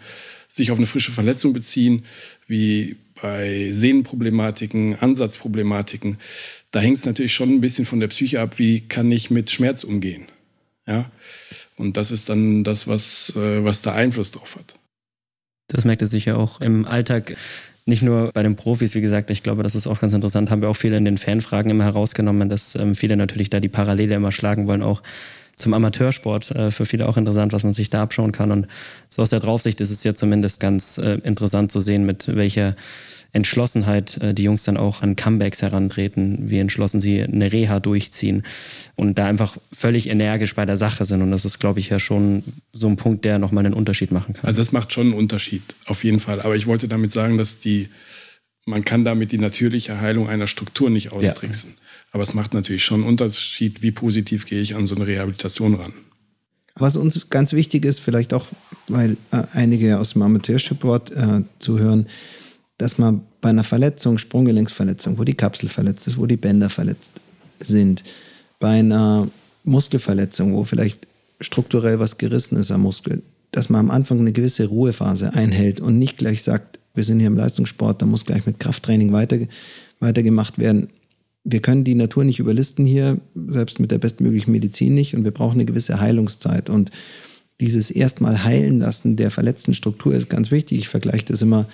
sich 0.49 0.71
auf 0.71 0.79
eine 0.79 0.87
frische 0.87 1.13
Verletzung 1.13 1.53
beziehen, 1.53 2.05
wie 2.47 2.97
bei 3.21 3.71
Sehnenproblematiken, 3.73 4.97
Ansatzproblematiken, 4.97 6.17
da 6.71 6.81
hängt 6.81 6.97
es 6.97 7.05
natürlich 7.05 7.35
schon 7.35 7.51
ein 7.51 7.61
bisschen 7.61 7.85
von 7.85 8.01
der 8.01 8.09
Psyche 8.09 8.41
ab, 8.41 8.59
wie 8.59 8.81
kann 8.81 9.13
ich 9.13 9.31
mit 9.31 9.51
Schmerz 9.51 9.85
umgehen. 9.85 10.27
Ja? 10.91 11.11
Und 11.77 11.97
das 11.97 12.11
ist 12.11 12.29
dann 12.29 12.65
das, 12.65 12.89
was, 12.89 13.33
äh, 13.37 13.65
was 13.65 13.81
da 13.81 13.93
Einfluss 13.93 14.33
drauf 14.33 14.57
hat. 14.57 14.75
Das 15.69 15.85
merkt 15.85 16.03
er 16.03 16.09
sich 16.09 16.25
ja 16.25 16.37
auch 16.37 16.61
im 16.61 16.85
Alltag. 16.85 17.37
Nicht 17.87 18.03
nur 18.03 18.31
bei 18.33 18.43
den 18.43 18.57
Profis, 18.57 18.95
wie 18.95 19.01
gesagt, 19.01 19.31
ich 19.31 19.43
glaube, 19.43 19.63
das 19.63 19.75
ist 19.75 19.87
auch 19.87 20.01
ganz 20.01 20.13
interessant, 20.13 20.51
haben 20.51 20.61
wir 20.61 20.69
auch 20.69 20.77
viele 20.77 20.97
in 20.97 21.05
den 21.05 21.17
Fanfragen 21.17 21.71
immer 21.71 21.85
herausgenommen, 21.85 22.49
dass 22.49 22.75
ähm, 22.75 22.95
viele 22.95 23.17
natürlich 23.17 23.51
da 23.51 23.61
die 23.61 23.69
Parallele 23.69 24.15
immer 24.15 24.33
schlagen 24.33 24.67
wollen, 24.67 24.83
auch 24.83 25.03
zum 25.57 25.75
Amateursport. 25.75 26.51
Äh, 26.51 26.71
für 26.71 26.87
viele 26.87 27.09
auch 27.09 27.17
interessant, 27.17 27.53
was 27.53 27.65
man 27.65 27.73
sich 27.73 27.89
da 27.89 28.03
abschauen 28.03 28.33
kann. 28.33 28.51
Und 28.51 28.67
so 29.09 29.23
aus 29.23 29.31
der 29.31 29.41
Draufsicht 29.41 29.81
ist 29.81 29.91
es 29.91 30.05
ja 30.05 30.15
zumindest 30.15 30.61
ganz 30.61 30.99
äh, 30.99 31.19
interessant 31.23 31.71
zu 31.71 31.81
sehen, 31.81 32.05
mit 32.05 32.35
welcher 32.35 32.75
Entschlossenheit 33.33 34.17
äh, 34.19 34.35
die 34.35 34.43
Jungs 34.43 34.65
dann 34.65 34.77
auch 34.77 35.03
an 35.03 35.17
Comebacks 35.17 35.63
herantreten, 35.63 36.51
wie 36.51 36.59
entschlossen 36.59 37.01
sie 37.01 37.23
eine 37.23 37.53
Reha 37.53 37.81
durchziehen 37.81 38.43
und 38.97 39.19
da 39.19 39.27
einfach 39.27 39.57
völlig 39.73 40.09
energisch 40.09 40.55
bei 40.55 40.67
der 40.67 40.77
Sache 40.77 41.07
sind. 41.07 41.23
Und 41.23 41.31
das 41.31 41.45
ist, 41.45 41.61
glaube 41.61 41.81
ich, 41.81 41.91
ja 41.91 42.01
schon 42.01 42.43
so 42.73 42.89
ein 42.89 42.97
Punkt, 42.97 43.25
der 43.25 43.39
nochmal 43.39 43.65
einen 43.65 43.75
Unterschied 43.75 44.11
machen 44.11 44.35
kann. 44.35 44.47
Also 44.47 44.61
das 44.61 44.73
macht 44.73 44.93
schon 44.93 45.09
einen 45.09 45.17
Unterschied, 45.17 45.63
auf 45.87 46.05
jeden 46.05 46.21
Fall. 46.21 46.41
Aber 46.41 46.57
ich 46.57 46.67
wollte 46.67 46.89
damit 46.89 47.13
sagen, 47.13 47.39
dass 47.39 47.61
die, 47.61 47.89
man 48.67 48.85
kann 48.85 49.05
damit 49.05 49.33
die 49.33 49.39
natürliche 49.39 50.01
Heilung 50.01 50.29
einer 50.29 50.47
Struktur 50.47 50.91
nicht 50.91 51.13
austricksen. 51.13 51.71
Ja. 51.71 51.77
Aber 52.13 52.25
es 52.25 52.35
macht 52.35 52.55
natürlich 52.55 52.85
schon 52.85 53.01
einen 53.01 53.09
Unterschied, 53.09 53.83
wie 53.83 53.93
positiv 53.93 54.47
gehe 54.47 54.61
ich 54.61 54.75
an 54.75 54.87
so 54.87 54.97
eine 54.97 55.07
Rehabilitation 55.07 55.75
ran. 55.75 55.93
Was 56.75 56.97
uns 56.97 57.29
ganz 57.31 57.53
wichtig 57.53 57.85
ist, 57.85 58.01
vielleicht 58.01 58.33
auch, 58.33 58.47
weil 58.89 59.17
äh, 59.33 59.43
einige 59.53 59.99
aus 59.99 60.15
dem 60.15 60.23
Amateursport 60.23 61.13
äh, 61.13 61.43
zuhören, 61.59 62.07
dass 62.81 62.97
man 62.97 63.21
bei 63.43 63.51
einer 63.51 63.63
Verletzung, 63.63 64.17
Sprunggelenksverletzung, 64.17 65.19
wo 65.19 65.25
die 65.25 65.35
Kapsel 65.35 65.69
verletzt 65.69 66.07
ist, 66.07 66.17
wo 66.17 66.25
die 66.25 66.39
Bänder 66.39 66.71
verletzt 66.71 67.11
sind, 67.59 68.03
bei 68.59 68.79
einer 68.79 69.29
Muskelverletzung, 69.65 70.55
wo 70.55 70.65
vielleicht 70.65 71.07
strukturell 71.41 71.99
was 71.99 72.17
gerissen 72.17 72.57
ist 72.57 72.71
am 72.71 72.81
Muskel, 72.81 73.23
dass 73.53 73.69
man 73.69 73.81
am 73.81 73.91
Anfang 73.91 74.21
eine 74.21 74.33
gewisse 74.33 74.65
Ruhephase 74.65 75.35
einhält 75.35 75.81
und 75.81 75.99
nicht 75.99 76.17
gleich 76.17 76.43
sagt, 76.43 76.79
wir 76.95 77.05
sind 77.05 77.19
hier 77.19 77.27
im 77.27 77.37
Leistungssport, 77.37 78.01
da 78.01 78.07
muss 78.07 78.25
gleich 78.25 78.47
mit 78.47 78.59
Krafttraining 78.59 79.13
weiter, 79.13 79.39
weitergemacht 80.01 80.59
werden. 80.59 80.89
Wir 81.45 81.61
können 81.61 81.85
die 81.85 81.95
Natur 81.95 82.25
nicht 82.25 82.39
überlisten 82.39 82.87
hier, 82.87 83.19
selbst 83.49 83.79
mit 83.79 83.91
der 83.91 83.99
bestmöglichen 83.99 84.53
Medizin 84.53 84.95
nicht, 84.95 85.15
und 85.15 85.25
wir 85.25 85.33
brauchen 85.33 85.55
eine 85.55 85.67
gewisse 85.67 86.01
Heilungszeit. 86.01 86.71
Und 86.71 86.91
dieses 87.61 87.91
erstmal 87.91 88.43
heilen 88.43 88.79
lassen 88.79 89.17
der 89.17 89.31
verletzten 89.31 89.75
Struktur 89.75 90.15
ist 90.15 90.31
ganz 90.31 90.51
wichtig. 90.51 90.79
Ich 90.79 90.89
vergleiche 90.89 91.27
das 91.27 91.43
immer 91.43 91.67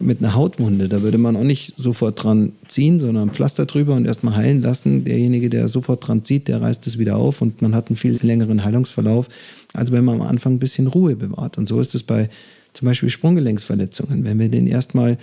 mit 0.00 0.20
einer 0.20 0.34
Hautwunde. 0.34 0.88
Da 0.88 1.02
würde 1.02 1.18
man 1.18 1.36
auch 1.36 1.42
nicht 1.44 1.74
sofort 1.76 2.22
dran 2.22 2.52
ziehen, 2.68 3.00
sondern 3.00 3.28
ein 3.28 3.34
Pflaster 3.34 3.66
drüber 3.66 3.94
und 3.94 4.06
erstmal 4.06 4.36
heilen 4.36 4.62
lassen. 4.62 5.04
Derjenige, 5.04 5.50
der 5.50 5.66
sofort 5.68 6.06
dran 6.06 6.22
zieht, 6.24 6.46
der 6.48 6.62
reißt 6.62 6.86
es 6.86 6.98
wieder 6.98 7.16
auf 7.16 7.42
und 7.42 7.62
man 7.62 7.74
hat 7.74 7.88
einen 7.88 7.96
viel 7.96 8.18
längeren 8.22 8.64
Heilungsverlauf, 8.64 9.28
als 9.72 9.90
wenn 9.90 10.04
man 10.04 10.20
am 10.20 10.26
Anfang 10.26 10.54
ein 10.54 10.58
bisschen 10.60 10.86
Ruhe 10.86 11.16
bewahrt. 11.16 11.58
Und 11.58 11.66
so 11.66 11.80
ist 11.80 11.94
es 11.94 12.04
bei 12.04 12.30
zum 12.74 12.86
Beispiel 12.86 13.10
Sprunggelenksverletzungen. 13.10 14.24
Wenn 14.24 14.38
wir 14.38 14.48
den 14.48 14.68
erstmal 14.68 15.18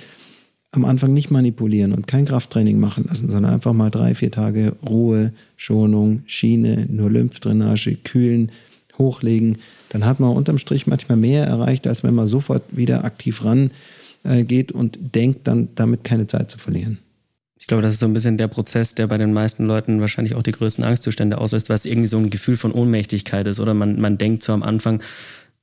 am 0.71 0.83
Anfang 0.83 1.13
nicht 1.13 1.31
manipulieren 1.31 1.93
und 1.93 2.05
kein 2.05 2.25
Krafttraining 2.25 2.77
machen 2.77 3.05
lassen, 3.07 3.31
sondern 3.31 3.53
einfach 3.53 3.71
mal 3.71 3.89
drei, 3.89 4.13
vier 4.13 4.31
Tage 4.31 4.73
Ruhe, 4.85 5.31
Schonung, 5.55 6.23
Schiene, 6.25 6.85
nur 6.89 7.09
Lymphdrainage, 7.09 7.95
kühlen, 8.03 8.51
hochlegen, 8.97 9.59
dann 9.89 10.05
hat 10.05 10.19
man 10.19 10.35
unterm 10.35 10.57
Strich 10.57 10.85
manchmal 10.85 11.17
mehr 11.17 11.45
erreicht, 11.45 11.87
als 11.87 12.03
wenn 12.03 12.13
man 12.13 12.27
sofort 12.27 12.63
wieder 12.71 13.05
aktiv 13.05 13.45
ran 13.45 13.71
äh, 14.25 14.43
geht 14.43 14.71
und 14.71 15.15
denkt 15.15 15.47
dann 15.47 15.69
damit 15.75 16.03
keine 16.03 16.27
Zeit 16.27 16.51
zu 16.51 16.57
verlieren. 16.57 16.99
Ich 17.57 17.67
glaube, 17.67 17.81
das 17.81 17.93
ist 17.93 18.01
so 18.01 18.05
ein 18.05 18.13
bisschen 18.13 18.37
der 18.37 18.47
Prozess, 18.47 18.95
der 18.95 19.07
bei 19.07 19.17
den 19.17 19.33
meisten 19.33 19.65
Leuten 19.65 20.01
wahrscheinlich 20.01 20.35
auch 20.35 20.43
die 20.43 20.51
größten 20.51 20.83
Angstzustände 20.83 21.37
auslöst, 21.37 21.69
weil 21.69 21.77
es 21.77 21.85
irgendwie 21.85 22.07
so 22.07 22.17
ein 22.17 22.29
Gefühl 22.29 22.57
von 22.57 22.71
Ohnmächtigkeit 22.71 23.47
ist. 23.47 23.59
Oder 23.59 23.73
man, 23.73 23.99
man 23.99 24.17
denkt 24.17 24.43
so 24.43 24.53
am 24.53 24.61
Anfang, 24.61 25.01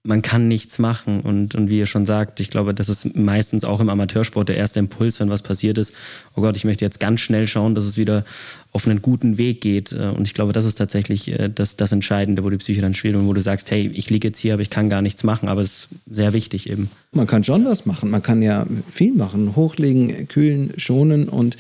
man 0.04 0.20
kann 0.20 0.48
nichts 0.48 0.78
machen. 0.78 1.20
Und, 1.20 1.54
und 1.54 1.70
wie 1.70 1.78
ihr 1.78 1.86
schon 1.86 2.06
sagt, 2.06 2.40
ich 2.40 2.50
glaube, 2.50 2.74
das 2.74 2.88
ist 2.88 3.14
meistens 3.14 3.64
auch 3.64 3.80
im 3.80 3.88
Amateursport 3.88 4.48
der 4.48 4.56
erste 4.56 4.80
Impuls, 4.80 5.20
wenn 5.20 5.30
was 5.30 5.42
passiert 5.42 5.78
ist. 5.78 5.92
Oh 6.34 6.40
Gott, 6.40 6.56
ich 6.56 6.64
möchte 6.64 6.84
jetzt 6.84 6.98
ganz 6.98 7.20
schnell 7.20 7.46
schauen, 7.46 7.74
dass 7.74 7.84
es 7.84 7.96
wieder 7.96 8.24
auf 8.72 8.86
einen 8.86 9.00
guten 9.00 9.38
Weg 9.38 9.60
geht. 9.60 9.92
Äh, 9.92 10.08
und 10.08 10.26
ich 10.26 10.34
glaube, 10.34 10.52
das 10.52 10.64
ist 10.64 10.76
tatsächlich 10.76 11.28
äh, 11.28 11.48
das, 11.48 11.76
das 11.76 11.92
Entscheidende, 11.92 12.42
wo 12.42 12.50
die 12.50 12.56
Psyche 12.56 12.80
dann 12.80 12.94
spielt 12.94 13.14
und 13.14 13.28
wo 13.28 13.32
du 13.32 13.40
sagst, 13.40 13.70
hey, 13.70 13.90
ich 13.94 14.10
liege 14.10 14.28
jetzt 14.28 14.38
hier, 14.38 14.54
aber 14.54 14.62
ich 14.62 14.70
kann 14.70 14.90
gar 14.90 15.02
nichts 15.02 15.22
machen. 15.22 15.48
Aber 15.48 15.62
es 15.62 15.70
ist 15.70 15.88
sehr 16.10 16.32
wichtig 16.32 16.68
eben. 16.68 16.90
Man 17.12 17.28
kann 17.28 17.44
schon 17.44 17.64
was 17.64 17.86
machen. 17.86 18.10
Man 18.10 18.22
kann 18.22 18.42
ja 18.42 18.66
viel 18.90 19.14
machen. 19.14 19.54
Hochlegen, 19.54 20.26
kühlen, 20.26 20.72
schonen 20.78 21.28
und 21.28 21.56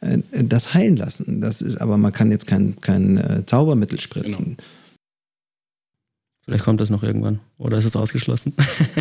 äh, 0.00 0.18
das 0.32 0.72
heilen 0.72 0.96
lassen. 0.96 1.42
Das 1.42 1.60
ist, 1.60 1.76
aber 1.76 1.98
man 1.98 2.12
kann 2.12 2.30
jetzt 2.30 2.46
kein, 2.46 2.80
kein 2.80 3.42
Zaubermittel 3.44 4.00
spritzen. 4.00 4.56
Genau. 4.56 4.62
Vielleicht 6.44 6.64
kommt 6.64 6.80
das 6.80 6.90
noch 6.90 7.04
irgendwann. 7.04 7.38
Oder 7.56 7.78
ist 7.78 7.84
es 7.84 7.94
ausgeschlossen? 7.94 8.52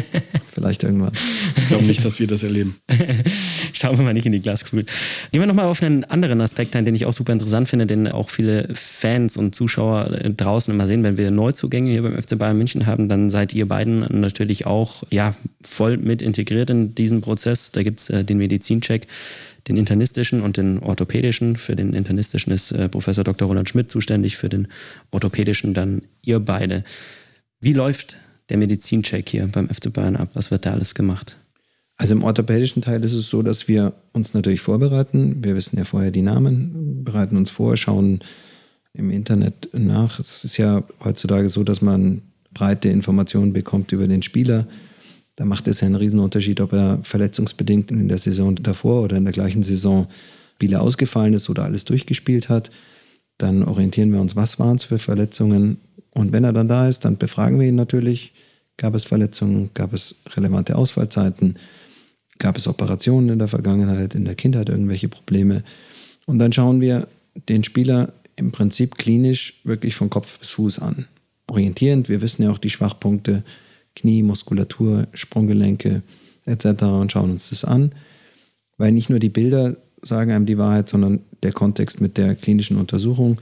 Vielleicht 0.54 0.84
irgendwann. 0.84 1.12
Ich 1.58 1.67
glaube 1.69 1.86
nicht, 1.86 2.06
dass 2.06 2.19
wir 2.19 2.27
das 2.27 2.43
erleben. 2.43 2.75
Schauen 3.73 3.97
wir 3.97 4.04
mal 4.04 4.13
nicht 4.13 4.27
in 4.27 4.32
die 4.32 4.41
Glaskugel. 4.41 4.86
Gehen 5.32 5.41
wir 5.41 5.47
nochmal 5.47 5.65
auf 5.65 5.82
einen 5.82 6.04
anderen 6.04 6.39
Aspekt 6.39 6.75
ein, 6.75 6.86
den 6.86 6.93
ich 6.93 7.08
auch 7.08 7.13
super 7.13 7.34
interessant 7.34 7.67
finde, 7.67 7.88
den 7.88 8.08
auch 8.08 8.30
viele 8.30 8.69
Fans 8.75 9.38
und 9.38 9.56
Zuschauer 9.56 10.19
draußen 10.38 10.71
immer 10.71 10.86
sehen. 10.86 11.01
Wenn 11.01 11.17
wir 11.17 11.32
Neuzugänge 11.32 11.89
hier 11.89 12.04
beim 12.04 12.21
FC 12.21 12.38
Bayern 12.38 12.58
München 12.58 12.86
haben, 12.86 13.10
dann 13.10 13.32
seid 13.32 13.54
ihr 13.54 13.67
beiden 13.67 14.06
natürlich 14.21 14.67
auch 14.67 15.04
ja, 15.10 15.34
voll 15.63 15.97
mit 15.97 16.21
integriert 16.21 16.69
in 16.69 16.93
diesen 16.93 17.21
Prozess. 17.21 17.71
Da 17.71 17.82
gibt 17.82 18.01
es 18.01 18.10
äh, 18.12 18.23
den 18.23 18.38
Medizincheck 18.38 19.08
den 19.67 19.77
internistischen 19.77 20.41
und 20.41 20.58
den 20.58 20.80
orthopädischen. 20.80 21.56
Für 21.56 21.75
den 21.75 21.93
internistischen 21.93 22.51
ist 22.51 22.71
äh, 22.71 22.89
Professor 22.89 23.23
Dr. 23.23 23.47
Roland 23.47 23.69
Schmidt 23.69 23.91
zuständig, 23.91 24.38
für 24.38 24.49
den 24.49 24.67
orthopädischen 25.12 25.73
dann 25.73 26.01
ihr 26.23 26.39
beide. 26.39 26.84
Wie 27.62 27.74
läuft 27.74 28.17
der 28.50 28.58
Medizincheck 28.58 29.30
hier 29.30 29.47
beim 29.47 29.69
FC 29.69 29.93
Bayern 29.93 30.15
ab? 30.15 30.32
Was 30.34 30.50
wird 30.50 30.65
da 30.65 30.71
alles 30.71 30.95
gemacht? 30.95 31.38
Also 31.95 32.15
im 32.15 32.24
orthopädischen 32.24 32.82
Teil 32.82 33.04
ist 33.04 33.13
es 33.13 33.30
so, 33.30 33.43
dass 33.43 33.67
wir 33.67 33.93
uns 34.13 34.34
natürlich 34.34 34.62
vorbereiten. 34.62 35.43
Wir 35.43 35.56
wissen 35.56 35.78
ja 35.78 35.86
vorher 35.86 36.10
die 36.10 36.24
Namen, 36.24 37.04
bereiten 37.04 37.38
uns 37.38 37.52
vor, 37.52 37.78
schauen 37.78 38.21
im 38.93 39.12
Internet 39.12 39.69
nach. 39.74 40.19
Es 40.19 40.43
ist 40.43 40.58
ja 40.58 40.84
heutzutage 41.04 41.50
so, 41.50 41.63
dass 41.63 41.84
man 41.84 42.24
breite 42.52 42.89
Informationen 42.89 43.54
bekommt 43.54 43.91
über 43.91 44.08
den 44.08 44.24
Spieler. 44.24 44.67
Da 45.36 45.45
macht 45.45 45.67
es 45.67 45.82
ja 45.82 45.86
einen 45.86 45.95
Riesenunterschied, 45.95 46.62
ob 46.62 46.74
er 46.74 46.97
verletzungsbedingt 47.04 47.91
in 47.91 48.08
der 48.08 48.17
Saison 48.17 48.56
davor 48.56 49.04
oder 49.04 49.17
in 49.17 49.24
der 49.24 49.34
gleichen 49.34 49.62
Saison 49.62 50.08
Spieler 50.56 50.82
ausgefallen 50.82 51.36
ist 51.36 51.47
oder 51.47 51.63
alles 51.63 51.86
durchgespielt 51.86 52.50
hat. 52.50 52.71
Dann 53.38 53.63
orientieren 53.63 54.12
wir 54.12 54.21
uns, 54.21 54.36
was 54.36 54.60
waren 54.60 54.76
es 54.76 54.84
für 54.84 55.00
Verletzungen, 55.00 55.78
und 56.12 56.32
wenn 56.32 56.43
er 56.43 56.54
dann 56.54 56.67
da 56.67 56.88
ist, 56.88 57.06
dann 57.06 57.17
befragen 57.17 57.60
wir 57.60 57.67
ihn 57.67 57.76
natürlich. 57.76 58.34
Gab 58.78 58.95
es 58.95 59.06
Verletzungen? 59.06 59.69
Gab 59.74 59.93
es 59.93 60.24
relevante 60.36 60.76
Ausfallzeiten? 60.76 61.58
Gab 62.38 62.58
es 62.58 62.67
Operationen 62.67 63.30
in 63.30 63.39
der 63.39 63.47
Vergangenheit, 63.47 64.15
in 64.15 64.26
der 64.26 64.36
Kindheit 64.36 64.69
irgendwelche 64.69 65.08
Probleme? 65.08 65.63
Und 66.26 66.39
dann 66.39 66.52
schauen 66.52 66.82
wir 66.82 67.08
den 67.47 67.63
Spieler 67.63 68.13
im 68.36 68.52
Prinzip 68.52 68.95
klinisch 68.95 69.62
wirklich 69.63 69.95
von 69.95 70.10
Kopf 70.10 70.39
bis 70.39 70.52
Fuß 70.52 70.80
an. 70.80 71.06
Orientierend, 71.47 72.10
wir 72.10 72.21
wissen 72.21 72.43
ja 72.43 72.52
auch 72.52 72.58
die 72.58 72.69
Schwachpunkte, 72.69 73.43
Knie, 73.95 74.24
Muskulatur, 74.24 75.08
Sprunggelenke 75.13 76.02
etc. 76.45 76.84
und 76.84 77.12
schauen 77.12 77.32
uns 77.32 77.50
das 77.50 77.65
an. 77.65 77.93
Weil 78.78 78.91
nicht 78.91 79.10
nur 79.10 79.19
die 79.19 79.30
Bilder 79.30 79.78
sagen 80.02 80.32
einem 80.32 80.45
die 80.45 80.58
Wahrheit, 80.58 80.89
sondern 80.89 81.19
der 81.43 81.52
Kontext 81.52 82.02
mit 82.02 82.17
der 82.17 82.36
klinischen 82.36 82.78
Untersuchung. 82.78 83.39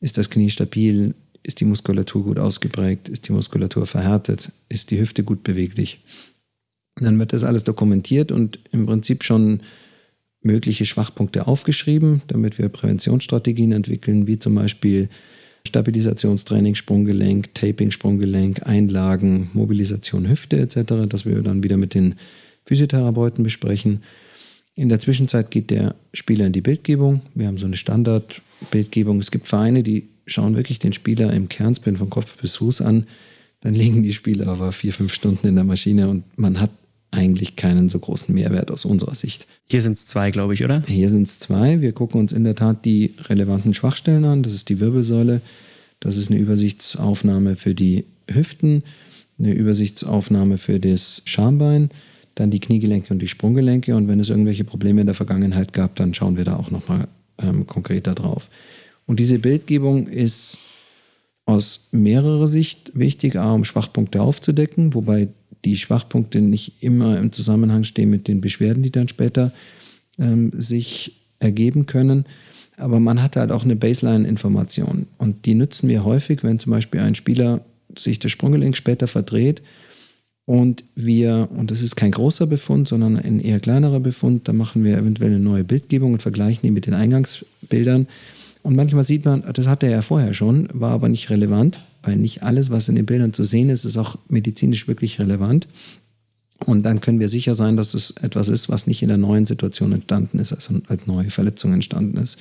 Ist 0.00 0.18
das 0.18 0.30
Knie 0.30 0.50
stabil? 0.50 1.14
Ist 1.44 1.60
die 1.60 1.66
Muskulatur 1.66 2.24
gut 2.24 2.38
ausgeprägt? 2.38 3.10
Ist 3.10 3.28
die 3.28 3.32
Muskulatur 3.32 3.86
verhärtet? 3.86 4.50
Ist 4.70 4.90
die 4.90 4.98
Hüfte 4.98 5.22
gut 5.22 5.44
beweglich? 5.44 6.02
Dann 6.96 7.18
wird 7.18 7.34
das 7.34 7.44
alles 7.44 7.64
dokumentiert 7.64 8.32
und 8.32 8.58
im 8.72 8.86
Prinzip 8.86 9.24
schon 9.24 9.60
mögliche 10.40 10.86
Schwachpunkte 10.86 11.46
aufgeschrieben, 11.46 12.22
damit 12.28 12.58
wir 12.58 12.70
Präventionsstrategien 12.70 13.72
entwickeln, 13.72 14.26
wie 14.26 14.38
zum 14.38 14.54
Beispiel 14.54 15.10
Stabilisationstraining, 15.66 16.74
Sprunggelenk, 16.76 17.54
Taping, 17.54 17.90
Sprunggelenk, 17.90 18.66
Einlagen, 18.66 19.50
Mobilisation 19.52 20.28
Hüfte 20.28 20.58
etc., 20.58 21.06
das 21.08 21.26
wir 21.26 21.42
dann 21.42 21.62
wieder 21.62 21.76
mit 21.76 21.92
den 21.94 22.14
Physiotherapeuten 22.64 23.44
besprechen. 23.44 24.02
In 24.74 24.88
der 24.88 24.98
Zwischenzeit 24.98 25.50
geht 25.50 25.70
der 25.70 25.94
Spieler 26.14 26.46
in 26.46 26.52
die 26.52 26.62
Bildgebung. 26.62 27.20
Wir 27.34 27.48
haben 27.48 27.58
so 27.58 27.66
eine 27.66 27.76
Standardbildgebung. 27.76 29.20
Es 29.20 29.30
gibt 29.30 29.46
Vereine, 29.46 29.82
die 29.82 30.08
schauen 30.26 30.56
wirklich 30.56 30.78
den 30.78 30.92
Spieler 30.92 31.32
im 31.32 31.48
Kernspin 31.48 31.96
von 31.96 32.10
Kopf 32.10 32.38
bis 32.38 32.56
Fuß 32.56 32.82
an. 32.82 33.06
Dann 33.60 33.74
liegen 33.74 34.02
die 34.02 34.12
Spieler 34.12 34.48
aber 34.48 34.72
vier, 34.72 34.92
fünf 34.92 35.14
Stunden 35.14 35.46
in 35.46 35.54
der 35.54 35.64
Maschine 35.64 36.08
und 36.08 36.24
man 36.38 36.60
hat 36.60 36.70
eigentlich 37.10 37.56
keinen 37.56 37.88
so 37.88 37.98
großen 37.98 38.34
Mehrwert 38.34 38.70
aus 38.70 38.84
unserer 38.84 39.14
Sicht. 39.14 39.46
Hier 39.66 39.80
sind 39.80 39.92
es 39.92 40.06
zwei, 40.06 40.30
glaube 40.30 40.54
ich, 40.54 40.64
oder? 40.64 40.82
Hier 40.86 41.08
sind 41.08 41.22
es 41.22 41.38
zwei. 41.38 41.80
Wir 41.80 41.92
gucken 41.92 42.20
uns 42.20 42.32
in 42.32 42.44
der 42.44 42.56
Tat 42.56 42.84
die 42.84 43.14
relevanten 43.26 43.72
Schwachstellen 43.72 44.24
an. 44.24 44.42
Das 44.42 44.52
ist 44.52 44.68
die 44.68 44.80
Wirbelsäule. 44.80 45.40
Das 46.00 46.16
ist 46.16 46.30
eine 46.30 46.40
Übersichtsaufnahme 46.40 47.56
für 47.56 47.74
die 47.74 48.04
Hüften, 48.28 48.82
eine 49.38 49.52
Übersichtsaufnahme 49.52 50.58
für 50.58 50.80
das 50.80 51.22
Schambein, 51.24 51.90
dann 52.34 52.50
die 52.50 52.60
Kniegelenke 52.60 53.12
und 53.12 53.20
die 53.20 53.28
Sprunggelenke. 53.28 53.94
Und 53.96 54.08
wenn 54.08 54.20
es 54.20 54.28
irgendwelche 54.28 54.64
Probleme 54.64 55.00
in 55.00 55.06
der 55.06 55.14
Vergangenheit 55.14 55.72
gab, 55.72 55.96
dann 55.96 56.12
schauen 56.14 56.36
wir 56.36 56.44
da 56.44 56.56
auch 56.56 56.70
nochmal 56.70 57.08
ähm, 57.38 57.66
konkreter 57.66 58.14
drauf. 58.14 58.50
Und 59.06 59.20
diese 59.20 59.38
Bildgebung 59.38 60.06
ist 60.06 60.58
aus 61.46 61.88
mehrerer 61.92 62.48
Sicht 62.48 62.92
wichtig, 62.94 63.36
A, 63.36 63.52
um 63.52 63.64
Schwachpunkte 63.64 64.22
aufzudecken, 64.22 64.94
wobei 64.94 65.28
die 65.64 65.76
Schwachpunkte 65.76 66.40
nicht 66.40 66.82
immer 66.82 67.18
im 67.18 67.32
Zusammenhang 67.32 67.84
stehen 67.84 68.10
mit 68.10 68.28
den 68.28 68.40
Beschwerden, 68.40 68.82
die 68.82 68.92
dann 68.92 69.08
später 69.08 69.52
ähm, 70.18 70.52
sich 70.56 71.16
ergeben 71.38 71.86
können. 71.86 72.26
Aber 72.76 73.00
man 73.00 73.22
hat 73.22 73.36
halt 73.36 73.52
auch 73.52 73.64
eine 73.64 73.76
Baseline-Information. 73.76 75.06
Und 75.18 75.46
die 75.46 75.54
nutzen 75.54 75.88
wir 75.88 76.04
häufig, 76.04 76.42
wenn 76.42 76.58
zum 76.58 76.72
Beispiel 76.72 77.00
ein 77.00 77.14
Spieler 77.14 77.60
sich 77.96 78.18
das 78.18 78.32
Sprunggelenk 78.32 78.76
später 78.76 79.06
verdreht 79.06 79.62
und 80.46 80.84
wir, 80.94 81.48
und 81.56 81.70
das 81.70 81.80
ist 81.80 81.96
kein 81.96 82.10
großer 82.10 82.46
Befund, 82.46 82.88
sondern 82.88 83.16
ein 83.16 83.40
eher 83.40 83.60
kleinerer 83.60 84.00
Befund, 84.00 84.46
da 84.46 84.52
machen 84.52 84.84
wir 84.84 84.98
eventuell 84.98 85.30
eine 85.30 85.40
neue 85.40 85.64
Bildgebung 85.64 86.12
und 86.12 86.22
vergleichen 86.22 86.62
die 86.62 86.70
mit 86.70 86.86
den 86.86 86.94
Eingangsbildern. 86.94 88.08
Und 88.64 88.76
manchmal 88.76 89.04
sieht 89.04 89.26
man, 89.26 89.44
das 89.52 89.68
hatte 89.68 89.84
er 89.84 89.92
ja 89.92 90.02
vorher 90.02 90.32
schon, 90.32 90.68
war 90.72 90.92
aber 90.92 91.10
nicht 91.10 91.28
relevant, 91.28 91.80
weil 92.02 92.16
nicht 92.16 92.42
alles, 92.42 92.70
was 92.70 92.88
in 92.88 92.94
den 92.94 93.04
Bildern 93.04 93.34
zu 93.34 93.44
sehen 93.44 93.68
ist, 93.68 93.84
ist 93.84 93.98
auch 93.98 94.16
medizinisch 94.30 94.88
wirklich 94.88 95.18
relevant. 95.18 95.68
Und 96.64 96.82
dann 96.84 97.02
können 97.02 97.20
wir 97.20 97.28
sicher 97.28 97.54
sein, 97.54 97.76
dass 97.76 97.92
es 97.92 98.12
etwas 98.22 98.48
ist, 98.48 98.70
was 98.70 98.86
nicht 98.86 99.02
in 99.02 99.08
der 99.08 99.18
neuen 99.18 99.44
Situation 99.44 99.92
entstanden 99.92 100.38
ist, 100.38 100.54
also 100.54 100.80
als 100.88 101.06
neue 101.06 101.28
Verletzung 101.28 101.74
entstanden 101.74 102.16
ist. 102.16 102.38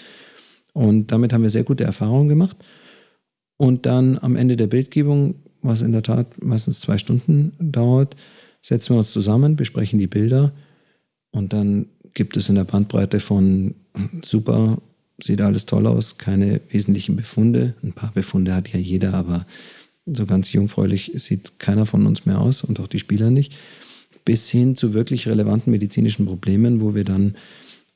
Und 0.72 1.12
damit 1.12 1.34
haben 1.34 1.44
wir 1.44 1.50
sehr 1.50 1.66
gute 1.66 1.84
Erfahrungen 1.84 2.30
gemacht. 2.30 2.56
Und 3.58 3.86
dann 3.86 4.18
am 4.18 4.38
Ende 4.38 4.56
der 4.56 4.68
Bildgebung, 4.68 5.36
was 5.62 5.82
in 5.82 5.92
der 5.92 6.04
Tat 6.04 6.42
meistens 6.42 6.80
zwei 6.80 6.98
Stunden 6.98 7.52
dauert, 7.60 8.16
setzen 8.62 8.94
wir 8.94 9.00
uns 9.00 9.12
zusammen, 9.12 9.58
besprechen 9.58 10.00
die 10.00 10.08
Bilder 10.08 10.54
und 11.32 11.52
dann 11.52 11.88
gibt 12.14 12.38
es 12.38 12.48
in 12.48 12.56
der 12.56 12.64
Bandbreite 12.64 13.20
von 13.20 13.76
super, 14.24 14.78
sieht 15.22 15.42
alles 15.42 15.66
toll 15.66 15.88
aus, 15.88 16.18
keine 16.18 16.62
wesentlichen 16.70 17.16
Befunde. 17.16 17.76
Ein 17.84 17.94
paar 17.94 18.12
Befunde 18.12 18.54
hat 18.54 18.70
ja 18.70 18.80
jeder, 18.80 19.14
aber 19.14 19.46
so 20.06 20.26
ganz 20.26 20.52
jungfräulich 20.52 21.12
sieht 21.16 21.60
keiner 21.60 21.86
von 21.86 22.06
uns 22.06 22.26
mehr 22.26 22.42
aus 22.42 22.64
und 22.64 22.80
auch 22.80 22.88
die 22.88 23.00
Spieler 23.00 23.30
nicht. 23.30 23.54
Bis 24.26 24.50
hin 24.50 24.76
zu 24.76 24.94
wirklich 24.94 25.28
relevanten 25.28 25.72
medizinischen 25.72 26.26
Problemen, 26.26 26.82
wo 26.82 26.96
wir 26.96 27.04
dann 27.04 27.36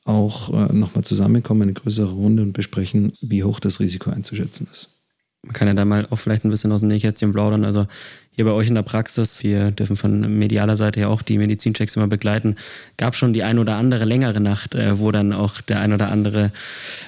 auch 0.04 0.52
äh, 0.52 0.72
nochmal 0.72 1.04
zusammenkommen, 1.04 1.62
eine 1.62 1.72
größere 1.74 2.12
Runde 2.12 2.42
und 2.42 2.52
besprechen, 2.52 3.12
wie 3.20 3.44
hoch 3.44 3.60
das 3.60 3.80
Risiko 3.80 4.10
einzuschätzen 4.10 4.66
ist. 4.70 4.97
Man 5.42 5.52
kann 5.52 5.68
ja 5.68 5.74
da 5.74 5.84
mal 5.84 6.06
auch 6.10 6.16
vielleicht 6.16 6.44
ein 6.44 6.50
bisschen 6.50 6.72
aus 6.72 6.80
dem 6.80 6.88
Nähkästchen 6.88 7.32
plaudern. 7.32 7.64
Also 7.64 7.86
hier 8.32 8.44
bei 8.44 8.50
euch 8.50 8.68
in 8.68 8.74
der 8.74 8.82
Praxis, 8.82 9.42
wir 9.42 9.70
dürfen 9.70 9.96
von 9.96 10.38
medialer 10.38 10.76
Seite 10.76 11.00
ja 11.00 11.08
auch 11.08 11.22
die 11.22 11.38
Medizinchecks 11.38 11.96
immer 11.96 12.08
begleiten, 12.08 12.56
gab 12.96 13.14
schon 13.14 13.32
die 13.32 13.44
ein 13.44 13.58
oder 13.58 13.76
andere 13.76 14.04
längere 14.04 14.40
Nacht, 14.40 14.74
äh, 14.74 14.98
wo 14.98 15.12
dann 15.12 15.32
auch 15.32 15.60
der 15.60 15.80
ein 15.80 15.92
oder 15.92 16.10
andere 16.10 16.50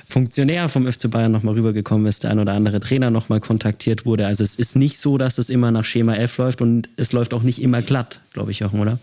Funktionär 0.09 0.69
vom 0.69 0.91
FC 0.91 1.11
Bayern 1.11 1.33
nochmal 1.33 1.55
rübergekommen 1.55 2.07
ist, 2.07 2.23
der 2.23 2.31
ein 2.31 2.39
oder 2.39 2.55
andere 2.55 2.81
Trainer 2.81 3.11
nochmal 3.11 3.41
kontaktiert 3.41 4.07
wurde. 4.07 4.27
Also 4.27 4.45
es 4.45 4.55
ist 4.55 4.77
nicht 4.77 5.01
so, 5.01 5.19
dass 5.19 5.39
es 5.39 5.51
immer 5.51 5.73
nach 5.73 5.85
Schema 5.85 6.15
F 6.15 6.39
läuft 6.39 6.63
und 6.63 6.89
es 6.97 7.13
läuft 7.13 7.35
auch 7.35 7.43
nicht 7.43 7.61
immer 7.61 7.83
glatt, 7.83 8.21
glaube 8.33 8.53
ich 8.53 8.65
auch, 8.65 8.73
oder? 8.73 8.99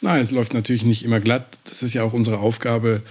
Nein, 0.00 0.22
es 0.22 0.30
läuft 0.30 0.54
natürlich 0.54 0.84
nicht 0.84 1.04
immer 1.04 1.20
glatt. 1.20 1.58
Das 1.64 1.82
ist 1.82 1.94
ja 1.94 2.02
auch 2.02 2.12
unsere 2.12 2.38
Aufgabe 2.38 3.02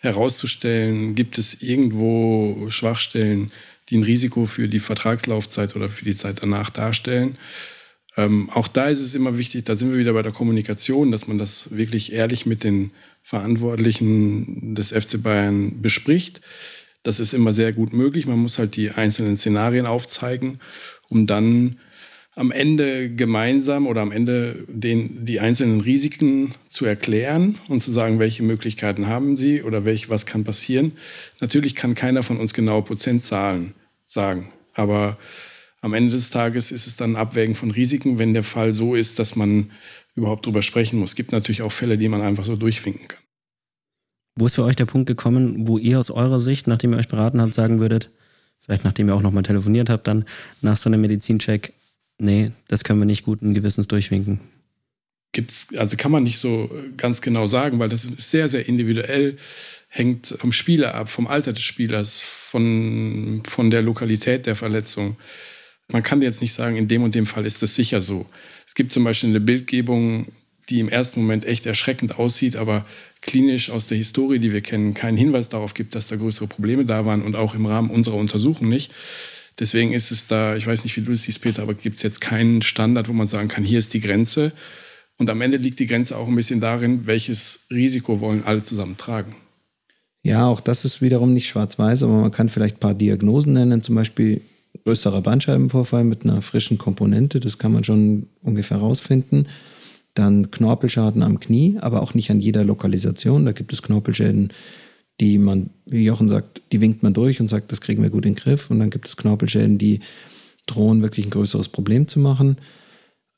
herauszustellen, 0.00 1.14
gibt 1.14 1.38
es 1.38 1.62
irgendwo 1.62 2.70
Schwachstellen, 2.70 3.50
die 3.88 3.98
ein 3.98 4.02
Risiko 4.02 4.46
für 4.46 4.68
die 4.68 4.80
Vertragslaufzeit 4.80 5.76
oder 5.76 5.88
für 5.90 6.04
die 6.04 6.16
Zeit 6.16 6.42
danach 6.42 6.70
darstellen. 6.70 7.36
Ähm, 8.16 8.50
auch 8.50 8.68
da 8.68 8.86
ist 8.86 9.00
es 9.00 9.14
immer 9.14 9.38
wichtig, 9.38 9.64
da 9.64 9.76
sind 9.76 9.90
wir 9.90 9.98
wieder 9.98 10.14
bei 10.14 10.22
der 10.22 10.32
Kommunikation, 10.32 11.12
dass 11.12 11.26
man 11.26 11.38
das 11.38 11.70
wirklich 11.70 12.12
ehrlich 12.12 12.46
mit 12.46 12.64
den 12.64 12.90
Verantwortlichen 13.22 14.74
des 14.74 14.90
FC 14.90 15.22
Bayern 15.22 15.82
bespricht. 15.82 16.40
Das 17.02 17.20
ist 17.20 17.34
immer 17.34 17.52
sehr 17.52 17.72
gut 17.72 17.92
möglich. 17.92 18.26
Man 18.26 18.38
muss 18.38 18.58
halt 18.58 18.76
die 18.76 18.90
einzelnen 18.90 19.36
Szenarien 19.36 19.86
aufzeigen, 19.86 20.60
um 21.08 21.26
dann 21.26 21.78
am 22.36 22.52
Ende 22.52 23.10
gemeinsam 23.10 23.86
oder 23.86 24.02
am 24.02 24.12
Ende 24.12 24.66
den, 24.68 25.24
die 25.24 25.40
einzelnen 25.40 25.80
Risiken 25.80 26.54
zu 26.68 26.84
erklären 26.84 27.56
und 27.68 27.80
zu 27.80 27.90
sagen, 27.90 28.18
welche 28.18 28.42
Möglichkeiten 28.42 29.06
haben 29.06 29.38
sie 29.38 29.62
oder 29.62 29.86
welch, 29.86 30.10
was 30.10 30.26
kann 30.26 30.44
passieren. 30.44 30.92
Natürlich 31.40 31.74
kann 31.74 31.94
keiner 31.94 32.22
von 32.22 32.36
uns 32.36 32.52
genaue 32.52 32.82
Prozentzahlen 32.82 33.72
sagen, 34.04 34.52
aber 34.74 35.16
am 35.80 35.94
Ende 35.94 36.14
des 36.14 36.28
Tages 36.28 36.72
ist 36.72 36.86
es 36.86 36.96
dann 36.96 37.16
Abwägen 37.16 37.54
von 37.54 37.70
Risiken, 37.70 38.18
wenn 38.18 38.34
der 38.34 38.44
Fall 38.44 38.74
so 38.74 38.94
ist, 38.94 39.18
dass 39.18 39.34
man 39.34 39.70
überhaupt 40.14 40.44
drüber 40.44 40.60
sprechen 40.60 40.98
muss. 40.98 41.10
Es 41.10 41.16
gibt 41.16 41.32
natürlich 41.32 41.62
auch 41.62 41.72
Fälle, 41.72 41.96
die 41.96 42.08
man 42.08 42.20
einfach 42.20 42.44
so 42.44 42.56
durchwinken 42.56 43.08
kann. 43.08 43.20
Wo 44.38 44.44
ist 44.44 44.56
für 44.56 44.64
euch 44.64 44.76
der 44.76 44.84
Punkt 44.84 45.06
gekommen, 45.06 45.66
wo 45.66 45.78
ihr 45.78 45.98
aus 45.98 46.10
eurer 46.10 46.40
Sicht, 46.40 46.66
nachdem 46.66 46.92
ihr 46.92 46.98
euch 46.98 47.08
beraten 47.08 47.40
habt, 47.40 47.54
sagen 47.54 47.80
würdet, 47.80 48.10
vielleicht 48.58 48.84
nachdem 48.84 49.08
ihr 49.08 49.14
auch 49.14 49.22
nochmal 49.22 49.42
telefoniert 49.42 49.88
habt, 49.88 50.06
dann 50.06 50.26
nach 50.60 50.76
so 50.76 50.90
einem 50.90 51.00
Medizincheck, 51.00 51.72
nee, 52.18 52.52
das 52.68 52.84
können 52.84 52.98
wir 52.98 53.06
nicht 53.06 53.24
guten 53.24 53.54
Gewissens 53.54 53.88
durchwinken. 53.88 54.40
Gibt's, 55.32 55.68
also 55.76 55.96
kann 55.96 56.12
man 56.12 56.22
nicht 56.22 56.38
so 56.38 56.70
ganz 56.96 57.20
genau 57.20 57.46
sagen, 57.46 57.78
weil 57.78 57.88
das 57.88 58.04
ist 58.04 58.30
sehr, 58.30 58.48
sehr 58.48 58.66
individuell, 58.66 59.36
hängt 59.88 60.28
vom 60.38 60.52
Spieler 60.52 60.94
ab, 60.94 61.10
vom 61.10 61.26
Alter 61.26 61.52
des 61.52 61.62
Spielers, 61.62 62.20
von, 62.20 63.42
von 63.46 63.70
der 63.70 63.82
Lokalität 63.82 64.46
der 64.46 64.56
Verletzung. 64.56 65.16
Man 65.88 66.02
kann 66.02 66.22
jetzt 66.22 66.42
nicht 66.42 66.52
sagen, 66.52 66.76
in 66.76 66.88
dem 66.88 67.02
und 67.02 67.14
dem 67.14 67.26
Fall 67.26 67.46
ist 67.46 67.62
das 67.62 67.74
sicher 67.74 68.02
so. 68.02 68.26
Es 68.66 68.74
gibt 68.74 68.92
zum 68.92 69.04
Beispiel 69.04 69.30
eine 69.30 69.40
Bildgebung, 69.40 70.32
die 70.68 70.80
im 70.80 70.88
ersten 70.88 71.20
Moment 71.20 71.44
echt 71.44 71.66
erschreckend 71.66 72.18
aussieht, 72.18 72.56
aber 72.56 72.84
klinisch 73.20 73.70
aus 73.70 73.86
der 73.86 73.98
Historie, 73.98 74.38
die 74.38 74.52
wir 74.52 74.62
kennen, 74.62 74.94
keinen 74.94 75.16
Hinweis 75.16 75.48
darauf 75.48 75.74
gibt, 75.74 75.94
dass 75.94 76.08
da 76.08 76.16
größere 76.16 76.48
Probleme 76.48 76.84
da 76.84 77.06
waren 77.06 77.22
und 77.22 77.36
auch 77.36 77.54
im 77.54 77.66
Rahmen 77.66 77.90
unserer 77.90 78.16
Untersuchung 78.16 78.68
nicht. 78.68 78.92
Deswegen 79.58 79.92
ist 79.92 80.10
es 80.10 80.26
da, 80.26 80.54
ich 80.56 80.66
weiß 80.66 80.84
nicht, 80.84 80.96
wie 80.96 81.00
du 81.00 81.12
es 81.12 81.22
siehst, 81.22 81.40
Peter, 81.40 81.62
aber 81.62 81.74
gibt 81.74 81.96
es 81.96 82.02
jetzt 82.02 82.20
keinen 82.20 82.62
Standard, 82.62 83.08
wo 83.08 83.12
man 83.12 83.26
sagen 83.26 83.48
kann, 83.48 83.64
hier 83.64 83.78
ist 83.78 83.94
die 83.94 84.00
Grenze. 84.00 84.52
Und 85.18 85.30
am 85.30 85.40
Ende 85.40 85.56
liegt 85.56 85.78
die 85.78 85.86
Grenze 85.86 86.16
auch 86.16 86.28
ein 86.28 86.36
bisschen 86.36 86.60
darin, 86.60 87.06
welches 87.06 87.60
Risiko 87.70 88.20
wollen 88.20 88.44
alle 88.44 88.62
zusammen 88.62 88.98
tragen. 88.98 89.34
Ja, 90.22 90.46
auch 90.46 90.60
das 90.60 90.84
ist 90.84 91.00
wiederum 91.00 91.32
nicht 91.32 91.48
schwarz-weiß, 91.48 92.02
aber 92.02 92.20
man 92.20 92.32
kann 92.32 92.48
vielleicht 92.48 92.76
ein 92.76 92.80
paar 92.80 92.94
Diagnosen 92.94 93.54
nennen, 93.54 93.82
zum 93.82 93.94
Beispiel 93.94 94.42
größerer 94.84 95.22
Bandscheibenvorfall 95.22 96.04
mit 96.04 96.24
einer 96.24 96.42
frischen 96.42 96.78
Komponente, 96.78 97.40
das 97.40 97.58
kann 97.58 97.72
man 97.72 97.84
schon 97.84 98.26
ungefähr 98.42 98.76
rausfinden. 98.78 99.48
Dann 100.14 100.50
Knorpelschaden 100.50 101.22
am 101.22 101.40
Knie, 101.40 101.76
aber 101.80 102.02
auch 102.02 102.14
nicht 102.14 102.30
an 102.30 102.40
jeder 102.40 102.64
Lokalisation. 102.64 103.44
Da 103.44 103.52
gibt 103.52 103.72
es 103.72 103.82
Knorpelschäden, 103.82 104.52
die 105.20 105.38
man, 105.38 105.70
wie 105.86 106.04
Jochen 106.04 106.28
sagt, 106.28 106.62
die 106.72 106.80
winkt 106.80 107.02
man 107.02 107.14
durch 107.14 107.40
und 107.40 107.48
sagt, 107.48 107.72
das 107.72 107.80
kriegen 107.80 108.02
wir 108.02 108.10
gut 108.10 108.26
in 108.26 108.34
den 108.34 108.40
Griff. 108.40 108.70
Und 108.70 108.80
dann 108.80 108.90
gibt 108.90 109.08
es 109.08 109.16
Knorpelschäden, 109.16 109.78
die 109.78 110.00
drohen 110.66 111.02
wirklich 111.02 111.26
ein 111.26 111.30
größeres 111.30 111.68
Problem 111.68 112.08
zu 112.08 112.20
machen. 112.20 112.58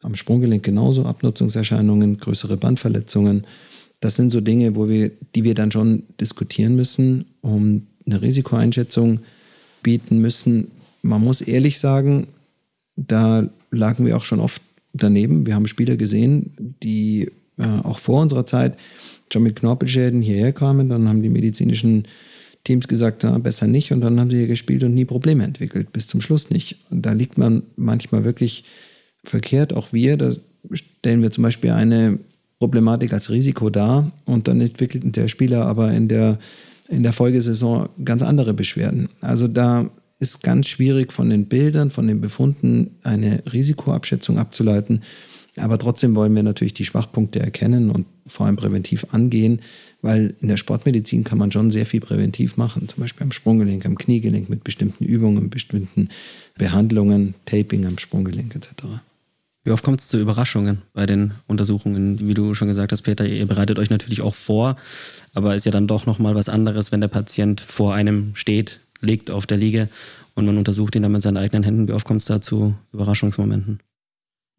Am 0.00 0.16
Sprunggelenk 0.16 0.62
genauso, 0.62 1.04
Abnutzungserscheinungen, 1.04 2.18
größere 2.18 2.56
Bandverletzungen. 2.56 3.46
Das 4.00 4.16
sind 4.16 4.30
so 4.30 4.40
Dinge, 4.40 4.76
wo 4.76 4.88
wir, 4.88 5.10
die 5.34 5.44
wir 5.44 5.54
dann 5.54 5.72
schon 5.72 6.04
diskutieren 6.20 6.76
müssen, 6.76 7.26
um 7.40 7.86
eine 8.06 8.22
Risikoeinschätzung 8.22 9.20
bieten 9.82 10.18
müssen. 10.18 10.70
Man 11.02 11.22
muss 11.22 11.40
ehrlich 11.40 11.78
sagen, 11.78 12.28
da 12.96 13.48
lagen 13.70 14.06
wir 14.06 14.16
auch 14.16 14.24
schon 14.24 14.40
oft 14.40 14.62
daneben. 14.92 15.46
Wir 15.46 15.54
haben 15.54 15.66
Spieler 15.66 15.96
gesehen, 15.96 16.76
die 16.82 17.30
äh, 17.58 17.64
auch 17.64 17.98
vor 17.98 18.22
unserer 18.22 18.46
Zeit 18.46 18.76
schon 19.32 19.42
mit 19.42 19.56
Knorpelschäden 19.56 20.22
hierher 20.22 20.52
kamen. 20.52 20.88
Dann 20.88 21.08
haben 21.08 21.22
die 21.22 21.28
medizinischen 21.28 22.04
Teams 22.64 22.88
gesagt, 22.88 23.22
ja, 23.22 23.36
besser 23.38 23.66
nicht. 23.66 23.92
Und 23.92 24.00
dann 24.00 24.18
haben 24.20 24.30
sie 24.30 24.38
hier 24.38 24.46
gespielt 24.46 24.84
und 24.84 24.94
nie 24.94 25.04
Probleme 25.04 25.44
entwickelt, 25.44 25.92
bis 25.92 26.06
zum 26.06 26.20
Schluss 26.20 26.50
nicht. 26.50 26.78
Und 26.90 27.06
da 27.06 27.12
liegt 27.12 27.38
man 27.38 27.62
manchmal 27.76 28.24
wirklich 28.24 28.64
verkehrt. 29.24 29.72
Auch 29.72 29.92
wir, 29.92 30.16
da 30.16 30.32
stellen 30.72 31.22
wir 31.22 31.30
zum 31.30 31.42
Beispiel 31.42 31.70
eine 31.70 32.18
Problematik 32.58 33.12
als 33.12 33.30
Risiko 33.30 33.70
dar 33.70 34.10
und 34.24 34.48
dann 34.48 34.60
entwickelt 34.60 35.16
der 35.16 35.28
Spieler 35.28 35.66
aber 35.66 35.92
in 35.92 36.08
der, 36.08 36.38
in 36.88 37.02
der 37.02 37.12
Folgesaison 37.12 37.88
ganz 38.04 38.22
andere 38.22 38.52
Beschwerden. 38.52 39.08
Also 39.20 39.46
da 39.46 39.90
ist 40.18 40.42
ganz 40.42 40.66
schwierig 40.66 41.12
von 41.12 41.30
den 41.30 41.46
Bildern, 41.46 41.90
von 41.90 42.08
den 42.08 42.20
Befunden 42.20 42.96
eine 43.04 43.42
Risikoabschätzung 43.52 44.38
abzuleiten. 44.38 45.02
Aber 45.58 45.78
trotzdem 45.78 46.14
wollen 46.14 46.34
wir 46.34 46.42
natürlich 46.42 46.74
die 46.74 46.84
Schwachpunkte 46.84 47.40
erkennen 47.40 47.90
und 47.90 48.06
vor 48.26 48.46
allem 48.46 48.56
präventiv 48.56 49.06
angehen, 49.12 49.60
weil 50.02 50.34
in 50.40 50.48
der 50.48 50.56
Sportmedizin 50.56 51.24
kann 51.24 51.38
man 51.38 51.50
schon 51.50 51.70
sehr 51.70 51.86
viel 51.86 52.00
präventiv 52.00 52.56
machen, 52.56 52.88
zum 52.88 53.02
Beispiel 53.02 53.24
am 53.24 53.32
Sprunggelenk, 53.32 53.84
am 53.84 53.98
Kniegelenk 53.98 54.48
mit 54.48 54.64
bestimmten 54.64 55.04
Übungen, 55.04 55.50
bestimmten 55.50 56.08
Behandlungen, 56.56 57.34
Taping 57.46 57.86
am 57.86 57.98
Sprunggelenk 57.98 58.54
etc. 58.54 58.84
Wie 59.64 59.72
oft 59.72 59.84
kommt 59.84 60.00
es 60.00 60.08
zu 60.08 60.18
Überraschungen 60.18 60.82
bei 60.94 61.04
den 61.04 61.32
Untersuchungen? 61.46 62.26
Wie 62.26 62.34
du 62.34 62.54
schon 62.54 62.68
gesagt 62.68 62.92
hast, 62.92 63.02
Peter, 63.02 63.26
ihr 63.26 63.46
bereitet 63.46 63.78
euch 63.78 63.90
natürlich 63.90 64.22
auch 64.22 64.34
vor, 64.34 64.76
aber 65.34 65.56
ist 65.56 65.66
ja 65.66 65.72
dann 65.72 65.86
doch 65.86 66.06
nochmal 66.06 66.34
was 66.34 66.48
anderes, 66.48 66.92
wenn 66.92 67.00
der 67.00 67.08
Patient 67.08 67.60
vor 67.60 67.94
einem 67.94 68.30
steht, 68.34 68.80
liegt 69.00 69.30
auf 69.30 69.46
der 69.46 69.58
Liege 69.58 69.88
und 70.34 70.46
man 70.46 70.56
untersucht 70.56 70.94
ihn 70.94 71.02
dann 71.02 71.12
mit 71.12 71.22
seinen 71.22 71.36
eigenen 71.36 71.64
Händen. 71.64 71.88
Wie 71.88 71.92
oft 71.92 72.06
kommt 72.06 72.20
es 72.20 72.26
da 72.26 72.40
zu 72.40 72.74
Überraschungsmomenten? 72.92 73.80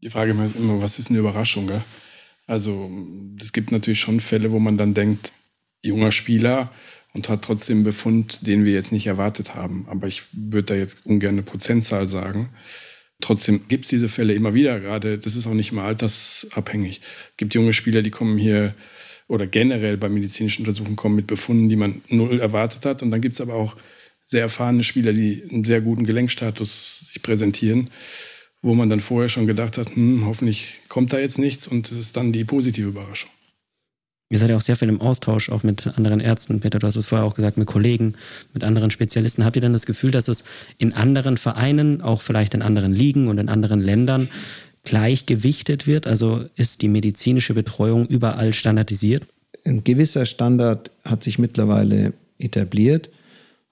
Die 0.02 0.10
Frage 0.10 0.32
ist 0.44 0.56
immer, 0.56 0.82
was 0.82 1.00
ist 1.00 1.10
eine 1.10 1.20
Überraschung? 1.20 1.68
Gell? 1.68 1.82
Also 2.48 2.90
es 3.42 3.54
gibt 3.54 3.72
natürlich 3.72 4.00
schon 4.00 4.20
Fälle, 4.20 4.52
wo 4.52 4.60
man 4.60 4.78
dann 4.78 4.94
denkt, 4.94 5.34
junger 5.82 6.12
Spieler 6.12 6.72
und 7.14 7.30
hat 7.30 7.44
trotzdem 7.44 7.78
einen 7.78 7.84
Befund, 7.84 8.46
den 8.46 8.66
wir 8.66 8.74
jetzt 8.74 8.92
nicht 8.92 9.08
erwartet 9.08 9.56
haben. 9.56 9.86
Aber 9.90 10.08
ich 10.08 10.24
würde 10.32 10.74
da 10.74 10.76
jetzt 10.76 11.06
ungern 11.06 11.36
eine 11.36 11.44
Prozentzahl 11.44 12.08
sagen. 12.08 12.50
Trotzdem 13.22 13.68
gibt 13.68 13.86
es 13.86 13.90
diese 13.90 14.08
Fälle 14.08 14.34
immer 14.34 14.54
wieder, 14.54 14.80
gerade 14.80 15.18
das 15.18 15.36
ist 15.36 15.46
auch 15.46 15.54
nicht 15.54 15.74
immer 15.74 15.84
altersabhängig. 15.84 17.02
Es 17.32 17.38
gibt 17.38 17.54
junge 17.54 17.74
Spieler, 17.74 18.02
die 18.02 18.12
kommen 18.12 18.38
hier 18.38 18.74
oder 19.28 19.46
generell 19.46 19.98
bei 19.98 20.08
medizinischen 20.10 20.62
Untersuchungen 20.62 20.96
kommen 20.96 21.16
mit 21.16 21.28
Befunden, 21.28 21.70
die 21.70 21.76
man 21.76 22.02
null 22.08 22.40
erwartet 22.40 22.86
hat. 22.86 23.04
Und 23.04 23.12
dann 23.12 23.22
gibt 23.22 23.36
es 23.36 23.42
aber 23.42 23.56
auch 23.56 23.76
sehr 24.24 24.42
erfahrene 24.42 24.84
Spieler, 24.84 25.12
die 25.12 25.44
einen 25.50 25.66
sehr 25.66 25.82
guten 25.82 26.06
Gelenkstatus 26.06 27.12
sich 27.12 27.22
präsentieren, 27.22 27.90
wo 28.62 28.74
man 28.74 28.90
dann 28.90 29.00
vorher 29.00 29.30
schon 29.30 29.48
gedacht 29.48 29.78
hat, 29.78 29.96
hm, 29.96 30.26
hoffentlich 30.26 30.82
kommt 30.90 31.14
da 31.14 31.20
jetzt 31.20 31.40
nichts 31.40 31.68
und 31.68 31.92
es 31.92 31.98
ist 31.98 32.18
dann 32.18 32.34
die 32.34 32.44
positive 32.44 32.90
Überraschung. 32.90 33.30
Ihr 34.32 34.38
seid 34.38 34.52
ja 34.52 34.58
auch 34.58 34.62
sehr 34.62 34.76
viel 34.76 34.90
im 34.90 35.02
Austausch, 35.02 35.50
auch 35.50 35.64
mit 35.64 35.88
anderen 35.98 36.20
Ärzten. 36.20 36.60
Peter, 36.60 36.78
du 36.78 36.86
hast 36.86 36.96
es 36.96 37.08
vorher 37.08 37.26
auch 37.26 37.34
gesagt, 37.34 37.58
mit 37.58 37.68
Kollegen, 37.68 38.14
mit 38.54 38.64
anderen 38.64 38.92
Spezialisten. 38.92 39.44
Habt 39.44 39.56
ihr 39.56 39.62
denn 39.62 39.74
das 39.74 39.88
Gefühl, 39.88 40.12
dass 40.12 40.28
es 40.28 40.44
in 40.78 40.94
anderen 40.94 41.38
Vereinen, 41.38 42.02
auch 42.02 42.22
vielleicht 42.22 42.54
in 42.54 42.62
anderen 42.62 42.94
Ligen 42.94 43.28
und 43.28 43.40
in 43.40 43.50
anderen 43.50 43.80
Ländern 43.80 44.30
gleichgewichtet 44.84 45.88
wird? 45.88 46.06
Also 46.06 46.46
ist 46.56 46.84
die 46.84 46.90
medizinische 46.90 47.56
Betreuung 47.56 48.06
überall 48.06 48.54
standardisiert? 48.54 49.24
Ein 49.66 49.84
gewisser 49.84 50.28
Standard 50.28 50.92
hat 51.04 51.24
sich 51.24 51.40
mittlerweile 51.40 52.14
etabliert. 52.38 53.10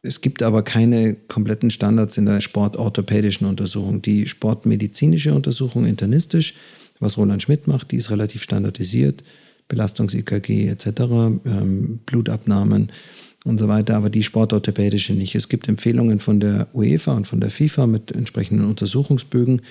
Es 0.07 0.21
gibt 0.21 0.41
aber 0.41 0.63
keine 0.63 1.15
kompletten 1.27 1.69
Standards 1.69 2.17
in 2.17 2.25
der 2.25 2.39
sportorthopädischen 2.39 3.45
Untersuchung. 3.45 4.01
Die 4.01 4.25
sportmedizinische 4.25 5.33
Untersuchung 5.33 5.85
internistisch, 5.85 6.53
was 6.99 7.17
Roland 7.17 7.41
Schmidt 7.41 7.67
macht, 7.67 7.91
die 7.91 7.97
ist 7.97 8.09
relativ 8.09 8.41
standardisiert. 8.41 9.23
Belastungs-EKG 9.67 10.69
etc., 10.69 10.87
ähm, 11.45 11.99
Blutabnahmen 12.05 12.93
und 13.43 13.57
so 13.57 13.67
weiter, 13.67 13.97
aber 13.97 14.09
die 14.09 14.23
sportorthopädische 14.23 15.11
nicht. 15.11 15.35
Es 15.35 15.49
gibt 15.49 15.67
Empfehlungen 15.67 16.21
von 16.21 16.39
der 16.39 16.69
UEFA 16.73 17.13
und 17.13 17.27
von 17.27 17.41
der 17.41 17.51
FIFA 17.51 17.87
mit 17.87 18.11
entsprechenden 18.11 18.65
Untersuchungsbögen, 18.65 19.61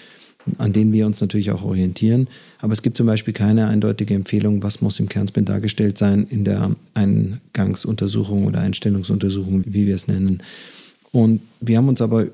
an 0.58 0.72
denen 0.72 0.92
wir 0.92 1.06
uns 1.06 1.20
natürlich 1.20 1.50
auch 1.50 1.62
orientieren. 1.62 2.28
Aber 2.58 2.72
es 2.72 2.82
gibt 2.82 2.96
zum 2.96 3.06
Beispiel 3.06 3.34
keine 3.34 3.66
eindeutige 3.66 4.14
Empfehlung, 4.14 4.62
was 4.62 4.80
muss 4.80 5.00
im 5.00 5.08
Kernspin 5.08 5.44
dargestellt 5.44 5.98
sein 5.98 6.26
in 6.28 6.44
der 6.44 6.74
Eingangsuntersuchung 6.94 8.46
oder 8.46 8.60
Einstellungsuntersuchung, 8.60 9.64
wie 9.66 9.86
wir 9.86 9.94
es 9.94 10.08
nennen. 10.08 10.42
Und 11.12 11.40
wir 11.60 11.78
haben 11.78 11.88
uns 11.88 12.00
aber 12.00 12.26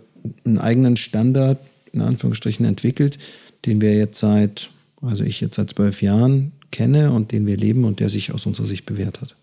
einen 0.45 0.59
eigenen 0.59 0.97
Standard, 0.97 1.59
in 1.93 2.01
Anführungsstrichen, 2.01 2.65
entwickelt, 2.65 3.19
den 3.67 3.81
wir 3.81 3.95
jetzt 3.97 4.19
seit, 4.19 4.71
also 5.01 5.25
ich 5.25 5.41
jetzt 5.41 5.57
seit 5.57 5.71
zwölf 5.71 6.03
Jahren 6.03 6.53
kenne 6.71 7.13
und 7.13 7.33
den 7.33 7.47
wir 7.47 7.57
leben 7.57 7.85
und 7.85 8.01
der 8.01 8.09
sich 8.09 8.33
aus 8.33 8.47
unserer 8.47 8.67
Sicht 8.67 8.87
bewährt 8.87 9.21
hat. 9.21 9.37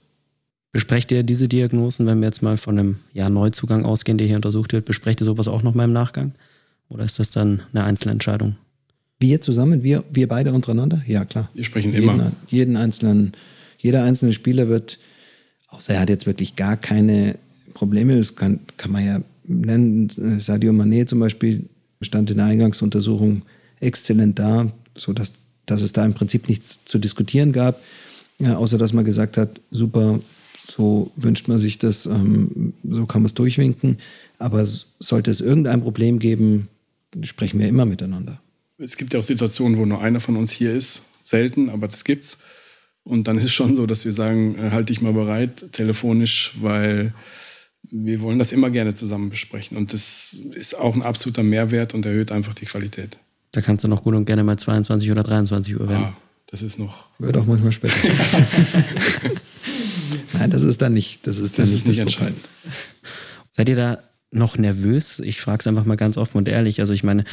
Besprecht 0.72 1.12
ihr 1.12 1.24
diese 1.24 1.48
Diagnosen, 1.48 2.06
wenn 2.06 2.20
wir 2.20 2.28
jetzt 2.28 2.44
mal 2.44 2.58
von 2.58 2.78
einem 2.78 2.96
ja, 3.14 3.30
Neuzugang 3.30 3.86
ausgehen, 3.86 4.18
der 4.18 4.28
hier 4.28 4.36
untersucht 4.36 4.72
wird, 4.72 4.86
besprecht 4.86 5.22
ihr 5.22 5.26
sowas 5.26 5.48
auch 5.48 5.64
nochmal 5.64 5.86
im 5.86 5.94
Nachgang? 5.94 6.34
Oder 6.90 7.06
ist 7.06 7.20
das 7.20 7.32
dann 7.32 7.62
eine 7.72 7.84
Einzelentscheidung? 7.84 8.56
Wir 9.20 9.42
zusammen, 9.42 9.84
wir, 9.84 10.04
wir 10.12 10.28
beide 10.28 10.54
untereinander? 10.54 11.04
Ja, 11.06 11.26
klar. 11.26 11.50
Wir 11.54 11.64
sprechen 11.64 11.94
jeden, 11.94 12.04
immer. 12.04 12.32
Jeden 12.48 12.78
einzelnen, 12.78 13.34
jeder 13.78 14.04
einzelne 14.04 14.34
Spieler 14.34 14.70
wird, 14.70 15.00
außer 15.68 15.94
er 15.94 16.02
hat 16.02 16.10
jetzt 16.10 16.26
wirklich 16.26 16.56
gar 16.56 16.78
keine 16.78 17.38
Probleme, 17.74 18.18
das 18.18 18.36
kann, 18.36 18.62
kann 18.78 18.92
man 18.92 19.06
ja 19.06 19.22
nennen, 19.46 20.10
Sadio 20.40 20.72
Mané 20.72 21.06
zum 21.06 21.20
Beispiel 21.20 21.70
stand 22.02 22.32
in 22.32 22.38
der 22.38 22.46
Eingangsuntersuchung 22.48 23.44
exzellent 23.80 24.40
da, 24.40 24.72
sodass 24.96 25.46
dass 25.70 25.82
es 25.82 25.94
da 25.94 26.06
im 26.06 26.14
Prinzip 26.14 26.50
nichts 26.50 26.86
zu 26.86 26.98
diskutieren 26.98 27.52
gab, 27.52 27.82
ja, 28.40 28.58
außer 28.58 28.78
dass 28.78 28.94
man 28.94 29.06
gesagt 29.06 29.38
hat, 29.38 29.62
super, 29.72 30.20
so 30.68 31.12
wünscht 31.16 31.48
man 31.48 31.60
sich 31.60 31.78
das, 31.78 32.06
ähm, 32.06 32.74
so 32.90 33.06
kann 33.06 33.22
man 33.22 33.28
es 33.28 33.34
durchwinken. 33.34 33.98
Aber 34.38 34.66
sollte 35.00 35.32
es 35.32 35.42
irgendein 35.42 35.82
Problem 35.82 36.20
geben, 36.20 36.68
sprechen 37.24 37.60
wir 37.60 37.68
immer 37.68 37.86
miteinander. 37.86 38.42
Es 38.78 38.98
gibt 38.98 39.14
ja 39.14 39.20
auch 39.20 39.24
Situationen, 39.24 39.78
wo 39.78 39.86
nur 39.86 40.02
einer 40.02 40.22
von 40.22 40.36
uns 40.38 40.52
hier 40.52 40.74
ist. 40.74 41.02
Selten, 41.24 41.70
aber 41.70 41.88
das 41.88 42.04
gibt's. 42.04 42.38
Und 43.04 43.28
dann 43.28 43.38
ist 43.38 43.46
es 43.46 43.54
schon 43.54 43.76
so, 43.76 43.86
dass 43.86 44.06
wir 44.06 44.14
sagen, 44.14 44.56
äh, 44.58 44.72
halt 44.72 44.90
dich 44.90 45.02
mal 45.02 45.14
bereit, 45.14 45.72
telefonisch, 45.72 46.54
weil 46.60 47.14
wir 47.92 48.22
wollen 48.22 48.40
das 48.40 48.52
immer 48.52 48.70
gerne 48.70 48.94
zusammen 48.94 49.30
besprechen. 49.30 49.78
Und 49.78 49.94
das 49.94 50.36
ist 50.54 50.78
auch 50.78 50.96
ein 50.96 51.02
absoluter 51.02 51.44
Mehrwert 51.44 51.94
und 51.94 52.06
erhöht 52.06 52.32
einfach 52.32 52.54
die 52.54 52.66
Qualität. 52.66 53.18
Da 53.52 53.62
kannst 53.62 53.84
du 53.84 53.88
noch 53.88 54.04
gut 54.04 54.16
und 54.16 54.26
gerne 54.26 54.44
mal 54.44 54.58
22 54.58 55.10
oder 55.12 55.24
23 55.24 55.80
Uhr 55.80 55.90
werden. 55.90 56.04
Ah, 56.04 56.18
das 56.48 56.62
ist 56.62 56.78
noch. 56.78 57.08
Wird 57.18 57.36
auch 57.38 57.46
manchmal 57.46 57.72
später. 57.72 57.96
Nein, 60.34 60.52
das 60.52 60.62
ist 60.64 60.82
dann 60.82 60.94
nicht, 60.94 61.26
das 61.26 61.40
ist 61.40 61.58
dann 61.58 61.66
das 61.66 61.72
nicht, 61.72 61.82
ist 61.82 61.88
nicht 61.88 62.00
entscheidend. 62.00 62.46
Seid 63.50 63.70
ihr 63.70 63.76
da 63.76 64.04
noch 64.32 64.58
nervös? 64.58 65.20
Ich 65.20 65.42
frage 65.42 65.62
es 65.62 65.68
einfach 65.68 65.86
mal 65.86 65.98
ganz 65.98 66.18
offen 66.18 66.38
und 66.38 66.48
ehrlich. 66.48 66.82
Also 66.82 66.94
ich 66.94 67.04
meine, 67.04 67.24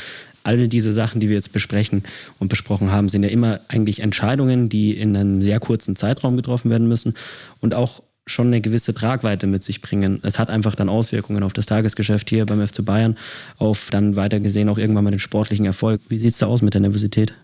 all 0.45 0.69
diese 0.69 0.93
Sachen, 0.93 1.21
die 1.21 1.29
wir 1.29 1.37
jetzt 1.37 1.53
besprechen 1.53 2.03
und 2.39 2.49
besprochen 2.49 2.91
haben, 2.91 3.09
sind 3.09 3.23
ja 3.23 3.29
immer 3.29 3.61
eigentlich 3.69 4.01
Entscheidungen, 4.01 4.69
die 4.69 4.97
in 4.97 5.17
einem 5.17 5.43
sehr 5.43 5.61
kurzen 5.61 5.97
Zeitraum 5.97 6.37
getroffen 6.37 6.71
werden 6.71 6.89
müssen 6.89 7.15
und 7.61 7.75
auch 7.75 8.03
schon 8.27 8.49
eine 8.49 8.61
gewisse 8.61 8.93
Tragweite 8.93 9.47
mit 9.47 9.63
sich 9.63 9.83
bringen. 9.83 10.21
Es 10.23 10.39
hat 10.39 10.51
einfach 10.51 10.75
dann 10.75 10.89
Auswirkungen 10.89 11.43
auf 11.43 11.53
das 11.53 11.67
Tagesgeschäft 11.67 12.29
hier 12.29 12.45
beim 12.45 12.67
FC 12.67 12.85
Bayern, 12.85 13.17
auf 13.59 13.89
dann 13.91 14.17
weiter 14.17 14.41
gesehen 14.41 14.69
auch 14.69 14.79
irgendwann 14.79 15.05
mal 15.05 15.11
den 15.11 15.21
sportlichen 15.21 15.65
Erfolg. 15.65 16.01
Wie 16.09 16.19
sieht 16.19 16.33
es 16.33 16.39
da 16.39 16.47
aus 16.47 16.63
mit 16.63 16.75
der 16.75 16.81
Nervosität? 16.81 17.35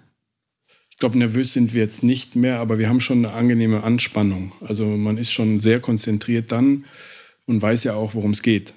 Ich 0.90 0.98
glaube, 0.98 1.18
nervös 1.18 1.53
sind 1.53 1.72
wir 1.72 1.82
jetzt 1.82 2.03
nicht 2.03 2.36
mehr, 2.36 2.59
aber 2.59 2.78
wir 2.78 2.88
haben 2.88 3.00
schon 3.00 3.24
eine 3.24 3.34
angenehme 3.34 3.82
Anspannung. 3.82 4.53
Also 4.61 4.84
man 4.86 5.18
ist 5.18 5.32
schon 5.32 5.61
sehr 5.61 5.80
konzentriert 5.80 6.53
dann 6.53 6.84
und 7.46 7.62
weiß 7.62 7.84
ja 7.84 7.94
auch, 7.94 8.14
worum 8.14 8.32
es 8.32 8.42
geht. 8.42 8.74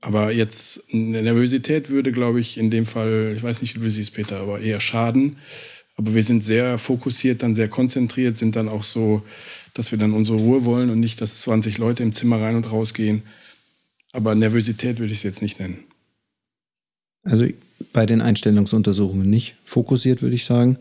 Aber 0.00 0.30
jetzt 0.32 0.84
eine 0.92 1.22
Nervosität 1.22 1.90
würde, 1.90 2.12
glaube 2.12 2.40
ich, 2.40 2.58
in 2.58 2.70
dem 2.70 2.86
Fall, 2.86 3.34
ich 3.36 3.42
weiß 3.42 3.62
nicht, 3.62 3.76
wie 3.76 3.84
du 3.84 3.90
siehst, 3.90 4.14
Peter, 4.14 4.40
aber 4.40 4.60
eher 4.60 4.80
schaden. 4.80 5.36
Aber 5.96 6.14
wir 6.14 6.22
sind 6.22 6.44
sehr 6.44 6.78
fokussiert, 6.78 7.42
dann 7.42 7.54
sehr 7.54 7.68
konzentriert, 7.68 8.36
sind 8.36 8.54
dann 8.54 8.68
auch 8.68 8.82
so 8.82 9.22
dass 9.76 9.90
wir 9.90 9.98
dann 9.98 10.14
unsere 10.14 10.38
Ruhe 10.38 10.64
wollen 10.64 10.90
und 10.90 11.00
nicht, 11.00 11.20
dass 11.20 11.40
20 11.40 11.78
Leute 11.78 12.02
im 12.02 12.12
Zimmer 12.12 12.40
rein 12.40 12.56
und 12.56 12.64
raus 12.64 12.94
gehen. 12.94 13.22
Aber 14.12 14.34
Nervosität 14.34 14.98
würde 14.98 15.12
ich 15.12 15.18
es 15.18 15.24
jetzt 15.24 15.42
nicht 15.42 15.60
nennen. 15.60 15.84
Also 17.24 17.46
bei 17.92 18.06
den 18.06 18.22
Einstellungsuntersuchungen 18.22 19.28
nicht 19.28 19.56
fokussiert, 19.64 20.22
würde 20.22 20.36
ich 20.36 20.46
sagen. 20.46 20.78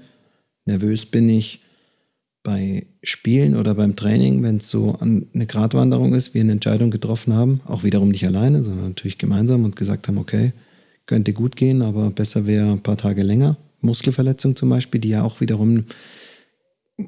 Nervös 0.63 1.05
bin 1.05 1.27
ich 1.27 1.61
bei 2.45 2.85
Spielen 3.03 3.55
oder 3.55 3.73
beim 3.73 3.95
Training, 3.95 4.43
wenn 4.43 4.57
es 4.57 4.69
so 4.69 4.95
eine 4.99 5.47
Gratwanderung 5.47 6.13
ist, 6.13 6.35
wir 6.35 6.41
eine 6.41 6.51
Entscheidung 6.53 6.91
getroffen 6.91 7.33
haben, 7.33 7.59
auch 7.65 7.83
wiederum 7.83 8.09
nicht 8.09 8.25
alleine, 8.25 8.63
sondern 8.63 8.89
natürlich 8.89 9.17
gemeinsam 9.17 9.65
und 9.65 9.75
gesagt 9.75 10.07
haben, 10.07 10.19
okay, 10.19 10.53
könnte 11.07 11.33
gut 11.33 11.55
gehen, 11.55 11.81
aber 11.81 12.11
besser 12.11 12.45
wäre 12.45 12.71
ein 12.71 12.83
paar 12.83 12.97
Tage 12.97 13.23
länger. 13.23 13.57
Muskelverletzung 13.81 14.55
zum 14.55 14.69
Beispiel, 14.69 15.01
die 15.01 15.09
ja 15.09 15.23
auch 15.23 15.41
wiederum 15.41 15.85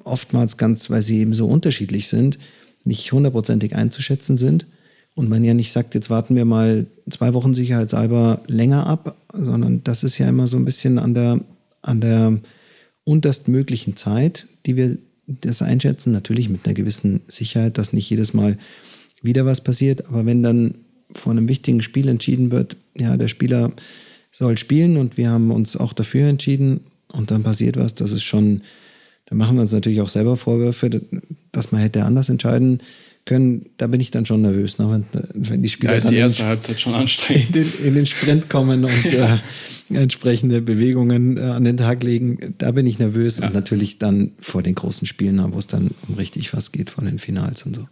oftmals 0.03 0.57
ganz, 0.57 0.89
weil 0.89 1.03
sie 1.03 1.19
eben 1.19 1.33
so 1.33 1.47
unterschiedlich 1.47 2.07
sind, 2.07 2.39
nicht 2.83 3.11
hundertprozentig 3.11 3.75
einzuschätzen 3.75 4.37
sind. 4.37 4.65
Und 5.13 5.29
man 5.29 5.43
ja 5.43 5.53
nicht 5.53 5.71
sagt, 5.71 5.93
jetzt 5.95 6.09
warten 6.09 6.35
wir 6.35 6.45
mal 6.45 6.87
zwei 7.09 7.33
Wochen 7.33 7.53
sicherheitshalber 7.53 8.41
länger 8.47 8.87
ab, 8.87 9.15
sondern 9.31 9.83
das 9.83 10.03
ist 10.03 10.17
ja 10.17 10.27
immer 10.27 10.47
so 10.47 10.57
ein 10.57 10.65
bisschen 10.65 10.99
an 10.99 11.13
der, 11.13 11.39
an 11.81 12.01
der 12.01 12.39
unterstmöglichen 13.03 13.95
Zeit, 13.95 14.47
die 14.65 14.75
wir 14.75 14.97
das 15.27 15.61
einschätzen. 15.61 16.11
Natürlich 16.11 16.49
mit 16.49 16.65
einer 16.65 16.73
gewissen 16.73 17.21
Sicherheit, 17.23 17.77
dass 17.77 17.93
nicht 17.93 18.09
jedes 18.09 18.33
Mal 18.33 18.57
wieder 19.21 19.45
was 19.45 19.61
passiert. 19.61 20.07
Aber 20.07 20.25
wenn 20.25 20.43
dann 20.43 20.75
vor 21.13 21.31
einem 21.31 21.47
wichtigen 21.47 21.81
Spiel 21.81 22.07
entschieden 22.07 22.51
wird, 22.51 22.77
ja, 22.97 23.17
der 23.17 23.27
Spieler 23.27 23.71
soll 24.31 24.57
spielen 24.57 24.97
und 24.97 25.17
wir 25.17 25.29
haben 25.29 25.51
uns 25.51 25.77
auch 25.77 25.93
dafür 25.93 26.27
entschieden 26.27 26.81
und 27.11 27.31
dann 27.31 27.43
passiert 27.43 27.77
was, 27.77 27.95
das 27.95 28.11
ist 28.11 28.23
schon 28.23 28.61
da 29.27 29.35
machen 29.35 29.55
wir 29.55 29.61
uns 29.61 29.73
natürlich 29.73 30.01
auch 30.01 30.09
selber 30.09 30.37
Vorwürfe, 30.37 30.89
dass 31.51 31.71
man 31.71 31.81
hätte 31.81 32.05
anders 32.05 32.29
entscheiden 32.29 32.79
können. 33.25 33.65
Da 33.75 33.87
bin 33.87 33.99
ich 33.99 34.09
dann 34.09 34.25
schon 34.25 34.41
nervös, 34.41 34.79
ne? 34.79 34.89
wenn, 34.89 35.49
wenn 35.49 35.61
die 35.61 35.69
Spieler 35.69 35.91
da 35.91 35.97
ist 35.97 36.05
dann 36.05 36.13
die 36.13 36.19
erste 36.19 36.45
Halbzeit 36.45 36.79
schon 36.79 36.93
anstrengend. 36.93 37.47
In 37.55 37.63
den, 37.63 37.87
in 37.87 37.95
den 37.95 38.05
Sprint 38.05 38.49
kommen 38.49 38.85
und 38.85 39.05
äh, 39.05 39.37
entsprechende 39.89 40.61
Bewegungen 40.61 41.37
äh, 41.37 41.41
an 41.41 41.63
den 41.63 41.77
Tag 41.77 42.03
legen. 42.03 42.55
Da 42.57 42.71
bin 42.71 42.87
ich 42.87 42.99
nervös 42.99 43.39
ja. 43.39 43.47
und 43.47 43.53
natürlich 43.53 43.99
dann 43.99 44.31
vor 44.39 44.63
den 44.63 44.75
großen 44.75 45.07
Spielen, 45.07 45.41
wo 45.53 45.59
es 45.59 45.67
dann 45.67 45.91
um 46.07 46.15
richtig 46.15 46.53
was 46.53 46.71
geht, 46.71 46.89
vor 46.89 47.03
den 47.03 47.19
Finals 47.19 47.63
und 47.63 47.75
so. 47.75 47.87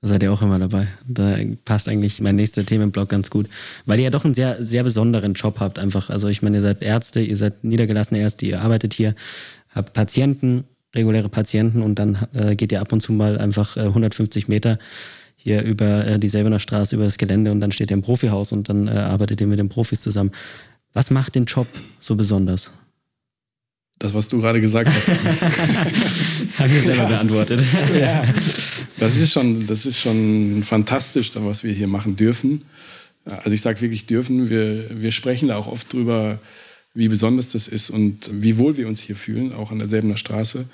Da 0.00 0.08
seid 0.08 0.22
ihr 0.22 0.32
auch 0.32 0.42
immer 0.42 0.58
dabei. 0.58 0.86
Da 1.08 1.36
passt 1.64 1.88
eigentlich 1.88 2.20
mein 2.20 2.36
nächster 2.36 2.66
Themenblock 2.66 3.08
ganz 3.08 3.30
gut. 3.30 3.48
Weil 3.86 3.98
ihr 3.98 4.04
ja 4.04 4.10
doch 4.10 4.26
einen 4.26 4.34
sehr, 4.34 4.62
sehr 4.62 4.84
besonderen 4.84 5.32
Job 5.32 5.60
habt 5.60 5.78
einfach. 5.78 6.10
Also 6.10 6.28
ich 6.28 6.42
meine, 6.42 6.58
ihr 6.58 6.62
seid 6.62 6.82
Ärzte, 6.82 7.20
ihr 7.20 7.38
seid 7.38 7.64
niedergelassene 7.64 8.20
Ärzte, 8.20 8.44
ihr 8.44 8.60
arbeitet 8.60 8.92
hier, 8.92 9.14
habt 9.74 9.94
Patienten, 9.94 10.64
reguläre 10.94 11.30
Patienten 11.30 11.80
und 11.80 11.98
dann 11.98 12.18
äh, 12.34 12.54
geht 12.54 12.70
ihr 12.70 12.82
ab 12.82 12.92
und 12.92 13.00
zu 13.00 13.14
mal 13.14 13.38
einfach 13.38 13.78
äh, 13.78 13.80
150 13.80 14.46
Meter 14.46 14.78
hier 15.36 15.62
über 15.62 16.06
äh, 16.06 16.18
die 16.18 16.28
Selbener 16.28 16.58
Straße, 16.58 16.96
über 16.96 17.04
das 17.04 17.18
Gelände 17.18 17.50
und 17.50 17.60
dann 17.60 17.72
steht 17.72 17.90
ihr 17.90 17.94
im 17.94 18.02
Profihaus 18.02 18.52
und 18.52 18.68
dann 18.68 18.88
äh, 18.88 18.92
arbeitet 18.92 19.40
ihr 19.40 19.46
mit 19.46 19.58
den 19.58 19.68
Profis 19.68 20.00
zusammen. 20.00 20.32
Was 20.94 21.10
macht 21.10 21.34
den 21.34 21.44
Job 21.44 21.66
so 21.98 22.14
besonders? 22.14 22.70
Das, 23.98 24.14
was 24.14 24.28
du 24.28 24.40
gerade 24.40 24.60
gesagt 24.60 24.90
hast. 24.90 25.08
Habe 26.58 26.68
ich 26.68 26.82
selber 26.82 27.02
ja. 27.02 27.08
beantwortet. 27.08 27.60
ja. 27.98 28.24
Das 28.98 29.16
ist 29.16 29.32
schon, 29.32 29.66
das 29.66 29.86
ist 29.86 29.98
schon 29.98 30.62
fantastisch, 30.64 31.32
was 31.34 31.64
wir 31.64 31.72
hier 31.72 31.88
machen 31.88 32.16
dürfen. 32.16 32.62
Also 33.24 33.50
ich 33.50 33.60
sage 33.60 33.80
wirklich 33.80 34.06
dürfen. 34.06 34.50
Wir, 34.50 35.00
wir 35.00 35.10
sprechen 35.10 35.48
da 35.48 35.56
auch 35.56 35.66
oft 35.66 35.92
drüber, 35.92 36.38
wie 36.92 37.08
besonders 37.08 37.50
das 37.50 37.66
ist 37.66 37.90
und 37.90 38.30
wie 38.32 38.58
wohl 38.58 38.76
wir 38.76 38.86
uns 38.86 39.00
hier 39.00 39.16
fühlen, 39.16 39.52
auch 39.52 39.72
an 39.72 39.80
derselben 39.80 40.16
Straße. 40.16 40.66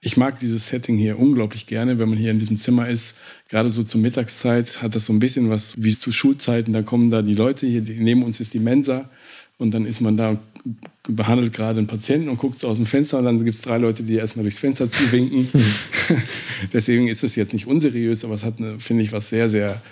Ich 0.00 0.16
mag 0.16 0.40
dieses 0.40 0.66
Setting 0.66 0.96
hier 0.96 1.18
unglaublich 1.18 1.66
gerne, 1.66 1.98
wenn 1.98 2.08
man 2.08 2.18
hier 2.18 2.30
in 2.30 2.38
diesem 2.38 2.56
Zimmer 2.56 2.88
ist. 2.88 3.16
Gerade 3.48 3.70
so 3.70 3.82
zur 3.82 4.00
Mittagszeit 4.00 4.82
hat 4.82 4.94
das 4.94 5.06
so 5.06 5.12
ein 5.12 5.20
bisschen 5.20 5.48
was 5.48 5.80
wie 5.80 5.94
zu 5.94 6.10
Schulzeiten. 6.10 6.72
Da 6.72 6.82
kommen 6.82 7.10
da 7.10 7.22
die 7.22 7.34
Leute 7.34 7.66
hier, 7.66 7.82
neben 7.82 8.22
uns 8.22 8.40
ist 8.40 8.54
die 8.54 8.58
Mensa 8.60 9.10
und 9.62 9.70
dann 9.70 9.86
ist 9.86 10.00
man 10.00 10.16
da 10.16 10.38
behandelt 11.08 11.52
gerade 11.52 11.78
einen 11.78 11.88
Patienten 11.88 12.28
und 12.28 12.38
guckt 12.38 12.56
so 12.56 12.68
aus 12.68 12.76
dem 12.76 12.86
Fenster 12.86 13.18
und 13.18 13.24
dann 13.24 13.44
gibt 13.44 13.56
es 13.56 13.62
drei 13.62 13.78
Leute, 13.78 14.04
die 14.04 14.14
erstmal 14.14 14.44
durchs 14.44 14.60
Fenster 14.60 14.88
zuwinken. 14.88 15.48
Deswegen 16.72 17.08
ist 17.08 17.24
es 17.24 17.34
jetzt 17.34 17.52
nicht 17.52 17.66
unseriös, 17.66 18.24
aber 18.24 18.34
es 18.34 18.44
hat, 18.44 18.54
finde 18.78 19.02
ich, 19.02 19.12
was 19.12 19.28
sehr, 19.28 19.48
sehr 19.48 19.82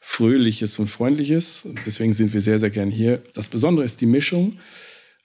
Fröhliches 0.00 0.78
und 0.78 0.88
Freundliches. 0.88 1.64
Deswegen 1.84 2.12
sind 2.12 2.32
wir 2.32 2.42
sehr, 2.42 2.58
sehr 2.58 2.70
gern 2.70 2.90
hier. 2.90 3.22
Das 3.34 3.48
Besondere 3.48 3.84
ist 3.84 4.00
die 4.00 4.06
Mischung. 4.06 4.58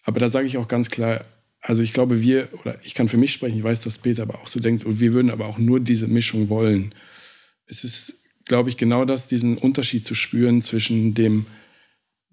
Aber 0.03 0.19
da 0.19 0.29
sage 0.29 0.47
ich 0.47 0.57
auch 0.57 0.67
ganz 0.67 0.89
klar, 0.89 1.23
also 1.61 1.81
ich 1.81 1.93
glaube, 1.93 2.21
wir, 2.21 2.49
oder 2.61 2.77
ich 2.83 2.93
kann 2.93 3.09
für 3.09 3.17
mich 3.17 3.33
sprechen, 3.33 3.57
ich 3.57 3.63
weiß, 3.63 3.81
dass 3.81 3.97
Peter 3.97 4.23
aber 4.23 4.35
auch 4.35 4.47
so 4.47 4.59
denkt, 4.59 4.85
und 4.85 4.99
wir 4.99 5.13
würden 5.13 5.31
aber 5.31 5.47
auch 5.47 5.57
nur 5.57 5.79
diese 5.79 6.07
Mischung 6.07 6.49
wollen. 6.49 6.93
Es 7.65 7.83
ist, 7.83 8.21
glaube 8.45 8.69
ich, 8.69 8.77
genau 8.77 9.05
das, 9.05 9.27
diesen 9.27 9.57
Unterschied 9.57 10.05
zu 10.05 10.13
spüren 10.13 10.61
zwischen 10.61 11.15
dem 11.15 11.47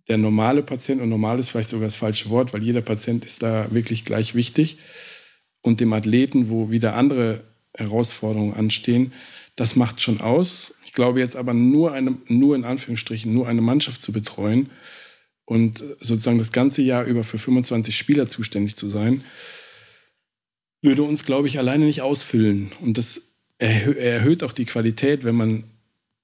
der 0.09 0.19
normale 0.19 0.63
Patient, 0.63 1.01
und 1.01 1.09
normal 1.09 1.39
ist 1.39 1.51
vielleicht 1.51 1.71
sogar 1.71 1.87
das 1.87 1.97
falsche 1.97 2.31
Wort, 2.31 2.53
weil 2.53 2.63
jeder 2.63 2.81
Patient 2.81 3.25
ist 3.25 3.43
da 3.43 3.71
wirklich 3.71 4.05
gleich 4.05 4.35
wichtig, 4.35 4.79
und 5.63 5.81
dem 5.81 5.93
Athleten, 5.93 6.51
wo 6.51 6.71
wieder 6.71 6.95
andere 6.97 7.43
Herausforderungen 7.75 8.55
anstehen, 8.55 9.13
das 9.57 9.77
macht 9.77 10.01
schon 10.01 10.21
aus. 10.21 10.75
Ich 10.85 10.93
glaube 10.93 11.21
jetzt 11.21 11.37
aber 11.37 11.55
nur, 11.55 11.93
eine, 11.93 12.17
nur 12.27 12.57
in 12.57 12.65
Anführungsstrichen, 12.65 13.33
nur 13.33 13.49
eine 13.49 13.63
Mannschaft 13.63 14.03
zu 14.03 14.13
betreuen 14.13 14.71
und 15.45 15.79
sozusagen 16.01 16.39
das 16.39 16.53
ganze 16.53 16.83
Jahr 16.83 17.05
über 17.05 17.25
für 17.25 17.39
25 17.39 17.97
Spieler 17.97 18.27
zuständig 18.27 18.77
zu 18.77 18.89
sein, 18.89 19.25
würde 20.83 21.05
uns, 21.05 21.25
glaube 21.25 21.47
ich, 21.47 21.59
alleine 21.59 21.85
nicht 21.85 22.03
ausfüllen. 22.03 22.73
Und 22.81 22.99
das 22.99 23.23
erhöht 23.59 24.43
auch 24.43 24.53
die 24.53 24.65
Qualität, 24.65 25.23
wenn 25.23 25.37
man, 25.37 25.65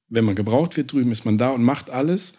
wenn 0.08 0.24
man 0.24 0.34
gebraucht 0.34 0.76
wird 0.76 0.92
drüben, 0.92 1.12
ist 1.12 1.24
man 1.24 1.38
da 1.38 1.50
und 1.50 1.62
macht 1.62 1.90
alles 1.90 2.34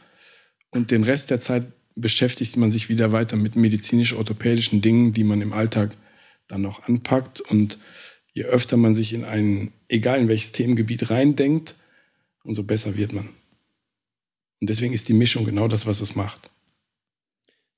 und 0.72 0.92
den 0.92 1.04
Rest 1.04 1.30
der 1.30 1.40
Zeit 1.40 1.66
beschäftigt 1.96 2.58
man 2.58 2.72
sich 2.72 2.90
wieder 2.90 3.12
weiter 3.12 3.36
mit 3.36 3.56
medizinisch-orthopädischen 3.56 4.82
Dingen, 4.82 5.14
die 5.14 5.24
man 5.24 5.42
im 5.42 5.54
Alltag 5.54 5.98
dann 6.48 6.62
noch 6.62 6.84
anpackt. 6.84 7.42
Und 7.42 7.78
je 8.34 8.44
öfter 8.44 8.78
man 8.78 8.94
sich 8.94 9.14
in 9.14 9.26
ein, 9.26 9.72
egal 9.88 10.20
in 10.20 10.28
welches 10.28 10.52
Themengebiet 10.52 11.10
reindenkt, 11.10 11.76
umso 12.44 12.64
besser 12.64 12.96
wird 12.96 13.14
man. 13.14 13.30
Und 14.62 14.70
deswegen 14.70 14.94
ist 14.94 15.08
die 15.08 15.14
Mischung 15.14 15.46
genau 15.46 15.68
das, 15.68 15.86
was 15.86 16.02
es 16.02 16.16
macht. 16.16 16.50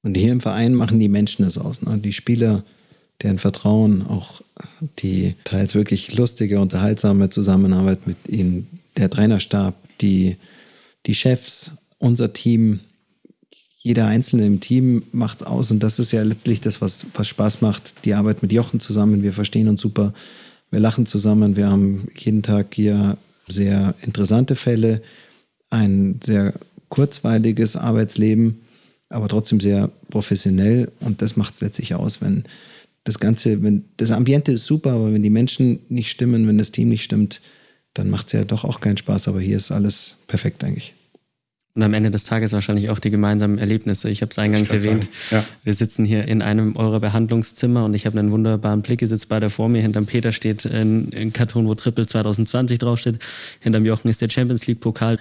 Und 0.03 0.15
hier 0.15 0.31
im 0.31 0.41
Verein 0.41 0.73
machen 0.73 0.99
die 0.99 1.09
Menschen 1.09 1.45
es 1.45 1.57
aus. 1.57 1.81
Ne? 1.83 1.99
Die 1.99 2.13
Spieler, 2.13 2.63
deren 3.21 3.37
Vertrauen, 3.37 4.01
auch 4.01 4.41
die 4.99 5.35
teils 5.43 5.75
wirklich 5.75 6.15
lustige, 6.15 6.59
unterhaltsame 6.59 7.29
Zusammenarbeit 7.29 8.07
mit 8.07 8.17
ihnen, 8.27 8.79
der 8.97 9.09
Trainerstab, 9.09 9.75
die, 9.99 10.37
die 11.05 11.15
Chefs, 11.15 11.77
unser 12.01 12.33
Team, 12.33 12.79
jeder 13.77 14.07
Einzelne 14.07 14.45
im 14.45 14.59
Team 14.59 15.03
macht 15.11 15.41
es 15.41 15.47
aus. 15.47 15.71
Und 15.71 15.81
das 15.81 15.99
ist 15.99 16.11
ja 16.11 16.23
letztlich 16.23 16.61
das, 16.61 16.81
was, 16.81 17.05
was 17.13 17.27
Spaß 17.27 17.61
macht. 17.61 17.93
Die 18.05 18.13
Arbeit 18.13 18.41
mit 18.41 18.51
Jochen 18.51 18.79
zusammen. 18.79 19.23
Wir 19.23 19.33
verstehen 19.33 19.67
uns 19.67 19.81
super. 19.81 20.13
Wir 20.71 20.79
lachen 20.79 21.05
zusammen. 21.05 21.55
Wir 21.55 21.69
haben 21.69 22.07
jeden 22.17 22.41
Tag 22.43 22.73
hier 22.73 23.17
sehr 23.47 23.95
interessante 24.01 24.55
Fälle, 24.55 25.01
ein 25.69 26.19
sehr 26.23 26.53
kurzweiliges 26.89 27.75
Arbeitsleben, 27.75 28.61
aber 29.09 29.27
trotzdem 29.27 29.59
sehr 29.59 29.89
professionell. 30.09 30.91
Und 31.01 31.21
das 31.21 31.35
macht 31.35 31.53
es 31.53 31.61
letztlich 31.61 31.95
aus, 31.95 32.21
wenn 32.21 32.43
das 33.03 33.19
Ganze, 33.19 33.61
wenn 33.63 33.85
das 33.97 34.11
Ambiente 34.11 34.51
ist 34.51 34.65
super, 34.65 34.93
aber 34.93 35.13
wenn 35.13 35.23
die 35.23 35.29
Menschen 35.29 35.79
nicht 35.89 36.09
stimmen, 36.09 36.47
wenn 36.47 36.57
das 36.57 36.71
Team 36.71 36.89
nicht 36.89 37.03
stimmt, 37.03 37.41
dann 37.93 38.09
macht 38.09 38.27
es 38.27 38.33
ja 38.33 38.43
doch 38.43 38.63
auch 38.63 38.79
keinen 38.79 38.97
Spaß. 38.97 39.27
Aber 39.27 39.41
hier 39.41 39.57
ist 39.57 39.71
alles 39.71 40.17
perfekt 40.27 40.63
eigentlich. 40.63 40.93
Und 41.73 41.83
am 41.83 41.93
Ende 41.93 42.11
des 42.11 42.25
Tages 42.25 42.51
wahrscheinlich 42.51 42.89
auch 42.89 42.99
die 42.99 43.11
gemeinsamen 43.11 43.57
Erlebnisse. 43.57 44.09
Ich 44.09 44.21
habe 44.21 44.29
es 44.31 44.37
eingangs 44.37 44.71
erwähnt. 44.71 45.07
Ja. 45.29 45.45
Wir 45.63 45.73
sitzen 45.73 46.03
hier 46.03 46.27
in 46.27 46.41
einem 46.41 46.75
eurer 46.75 46.99
Behandlungszimmer 46.99 47.85
und 47.85 47.93
ich 47.93 48.05
habe 48.05 48.19
einen 48.19 48.31
wunderbaren 48.31 48.81
Blick. 48.81 49.01
Ihr 49.01 49.07
sitzt 49.07 49.29
beide 49.29 49.49
vor 49.49 49.69
mir. 49.69 49.81
Hinterm 49.81 50.05
Peter 50.05 50.33
steht 50.33 50.65
ein, 50.65 51.13
ein 51.15 51.31
Karton, 51.31 51.67
wo 51.67 51.75
Triple 51.75 52.05
2020 52.05 52.77
draufsteht. 52.77 53.19
Hinterm 53.61 53.85
Jochen 53.85 54.09
ist 54.09 54.21
der 54.21 54.29
Champions 54.29 54.67
League 54.67 54.81
Pokal. 54.81 55.17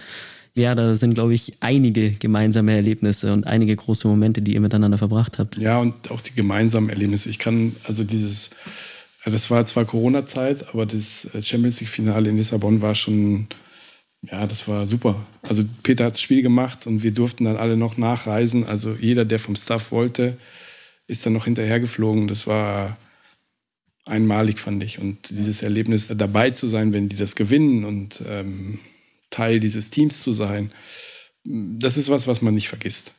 Ja, 0.57 0.75
da 0.75 0.97
sind, 0.97 1.15
glaube 1.15 1.35
ich, 1.35 1.55
einige 1.61 2.11
gemeinsame 2.11 2.75
Erlebnisse 2.75 3.33
und 3.33 3.47
einige 3.47 3.77
große 3.77 4.09
Momente, 4.09 4.43
die 4.43 4.55
ihr 4.55 4.61
miteinander 4.61 4.99
verbracht 4.99 5.39
habt. 5.39 5.57
Ja, 5.57 5.79
und 5.79 6.11
auch 6.11 6.21
die 6.21 6.35
gemeinsamen 6.35 6.91
Erlebnisse. 6.91 7.31
Ich 7.31 7.39
kann, 7.39 7.77
also 7.85 8.03
dieses, 8.03 8.51
das 9.25 9.51
war 9.53 9.65
zwar 9.67 9.85
Corona-Zeit, 9.85 10.71
aber 10.71 10.87
das 10.87 11.29
Champions 11.43 11.81
League-Finale 11.81 12.29
in 12.29 12.37
Lissabon 12.37 12.81
war 12.83 12.97
schon 12.97 13.47
ja, 14.23 14.47
das 14.47 14.69
war 14.69 14.87
super. 14.87 15.27
Also 15.43 15.65
Peter 15.83 16.05
hat 16.05 16.15
das 16.15 16.21
Spiel 16.21 16.43
gemacht 16.43 16.87
und 16.87 17.03
wir 17.03 17.13
durften 17.13 17.45
dann 17.45 17.57
alle 17.57 17.77
noch 17.77 17.97
nachreisen. 17.97 18.67
Also 18.67 18.95
jeder, 18.95 19.25
der 19.25 19.39
vom 19.39 19.57
Staff 19.57 19.93
wollte, 19.93 20.37
ist 21.07 21.25
dann 21.25 21.33
noch 21.33 21.47
hinterhergeflogen. 21.47 22.29
Das 22.29 22.47
war 22.47 22.99
einmalig, 24.05 24.61
fand 24.61 24.83
ich. 24.83 24.99
Und 24.99 25.31
dieses 25.31 25.63
Erlebnis, 25.63 26.09
dabei 26.09 26.51
zu 26.51 26.67
sein, 26.67 26.93
wenn 26.93 27.09
die 27.09 27.17
das 27.17 27.35
gewinnen 27.35 27.85
und 27.85 28.23
ähm, 28.29 28.79
Teil 29.31 29.59
dieses 29.59 29.89
Teams 29.89 30.21
zu 30.21 30.35
sein, 30.35 30.71
das 31.45 31.97
ist 31.97 32.11
was, 32.11 32.27
was 32.27 32.43
man 32.43 32.55
nicht 32.55 32.69
vergisst. 32.69 33.13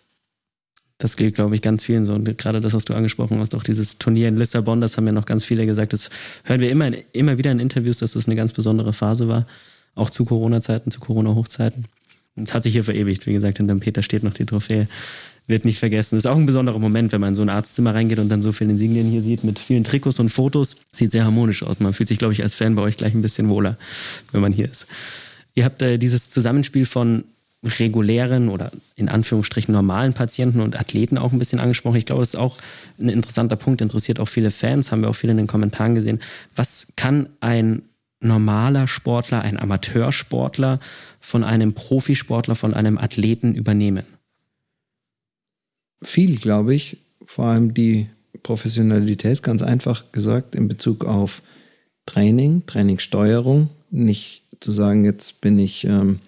Das 0.99 1.17
gilt, 1.17 1.33
glaube 1.33 1.55
ich, 1.55 1.63
ganz 1.63 1.83
vielen 1.83 2.05
so. 2.05 2.13
Und 2.13 2.37
gerade 2.37 2.61
das, 2.61 2.73
was 2.73 2.85
du 2.85 2.93
angesprochen 2.93 3.39
hast, 3.39 3.55
auch 3.55 3.63
dieses 3.63 3.97
Turnier 3.97 4.27
in 4.27 4.37
Lissabon, 4.37 4.81
das 4.81 4.97
haben 4.97 5.07
ja 5.07 5.13
noch 5.13 5.25
ganz 5.25 5.43
viele 5.43 5.65
gesagt. 5.65 5.93
Das 5.93 6.11
hören 6.43 6.61
wir 6.61 6.69
immer, 6.69 6.91
immer 7.13 7.39
wieder 7.39 7.51
in 7.51 7.59
Interviews, 7.59 7.97
dass 7.97 8.13
das 8.13 8.27
eine 8.27 8.35
ganz 8.35 8.53
besondere 8.53 8.93
Phase 8.93 9.27
war 9.27 9.47
auch 9.95 10.09
zu 10.09 10.25
Corona-Zeiten, 10.25 10.91
zu 10.91 10.99
Corona-Hochzeiten. 10.99 11.85
Und 12.35 12.47
es 12.47 12.53
hat 12.53 12.63
sich 12.63 12.73
hier 12.73 12.83
verewigt. 12.83 13.27
Wie 13.27 13.33
gesagt, 13.33 13.57
hinterm 13.57 13.79
Peter 13.79 14.03
steht 14.03 14.23
noch 14.23 14.33
die 14.33 14.45
Trophäe. 14.45 14.87
Wird 15.47 15.65
nicht 15.65 15.79
vergessen. 15.79 16.15
Das 16.15 16.25
ist 16.25 16.29
auch 16.29 16.37
ein 16.37 16.45
besonderer 16.45 16.79
Moment, 16.79 17.11
wenn 17.11 17.19
man 17.19 17.29
in 17.29 17.35
so 17.35 17.41
ein 17.41 17.49
Arztzimmer 17.49 17.93
reingeht 17.93 18.19
und 18.19 18.29
dann 18.29 18.41
so 18.41 18.51
viele 18.51 18.71
Insignien 18.71 19.09
hier 19.09 19.21
sieht 19.21 19.43
mit 19.43 19.59
vielen 19.59 19.83
Trikots 19.83 20.19
und 20.19 20.29
Fotos. 20.29 20.77
Sieht 20.91 21.11
sehr 21.11 21.25
harmonisch 21.25 21.63
aus. 21.63 21.79
Man 21.79 21.93
fühlt 21.93 22.09
sich, 22.09 22.19
glaube 22.19 22.33
ich, 22.33 22.43
als 22.43 22.53
Fan 22.53 22.75
bei 22.75 22.81
euch 22.83 22.97
gleich 22.97 23.13
ein 23.13 23.21
bisschen 23.21 23.49
wohler, 23.49 23.77
wenn 24.31 24.41
man 24.41 24.53
hier 24.53 24.69
ist. 24.69 24.85
Ihr 25.53 25.65
habt 25.65 25.81
äh, 25.81 25.97
dieses 25.97 26.29
Zusammenspiel 26.29 26.85
von 26.85 27.25
regulären 27.63 28.49
oder 28.49 28.71
in 28.95 29.09
Anführungsstrichen 29.09 29.73
normalen 29.73 30.13
Patienten 30.13 30.61
und 30.61 30.79
Athleten 30.79 31.17
auch 31.17 31.31
ein 31.31 31.39
bisschen 31.39 31.59
angesprochen. 31.59 31.97
Ich 31.97 32.05
glaube, 32.05 32.21
das 32.21 32.29
ist 32.29 32.39
auch 32.39 32.57
ein 32.99 33.09
interessanter 33.09 33.55
Punkt, 33.55 33.81
interessiert 33.81 34.19
auch 34.19 34.27
viele 34.27 34.49
Fans, 34.49 34.91
haben 34.91 35.01
wir 35.01 35.09
auch 35.09 35.15
viele 35.15 35.31
in 35.31 35.37
den 35.37 35.47
Kommentaren 35.47 35.93
gesehen. 35.93 36.21
Was 36.55 36.87
kann 36.95 37.29
ein 37.39 37.83
normaler 38.21 38.87
Sportler, 38.87 39.41
ein 39.41 39.59
Amateursportler 39.59 40.79
von 41.19 41.43
einem 41.43 41.73
Profisportler, 41.73 42.55
von 42.55 42.73
einem 42.73 42.97
Athleten 42.97 43.55
übernehmen? 43.55 44.03
Viel, 46.01 46.37
glaube 46.37 46.73
ich. 46.73 46.97
Vor 47.25 47.45
allem 47.45 47.73
die 47.73 48.07
Professionalität, 48.43 49.43
ganz 49.43 49.61
einfach 49.61 50.11
gesagt, 50.11 50.55
in 50.55 50.67
Bezug 50.67 51.05
auf 51.05 51.41
Training, 52.05 52.65
Trainingssteuerung. 52.65 53.69
Nicht 53.89 54.43
zu 54.59 54.71
sagen, 54.71 55.05
jetzt 55.05 55.41
bin 55.41 55.59
ich 55.59 55.83
ähm, 55.85 56.19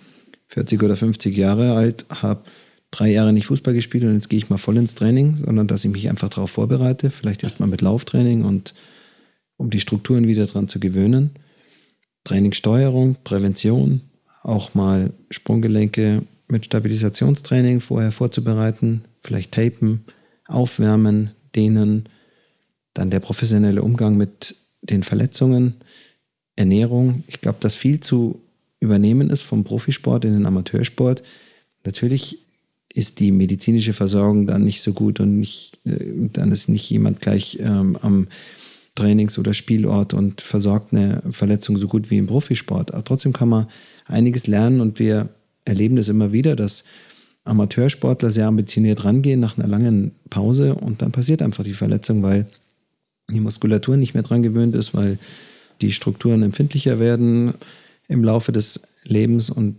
40 0.50 0.84
oder 0.84 0.96
50 0.96 1.36
Jahre 1.36 1.74
alt, 1.74 2.06
habe 2.10 2.44
drei 2.92 3.10
Jahre 3.10 3.34
nicht 3.34 3.48
Fußball 3.48 3.74
gespielt 3.74 4.04
und 4.04 4.14
jetzt 4.14 4.30
gehe 4.30 4.38
ich 4.38 4.50
mal 4.50 4.58
voll 4.58 4.78
ins 4.78 4.96
Training, 4.96 5.38
sondern 5.44 5.68
dass 5.68 5.84
ich 5.84 5.92
mich 5.92 6.10
einfach 6.10 6.30
darauf 6.30 6.52
vorbereite, 6.52 7.10
vielleicht 7.10 7.44
erstmal 7.44 7.70
mit 7.70 7.82
Lauftraining 7.82 8.44
und 8.44 8.76
um 9.58 9.70
die 9.70 9.80
Strukturen 9.80 10.28
wieder 10.28 10.46
dran 10.46 10.68
zu 10.68 10.80
gewöhnen. 10.80 11.32
Trainingssteuerung, 12.24 13.18
Prävention, 13.24 14.02
auch 14.44 14.74
mal 14.74 15.12
Sprunggelenke 15.30 16.24
mit 16.48 16.66
Stabilisationstraining 16.66 17.80
vorher 17.80 18.12
vorzubereiten, 18.12 19.04
vielleicht 19.22 19.52
tapen, 19.52 20.06
aufwärmen, 20.48 21.32
dehnen, 21.56 22.10
dann 22.94 23.10
der 23.10 23.20
professionelle 23.20 23.82
Umgang 23.82 24.18
mit 24.18 24.56
den 24.82 25.04
Verletzungen, 25.04 25.76
Ernährung. 26.56 27.24
Ich 27.28 27.42
glaube, 27.42 27.58
dass 27.62 27.76
viel 27.76 28.00
zu 28.00 28.42
Übernehmen 28.80 29.30
ist 29.30 29.42
vom 29.42 29.64
Profisport 29.64 30.26
in 30.26 30.34
den 30.34 30.46
Amateursport. 30.46 31.24
Natürlich 31.86 32.40
ist 32.94 33.20
die 33.20 33.32
medizinische 33.32 33.94
Versorgung 33.94 34.46
dann 34.46 34.64
nicht 34.64 34.82
so 34.82 34.94
gut 34.94 35.20
und 35.20 35.40
nicht, 35.40 35.80
äh, 35.86 36.30
dann 36.32 36.52
ist 36.52 36.70
nicht 36.70 36.90
jemand 36.90 37.22
gleich 37.22 37.58
ähm, 37.60 37.98
am 38.02 38.28
Trainings- 38.96 39.40
oder 39.40 39.54
Spielort 39.54 40.14
und 40.14 40.42
versorgt 40.42 40.94
eine 40.94 41.22
Verletzung 41.32 41.78
so 41.78 41.88
gut 41.88 42.12
wie 42.12 42.18
im 42.18 42.28
Profisport. 42.28 42.94
Aber 42.94 43.04
trotzdem 43.04 43.34
kann 43.34 43.50
man 43.50 43.68
einiges 44.06 44.48
lernen 44.48 44.82
und 44.82 45.00
wir 45.00 45.30
erleben 45.66 45.96
das 45.96 46.10
immer 46.10 46.32
wieder, 46.32 46.56
dass 46.56 46.84
Amateursportler 47.46 48.30
sehr 48.30 48.48
ambitioniert 48.48 49.04
rangehen 49.04 49.40
nach 49.40 49.58
einer 49.58 49.68
langen 49.68 50.12
Pause 50.30 50.76
und 50.76 51.02
dann 51.02 51.12
passiert 51.12 51.42
einfach 51.42 51.64
die 51.64 51.74
Verletzung, 51.74 52.24
weil 52.24 52.46
die 53.30 53.40
Muskulatur 53.40 53.98
nicht 53.98 54.14
mehr 54.14 54.24
dran 54.24 54.44
gewöhnt 54.44 54.76
ist, 54.76 54.94
weil 54.94 55.18
die 55.82 55.92
Strukturen 55.92 56.44
empfindlicher 56.44 57.00
werden 57.00 57.54
im 58.08 58.24
Laufe 58.24 58.52
des 58.52 58.88
Lebens 59.06 59.50
und 59.50 59.78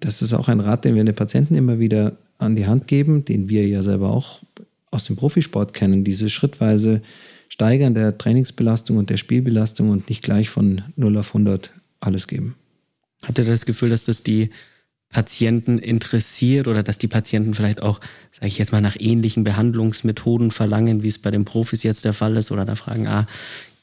das 0.00 0.22
ist 0.22 0.32
auch 0.32 0.48
ein 0.48 0.60
Rat, 0.60 0.84
den 0.84 0.94
wir 0.94 1.04
den 1.04 1.14
Patienten 1.14 1.54
immer 1.54 1.78
wieder 1.78 2.16
an 2.38 2.56
die 2.56 2.66
Hand 2.66 2.88
geben, 2.88 3.24
den 3.24 3.48
wir 3.48 3.66
ja 3.68 3.82
selber 3.82 4.10
auch 4.10 4.40
aus 4.90 5.04
dem 5.04 5.16
Profisport 5.16 5.74
kennen, 5.74 6.04
diese 6.04 6.30
schrittweise 6.30 7.02
Steigern 7.56 7.94
der 7.94 8.18
Trainingsbelastung 8.18 8.98
und 8.98 9.08
der 9.08 9.16
Spielbelastung 9.16 9.88
und 9.88 10.10
nicht 10.10 10.22
gleich 10.22 10.50
von 10.50 10.82
0 10.96 11.16
auf 11.16 11.28
100 11.28 11.70
alles 12.00 12.26
geben. 12.26 12.54
Hat 13.22 13.38
ihr 13.38 13.44
das 13.44 13.64
Gefühl, 13.64 13.88
dass 13.88 14.04
das 14.04 14.22
die 14.22 14.50
Patienten 15.08 15.78
interessiert 15.78 16.68
oder 16.68 16.82
dass 16.82 16.98
die 16.98 17.08
Patienten 17.08 17.54
vielleicht 17.54 17.82
auch, 17.82 17.98
sage 18.30 18.48
ich 18.48 18.58
jetzt 18.58 18.72
mal, 18.72 18.82
nach 18.82 18.96
ähnlichen 18.98 19.42
Behandlungsmethoden 19.42 20.50
verlangen, 20.50 21.02
wie 21.02 21.08
es 21.08 21.18
bei 21.18 21.30
den 21.30 21.46
Profis 21.46 21.82
jetzt 21.82 22.04
der 22.04 22.12
Fall 22.12 22.36
ist 22.36 22.52
oder 22.52 22.66
da 22.66 22.74
fragen, 22.74 23.06
ah, 23.06 23.26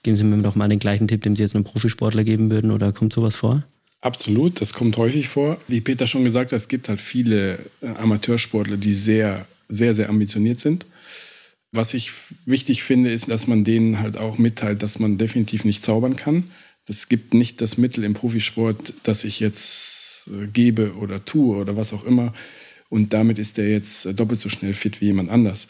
geben 0.04 0.18
Sie 0.18 0.24
mir 0.24 0.38
doch 0.44 0.54
mal 0.54 0.70
den 0.70 0.78
gleichen 0.78 1.08
Tipp, 1.08 1.24
den 1.24 1.36
Sie 1.36 1.42
jetzt 1.42 1.56
einem 1.56 1.64
Profisportler 1.64 2.24
geben 2.24 2.52
würden 2.52 2.70
oder 2.70 2.92
kommt 2.92 3.12
sowas 3.12 3.36
vor? 3.36 3.64
Absolut, 4.02 4.62
das 4.62 4.74
kommt 4.74 4.98
häufig 4.98 5.30
vor. 5.30 5.58
Wie 5.68 5.82
Peter 5.82 6.06
schon 6.06 6.26
gesagt 6.26 6.52
hat, 6.52 6.58
es 6.58 6.68
gibt 6.68 6.90
halt 6.90 7.02
viele 7.02 7.58
äh, 7.82 7.88
Amateursportler, 7.98 8.78
die 8.78 8.94
sehr, 8.94 9.48
sehr, 9.68 9.96
sehr 9.96 10.10
ambitioniert 10.10 10.60
sind. 10.60 10.86
Was 11.74 11.94
ich 11.94 12.12
wichtig 12.46 12.84
finde, 12.84 13.12
ist, 13.12 13.30
dass 13.30 13.48
man 13.48 13.66
denen 13.66 14.00
halt 14.00 14.16
auch 14.16 14.38
mitteilt, 14.38 14.82
dass 14.82 15.00
man 15.00 15.18
definitiv 15.18 15.66
nicht 15.66 15.82
zaubern 15.82 16.16
kann. 16.16 16.52
Es 16.88 17.10
gibt 17.10 17.34
nicht 17.34 17.60
das 17.60 17.78
Mittel 17.78 18.06
im 18.06 18.14
Profisport, 18.14 18.94
das 19.04 19.26
ich 19.26 19.40
jetzt 19.42 20.30
äh, 20.30 20.48
gebe 20.48 20.96
oder 20.96 21.26
tue 21.26 21.58
oder 21.58 21.76
was 21.76 21.92
auch 21.92 22.06
immer. 22.06 22.34
Und 22.90 23.14
damit 23.14 23.40
ist 23.40 23.58
der 23.58 23.70
jetzt 23.70 24.06
äh, 24.06 24.14
doppelt 24.14 24.40
so 24.40 24.50
schnell 24.50 24.74
fit 24.74 25.02
wie 25.02 25.06
jemand 25.06 25.30
anders. 25.30 25.68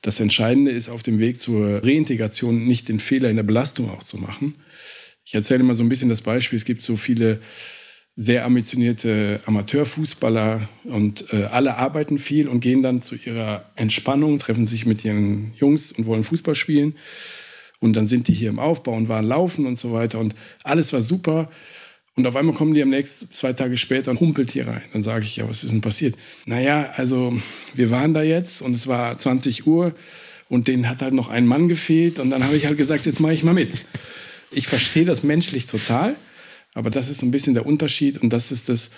Das 0.00 0.18
Entscheidende 0.18 0.72
ist 0.72 0.88
auf 0.88 1.02
dem 1.04 1.18
Weg 1.20 1.38
zur 1.38 1.84
Reintegration 1.84 2.66
nicht 2.66 2.88
den 2.88 2.98
Fehler 2.98 3.30
in 3.30 3.36
der 3.36 3.42
Belastung 3.42 3.90
auch 3.90 4.02
zu 4.02 4.16
machen, 4.16 4.54
ich 5.24 5.34
erzähle 5.34 5.62
mal 5.62 5.74
so 5.74 5.82
ein 5.82 5.88
bisschen 5.88 6.08
das 6.08 6.22
Beispiel. 6.22 6.56
Es 6.56 6.64
gibt 6.64 6.82
so 6.82 6.96
viele 6.96 7.40
sehr 8.14 8.44
ambitionierte 8.44 9.40
Amateurfußballer 9.46 10.68
und 10.84 11.32
äh, 11.32 11.44
alle 11.44 11.76
arbeiten 11.76 12.18
viel 12.18 12.46
und 12.46 12.60
gehen 12.60 12.82
dann 12.82 13.00
zu 13.00 13.16
ihrer 13.16 13.70
Entspannung, 13.74 14.38
treffen 14.38 14.66
sich 14.66 14.84
mit 14.84 15.04
ihren 15.04 15.52
Jungs 15.56 15.92
und 15.92 16.06
wollen 16.06 16.24
Fußball 16.24 16.54
spielen. 16.54 16.94
Und 17.80 17.94
dann 17.94 18.06
sind 18.06 18.28
die 18.28 18.34
hier 18.34 18.50
im 18.50 18.58
Aufbau 18.58 18.92
und 18.92 19.08
waren 19.08 19.24
laufen 19.24 19.66
und 19.66 19.76
so 19.76 19.92
weiter. 19.92 20.20
Und 20.20 20.34
alles 20.62 20.92
war 20.92 21.00
super. 21.00 21.50
Und 22.14 22.26
auf 22.26 22.36
einmal 22.36 22.54
kommen 22.54 22.74
die 22.74 22.82
am 22.82 22.90
nächsten, 22.90 23.30
zwei 23.30 23.54
Tage 23.54 23.78
später 23.78 24.10
und 24.10 24.20
humpelt 24.20 24.52
hier 24.52 24.68
rein. 24.68 24.82
Dann 24.92 25.02
sage 25.02 25.24
ich, 25.24 25.36
ja, 25.36 25.48
was 25.48 25.64
ist 25.64 25.72
denn 25.72 25.80
passiert? 25.80 26.14
Naja, 26.44 26.90
also 26.96 27.32
wir 27.74 27.90
waren 27.90 28.14
da 28.14 28.22
jetzt 28.22 28.60
und 28.60 28.74
es 28.74 28.86
war 28.86 29.16
20 29.16 29.66
Uhr 29.66 29.94
und 30.48 30.68
denen 30.68 30.88
hat 30.88 31.00
halt 31.00 31.14
noch 31.14 31.28
ein 31.28 31.46
Mann 31.46 31.66
gefehlt. 31.66 32.20
Und 32.20 32.30
dann 32.30 32.44
habe 32.44 32.56
ich 32.56 32.66
halt 32.66 32.76
gesagt, 32.76 33.06
jetzt 33.06 33.20
mache 33.20 33.32
ich 33.32 33.42
mal 33.42 33.54
mit 33.54 33.84
ich 34.52 34.66
verstehe 34.66 35.04
das 35.04 35.22
menschlich 35.22 35.66
total, 35.66 36.14
aber 36.74 36.90
das 36.90 37.08
ist 37.08 37.22
ein 37.22 37.30
bisschen 37.30 37.54
der 37.54 37.66
Unterschied 37.66 38.18
und 38.18 38.32
das 38.32 38.50
ist 38.50 38.68
das, 38.68 38.90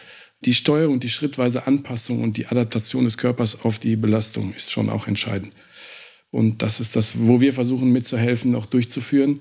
die 0.45 0.55
Steuerung, 0.55 1.01
die 1.01 1.09
schrittweise 1.09 1.67
Anpassung 1.67 2.23
und 2.23 2.37
die 2.37 2.47
Adaptation 2.47 3.05
des 3.05 3.19
Körpers 3.19 3.65
auf 3.65 3.79
die 3.79 3.97
Belastung 3.97 4.55
ist 4.55 4.71
schon 4.71 4.91
auch 4.91 5.07
entscheidend. 5.07 5.53
Und 6.31 6.63
das 6.63 6.81
ist 6.81 6.97
das, 6.97 7.15
wo 7.19 7.41
wir 7.41 7.53
versuchen 7.53 7.91
mitzuhelfen, 7.91 8.55
auch 8.55 8.67
durchzuführen. 8.67 9.41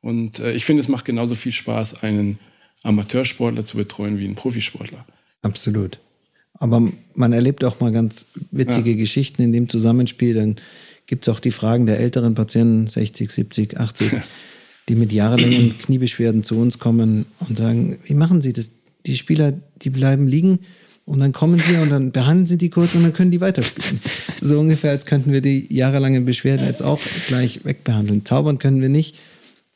Und 0.00 0.38
äh, 0.38 0.52
ich 0.52 0.64
finde, 0.64 0.82
es 0.82 0.88
macht 0.88 1.04
genauso 1.04 1.34
viel 1.34 1.52
Spaß, 1.52 2.02
einen 2.02 2.38
Amateursportler 2.82 3.64
zu 3.64 3.76
betreuen 3.76 4.18
wie 4.18 4.26
einen 4.26 4.34
Profisportler. 4.34 5.06
Absolut. 5.42 5.98
Aber 6.54 6.90
man 7.14 7.32
erlebt 7.32 7.64
auch 7.64 7.80
mal 7.80 7.92
ganz 7.92 8.26
witzige 8.50 8.90
ja. 8.90 8.96
Geschichten 8.96 9.42
in 9.42 9.52
dem 9.52 9.68
Zusammenspiel. 9.68 10.34
Dann 10.34 10.56
gibt 11.06 11.26
es 11.26 11.34
auch 11.34 11.40
die 11.40 11.50
Fragen 11.50 11.86
der 11.86 11.98
älteren 11.98 12.34
Patienten, 12.34 12.86
60, 12.86 13.30
70, 13.30 13.76
80. 13.78 14.12
Die 14.88 14.94
mit 14.94 15.12
jahrelangen 15.12 15.78
Kniebeschwerden 15.82 16.42
zu 16.42 16.58
uns 16.58 16.78
kommen 16.78 17.26
und 17.48 17.58
sagen, 17.58 17.98
wie 18.04 18.14
machen 18.14 18.40
Sie 18.40 18.52
das? 18.52 18.70
Die 19.06 19.16
Spieler, 19.16 19.52
die 19.82 19.90
bleiben 19.90 20.26
liegen 20.26 20.60
und 21.08 21.20
dann 21.20 21.32
kommen 21.32 21.58
sie 21.58 21.76
und 21.76 21.88
dann 21.88 22.12
behandeln 22.12 22.46
sie 22.46 22.58
die 22.58 22.68
kurz 22.68 22.94
und 22.94 23.02
dann 23.02 23.14
können 23.14 23.30
die 23.30 23.40
weiterspielen. 23.40 24.00
So 24.40 24.60
ungefähr, 24.60 24.92
als 24.92 25.04
könnten 25.04 25.32
wir 25.32 25.40
die 25.40 25.66
jahrelangen 25.74 26.24
Beschwerden 26.24 26.66
jetzt 26.66 26.82
auch 26.82 27.00
gleich 27.26 27.64
wegbehandeln. 27.64 28.24
Zaubern 28.24 28.58
können 28.58 28.80
wir 28.80 28.88
nicht, 28.88 29.16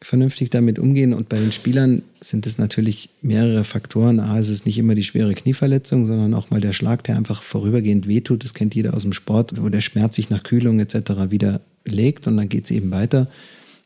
vernünftig 0.02 0.50
damit 0.50 0.78
umgehen. 0.78 1.14
Und 1.14 1.28
bei 1.28 1.38
den 1.38 1.52
Spielern 1.52 2.02
sind 2.20 2.46
es 2.46 2.58
natürlich 2.58 3.10
mehrere 3.22 3.64
Faktoren. 3.64 4.20
A, 4.20 4.38
es 4.38 4.50
ist 4.50 4.66
nicht 4.66 4.78
immer 4.78 4.94
die 4.94 5.02
schwere 5.02 5.34
Knieverletzung, 5.34 6.06
sondern 6.06 6.34
auch 6.34 6.50
mal 6.50 6.60
der 6.60 6.72
Schlag, 6.72 7.02
der 7.04 7.16
einfach 7.16 7.42
vorübergehend 7.42 8.06
wehtut. 8.06 8.44
Das 8.44 8.54
kennt 8.54 8.74
jeder 8.74 8.94
aus 8.94 9.02
dem 9.02 9.12
Sport, 9.12 9.60
wo 9.60 9.68
der 9.68 9.80
Schmerz 9.80 10.16
sich 10.16 10.30
nach 10.30 10.42
Kühlung 10.42 10.80
etc. 10.80 11.30
wieder 11.30 11.60
legt 11.84 12.26
und 12.26 12.36
dann 12.36 12.48
geht 12.48 12.64
es 12.64 12.70
eben 12.70 12.90
weiter. 12.90 13.28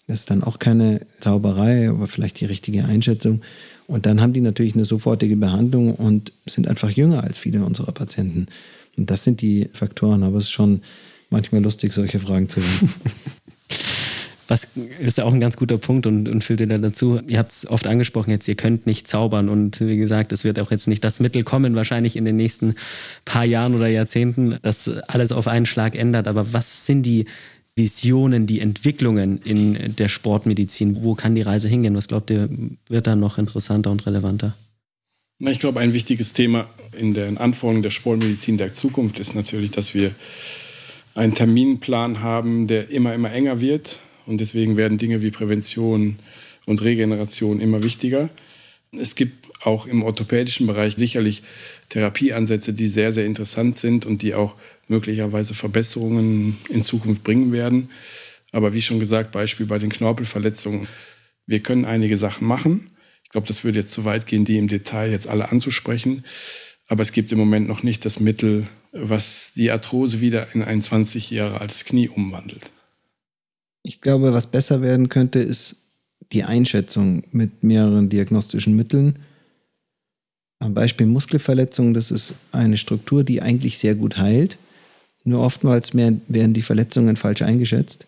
Das 0.06 0.20
ist 0.20 0.30
dann 0.30 0.44
auch 0.44 0.58
keine 0.58 1.00
Zauberei, 1.20 1.88
aber 1.88 2.06
vielleicht 2.06 2.40
die 2.40 2.44
richtige 2.44 2.84
Einschätzung. 2.84 3.42
Und 3.86 4.06
dann 4.06 4.20
haben 4.20 4.32
die 4.32 4.40
natürlich 4.40 4.74
eine 4.74 4.84
sofortige 4.84 5.36
Behandlung 5.36 5.94
und 5.94 6.32
sind 6.46 6.68
einfach 6.68 6.90
jünger 6.90 7.24
als 7.24 7.38
viele 7.38 7.64
unserer 7.64 7.92
Patienten. 7.92 8.46
Und 8.96 9.10
das 9.10 9.24
sind 9.24 9.40
die 9.40 9.68
Faktoren, 9.72 10.22
aber 10.22 10.38
es 10.38 10.44
ist 10.44 10.52
schon 10.52 10.82
manchmal 11.30 11.62
lustig, 11.62 11.92
solche 11.92 12.18
Fragen 12.18 12.48
zu 12.48 12.60
hören. 12.60 12.92
Was 14.48 14.68
ist 15.00 15.18
ja 15.18 15.24
auch 15.24 15.34
ein 15.34 15.40
ganz 15.40 15.56
guter 15.56 15.76
Punkt 15.76 16.06
und, 16.06 16.28
und 16.28 16.44
führt 16.44 16.60
ihr 16.60 16.68
da 16.68 16.78
dazu. 16.78 17.20
Ihr 17.26 17.38
habt 17.38 17.50
es 17.50 17.66
oft 17.66 17.88
angesprochen 17.88 18.30
jetzt, 18.30 18.46
ihr 18.46 18.54
könnt 18.54 18.86
nicht 18.86 19.08
zaubern 19.08 19.48
und 19.48 19.80
wie 19.80 19.96
gesagt, 19.96 20.30
es 20.30 20.44
wird 20.44 20.60
auch 20.60 20.70
jetzt 20.70 20.86
nicht 20.86 21.02
das 21.02 21.18
Mittel 21.18 21.42
kommen, 21.42 21.74
wahrscheinlich 21.74 22.14
in 22.14 22.24
den 22.24 22.36
nächsten 22.36 22.76
paar 23.24 23.44
Jahren 23.44 23.74
oder 23.74 23.88
Jahrzehnten, 23.88 24.56
das 24.62 24.88
alles 25.08 25.32
auf 25.32 25.48
einen 25.48 25.66
Schlag 25.66 25.96
ändert. 25.96 26.28
Aber 26.28 26.52
was 26.52 26.86
sind 26.86 27.02
die 27.02 27.26
Visionen, 27.76 28.46
die 28.46 28.60
Entwicklungen 28.60 29.38
in 29.42 29.94
der 29.96 30.08
Sportmedizin? 30.08 31.02
Wo 31.02 31.14
kann 31.14 31.34
die 31.34 31.42
Reise 31.42 31.68
hingehen? 31.68 31.94
Was 31.94 32.08
glaubt 32.08 32.30
ihr, 32.30 32.48
wird 32.88 33.06
da 33.06 33.14
noch 33.14 33.36
interessanter 33.36 33.90
und 33.90 34.06
relevanter? 34.06 34.56
Na, 35.38 35.50
ich 35.50 35.58
glaube, 35.58 35.80
ein 35.80 35.92
wichtiges 35.92 36.32
Thema 36.32 36.66
in 36.96 37.12
den 37.12 37.36
Anforderungen 37.36 37.82
der 37.82 37.90
Sportmedizin 37.90 38.56
der 38.56 38.72
Zukunft 38.72 39.18
ist 39.18 39.34
natürlich, 39.34 39.70
dass 39.70 39.94
wir 39.94 40.12
einen 41.14 41.34
Terminplan 41.34 42.20
haben, 42.22 42.66
der 42.66 42.90
immer, 42.90 43.14
immer 43.14 43.30
enger 43.30 43.60
wird. 43.60 43.98
Und 44.24 44.40
deswegen 44.40 44.78
werden 44.78 44.96
Dinge 44.96 45.20
wie 45.20 45.30
Prävention 45.30 46.18
und 46.64 46.82
Regeneration 46.82 47.60
immer 47.60 47.82
wichtiger. 47.82 48.30
Es 48.92 49.14
gibt 49.14 49.46
auch 49.66 49.86
im 49.86 50.02
orthopädischen 50.02 50.66
Bereich 50.66 50.94
sicherlich 50.96 51.42
Therapieansätze, 51.88 52.72
die 52.72 52.86
sehr, 52.86 53.12
sehr 53.12 53.26
interessant 53.26 53.78
sind 53.78 54.06
und 54.06 54.22
die 54.22 54.34
auch 54.34 54.54
möglicherweise 54.88 55.54
Verbesserungen 55.54 56.58
in 56.68 56.82
Zukunft 56.82 57.22
bringen 57.24 57.52
werden. 57.52 57.90
Aber 58.52 58.74
wie 58.74 58.82
schon 58.82 59.00
gesagt, 59.00 59.32
Beispiel 59.32 59.66
bei 59.66 59.78
den 59.78 59.90
Knorpelverletzungen. 59.90 60.88
Wir 61.46 61.60
können 61.60 61.84
einige 61.84 62.16
Sachen 62.16 62.46
machen. 62.46 62.90
Ich 63.24 63.30
glaube, 63.30 63.46
das 63.46 63.64
würde 63.64 63.80
jetzt 63.80 63.92
zu 63.92 64.04
weit 64.04 64.26
gehen, 64.26 64.44
die 64.44 64.58
im 64.58 64.68
Detail 64.68 65.10
jetzt 65.10 65.28
alle 65.28 65.50
anzusprechen. 65.50 66.24
Aber 66.88 67.02
es 67.02 67.12
gibt 67.12 67.32
im 67.32 67.38
Moment 67.38 67.68
noch 67.68 67.82
nicht 67.82 68.04
das 68.04 68.20
Mittel, 68.20 68.68
was 68.92 69.52
die 69.54 69.70
Arthrose 69.70 70.20
wieder 70.20 70.54
in 70.54 70.62
ein 70.62 70.80
20 70.80 71.30
Jahre 71.30 71.60
altes 71.60 71.84
Knie 71.84 72.08
umwandelt. 72.08 72.70
Ich 73.82 74.00
glaube, 74.00 74.32
was 74.32 74.50
besser 74.50 74.82
werden 74.82 75.08
könnte, 75.08 75.38
ist 75.38 75.76
die 76.32 76.44
Einschätzung 76.44 77.24
mit 77.30 77.62
mehreren 77.62 78.08
diagnostischen 78.08 78.74
Mitteln. 78.74 79.18
Am 80.58 80.74
Beispiel 80.74 81.06
Muskelverletzungen, 81.06 81.94
das 81.94 82.10
ist 82.10 82.34
eine 82.52 82.76
Struktur, 82.76 83.24
die 83.24 83.42
eigentlich 83.42 83.78
sehr 83.78 83.94
gut 83.94 84.16
heilt. 84.16 84.58
Nur 85.24 85.40
oftmals 85.40 85.94
werden 85.94 86.54
die 86.54 86.62
Verletzungen 86.62 87.16
falsch 87.16 87.42
eingeschätzt 87.42 88.06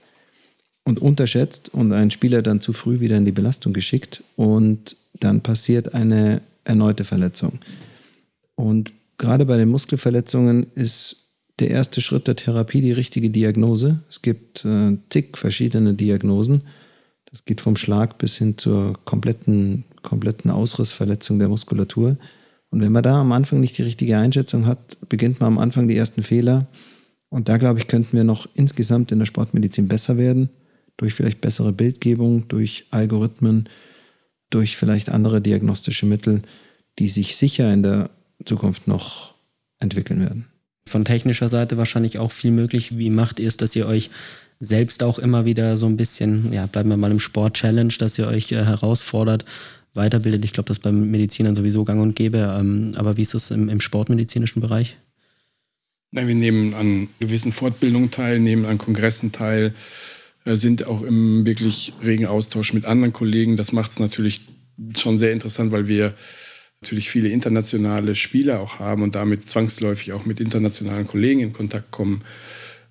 und 0.85 1.01
unterschätzt 1.01 1.69
und 1.75 1.93
ein 1.93 2.11
Spieler 2.11 2.43
dann 2.43 2.61
zu 2.61 2.73
früh 2.73 3.01
wieder 3.01 3.17
in 3.17 3.25
die 3.25 3.33
Belastung 3.33 3.73
geschickt 3.73 4.23
und 4.37 4.97
dann 5.21 5.43
passiert 5.43 5.95
eine 5.95 6.41
erneute 6.65 7.05
Verletzung. 7.05 7.59
Und 8.55 8.93
gerade 9.19 9.45
bei 9.45 9.57
den 9.57 9.69
Muskelverletzungen 9.69 10.67
ist 10.75 11.29
der 11.59 11.71
erste 11.71 12.01
Schritt 12.01 12.27
der 12.27 12.37
Therapie 12.37 12.81
die 12.81 12.93
richtige 12.93 13.31
Diagnose. 13.31 14.01
Es 14.09 14.23
gibt 14.23 14.65
äh, 14.65 14.97
zig 15.11 15.37
verschiedene 15.37 15.95
Diagnosen. 15.95 16.63
Das 17.31 17.45
geht 17.45 17.61
vom 17.61 17.77
Schlag 17.77 18.19
bis 18.19 18.37
hin 18.37 18.57
zur 18.57 18.99
kompletten, 19.05 19.85
kompletten 20.03 20.51
Ausrissverletzung 20.51 21.39
der 21.39 21.49
Muskulatur. 21.49 22.17
Und 22.71 22.83
wenn 22.83 22.93
man 22.93 23.03
da 23.03 23.21
am 23.21 23.33
Anfang 23.33 23.61
nicht 23.61 23.79
die 23.79 23.83
richtige 23.83 24.19
Einschätzung 24.19 24.67
hat, 24.67 24.79
beginnt 25.09 25.41
man 25.41 25.49
am 25.49 25.59
Anfang 25.59 25.89
die 25.89 25.97
ersten 25.97 26.23
Fehler. 26.23 26.67
Und 27.31 27.49
da, 27.49 27.57
glaube 27.57 27.79
ich, 27.79 27.87
könnten 27.87 28.17
wir 28.17 28.25
noch 28.25 28.49
insgesamt 28.55 29.13
in 29.13 29.19
der 29.19 29.27
Sportmedizin 29.27 29.89
besser 29.89 30.17
werden, 30.17 30.51
durch 30.97 31.15
vielleicht 31.15 31.41
bessere 31.41 31.73
Bildgebung, 31.73 32.49
durch 32.49 32.87
Algorithmen, 32.91 33.69
durch 34.51 34.77
vielleicht 34.77 35.09
andere 35.11 35.41
diagnostische 35.41 36.07
Mittel, 36.07 36.43
die 36.99 37.09
sich 37.09 37.37
sicher 37.37 37.73
in 37.73 37.83
der 37.83 38.11
Zukunft 38.45 38.89
noch 38.89 39.35
entwickeln 39.79 40.21
werden. 40.21 40.47
Von 40.87 41.05
technischer 41.05 41.49
Seite 41.49 41.77
wahrscheinlich 41.77 42.19
auch 42.19 42.33
viel 42.33 42.51
möglich. 42.51 42.99
Wie 42.99 43.11
macht 43.11 43.41
ihr 43.41 43.49
es, 43.49 43.57
dass 43.57 43.77
ihr 43.77 43.87
euch 43.87 44.11
selbst 44.61 45.03
auch 45.03 45.19
immer 45.19 45.45
wieder 45.45 45.77
so 45.77 45.87
ein 45.87 45.97
bisschen, 45.97 46.53
ja, 46.53 46.67
bleiben 46.67 46.89
wir 46.89 46.97
mal 46.97 47.11
im 47.11 47.21
Sport-Challenge, 47.21 47.93
dass 47.99 48.19
ihr 48.19 48.27
euch 48.27 48.51
äh, 48.53 48.65
herausfordert, 48.65 49.45
weiterbildet? 49.99 50.45
Ich 50.45 50.55
glaube, 50.55 50.69
das 50.69 50.79
ist 50.79 50.83
beim 50.83 51.11
Medizinern 51.11 51.55
sowieso 51.55 51.85
gang 51.85 52.01
und 52.01 52.17
gäbe. 52.17 52.57
Ähm, 52.59 52.95
aber 52.97 53.19
wie 53.19 53.23
ist 53.23 53.35
es 53.35 53.51
im, 53.51 53.69
im 53.69 53.81
sportmedizinischen 53.83 54.63
Bereich? 54.63 54.97
Na, 56.11 56.27
wir 56.27 56.35
nehmen 56.35 56.73
an 56.73 57.09
gewissen 57.21 57.53
Fortbildungen 57.53 58.11
teil, 58.11 58.41
nehmen 58.41 58.65
an 58.65 58.79
Kongressen 58.79 59.31
teil, 59.31 59.75
äh, 60.47 60.57
sind 60.57 60.87
auch 60.87 61.03
im 61.03 61.45
wirklich 61.45 61.93
regen 62.03 62.25
Austausch 62.25 62.73
mit 62.73 62.87
anderen 62.87 63.13
Kollegen. 63.13 63.59
Das 63.59 63.73
macht 63.73 63.91
es 63.91 64.01
natürlich 64.01 64.41
schon 64.97 65.19
sehr 65.19 65.33
interessant, 65.33 65.71
weil 65.71 65.87
wir 65.87 66.15
natürlich 66.81 67.11
viele 67.11 67.29
internationale 67.29 68.15
Spieler 68.15 68.61
auch 68.61 68.79
haben 68.79 69.03
und 69.03 69.15
damit 69.15 69.49
zwangsläufig 69.49 70.13
auch 70.13 70.25
mit 70.25 70.41
internationalen 70.41 71.07
Kollegen 71.07 71.41
in 71.41 71.53
Kontakt 71.53 71.91
kommen. 71.91 72.23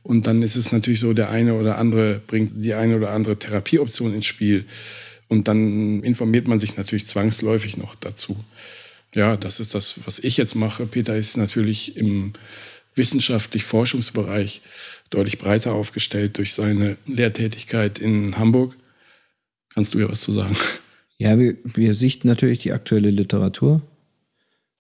Und 0.04 0.28
dann 0.28 0.42
ist 0.42 0.56
es 0.56 0.72
natürlich 0.72 1.00
so, 1.00 1.14
der 1.14 1.30
eine 1.30 1.56
oder 1.56 1.78
andere 1.78 2.22
bringt 2.26 2.64
die 2.64 2.74
eine 2.74 2.98
oder 2.98 3.12
andere 3.12 3.38
Therapieoption 3.38 4.14
ins 4.14 4.26
Spiel. 4.26 4.66
Und 5.28 5.48
dann 5.48 6.04
informiert 6.04 6.48
man 6.48 6.60
sich 6.60 6.78
natürlich 6.78 7.06
zwangsläufig 7.06 7.78
noch 7.78 7.96
dazu. 7.96 8.38
Ja, 9.14 9.36
das 9.36 9.60
ist 9.60 9.74
das, 9.74 9.96
was 10.06 10.20
ich 10.20 10.38
jetzt 10.38 10.56
mache. 10.56 10.86
Peter 10.86 11.16
ist 11.18 11.38
natürlich 11.38 11.98
im 11.98 12.34
wissenschaftlich-Forschungsbereich 12.96 14.62
deutlich 15.10 15.38
breiter 15.38 15.74
aufgestellt 15.74 16.38
durch 16.38 16.54
seine 16.54 16.98
Lehrtätigkeit 17.06 18.00
in 18.00 18.38
Hamburg. 18.38 18.76
Kannst 19.74 19.94
du 19.94 20.00
ja 20.00 20.10
was 20.10 20.22
zu 20.22 20.32
sagen? 20.32 20.56
Ja, 21.20 21.40
wir, 21.40 21.58
wir 21.64 21.94
sichten 21.94 22.28
natürlich 22.28 22.60
die 22.60 22.74
aktuelle 22.74 23.10
Literatur. 23.10 23.82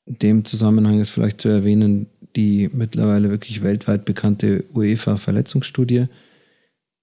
In 0.05 0.19
dem 0.19 0.45
Zusammenhang 0.45 1.01
ist 1.01 1.09
vielleicht 1.09 1.41
zu 1.41 1.49
erwähnen 1.49 2.07
die 2.35 2.69
mittlerweile 2.71 3.31
wirklich 3.31 3.63
weltweit 3.63 4.05
bekannte 4.05 4.63
UEFA-Verletzungsstudie, 4.73 6.05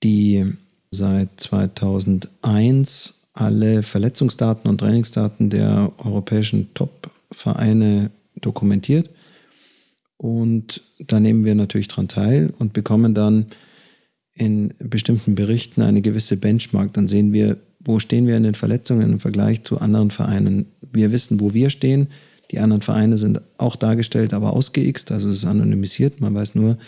die 0.04 0.54
seit 0.92 1.40
2001 1.40 3.13
alle 3.34 3.82
Verletzungsdaten 3.82 4.70
und 4.70 4.78
Trainingsdaten 4.78 5.50
der 5.50 5.92
europäischen 5.98 6.72
Top-Vereine 6.72 8.10
dokumentiert. 8.40 9.10
Und 10.16 10.80
da 11.00 11.20
nehmen 11.20 11.44
wir 11.44 11.54
natürlich 11.54 11.88
dran 11.88 12.08
teil 12.08 12.54
und 12.58 12.72
bekommen 12.72 13.14
dann 13.14 13.46
in 14.34 14.72
bestimmten 14.78 15.34
Berichten 15.34 15.82
eine 15.82 16.00
gewisse 16.00 16.36
Benchmark. 16.36 16.92
Dann 16.94 17.08
sehen 17.08 17.32
wir, 17.32 17.56
wo 17.80 17.98
stehen 17.98 18.26
wir 18.26 18.36
in 18.36 18.44
den 18.44 18.54
Verletzungen 18.54 19.12
im 19.12 19.20
Vergleich 19.20 19.64
zu 19.64 19.80
anderen 19.80 20.10
Vereinen. 20.10 20.66
Wir 20.92 21.10
wissen, 21.10 21.40
wo 21.40 21.52
wir 21.52 21.70
stehen. 21.70 22.08
Die 22.50 22.60
anderen 22.60 22.82
Vereine 22.82 23.18
sind 23.18 23.40
auch 23.58 23.76
dargestellt, 23.76 24.32
aber 24.32 24.52
ausgeixt, 24.52 25.10
also 25.12 25.30
es 25.30 25.38
ist 25.38 25.44
anonymisiert. 25.44 26.20
Man 26.20 26.34
weiß 26.34 26.54
nur, 26.54 26.78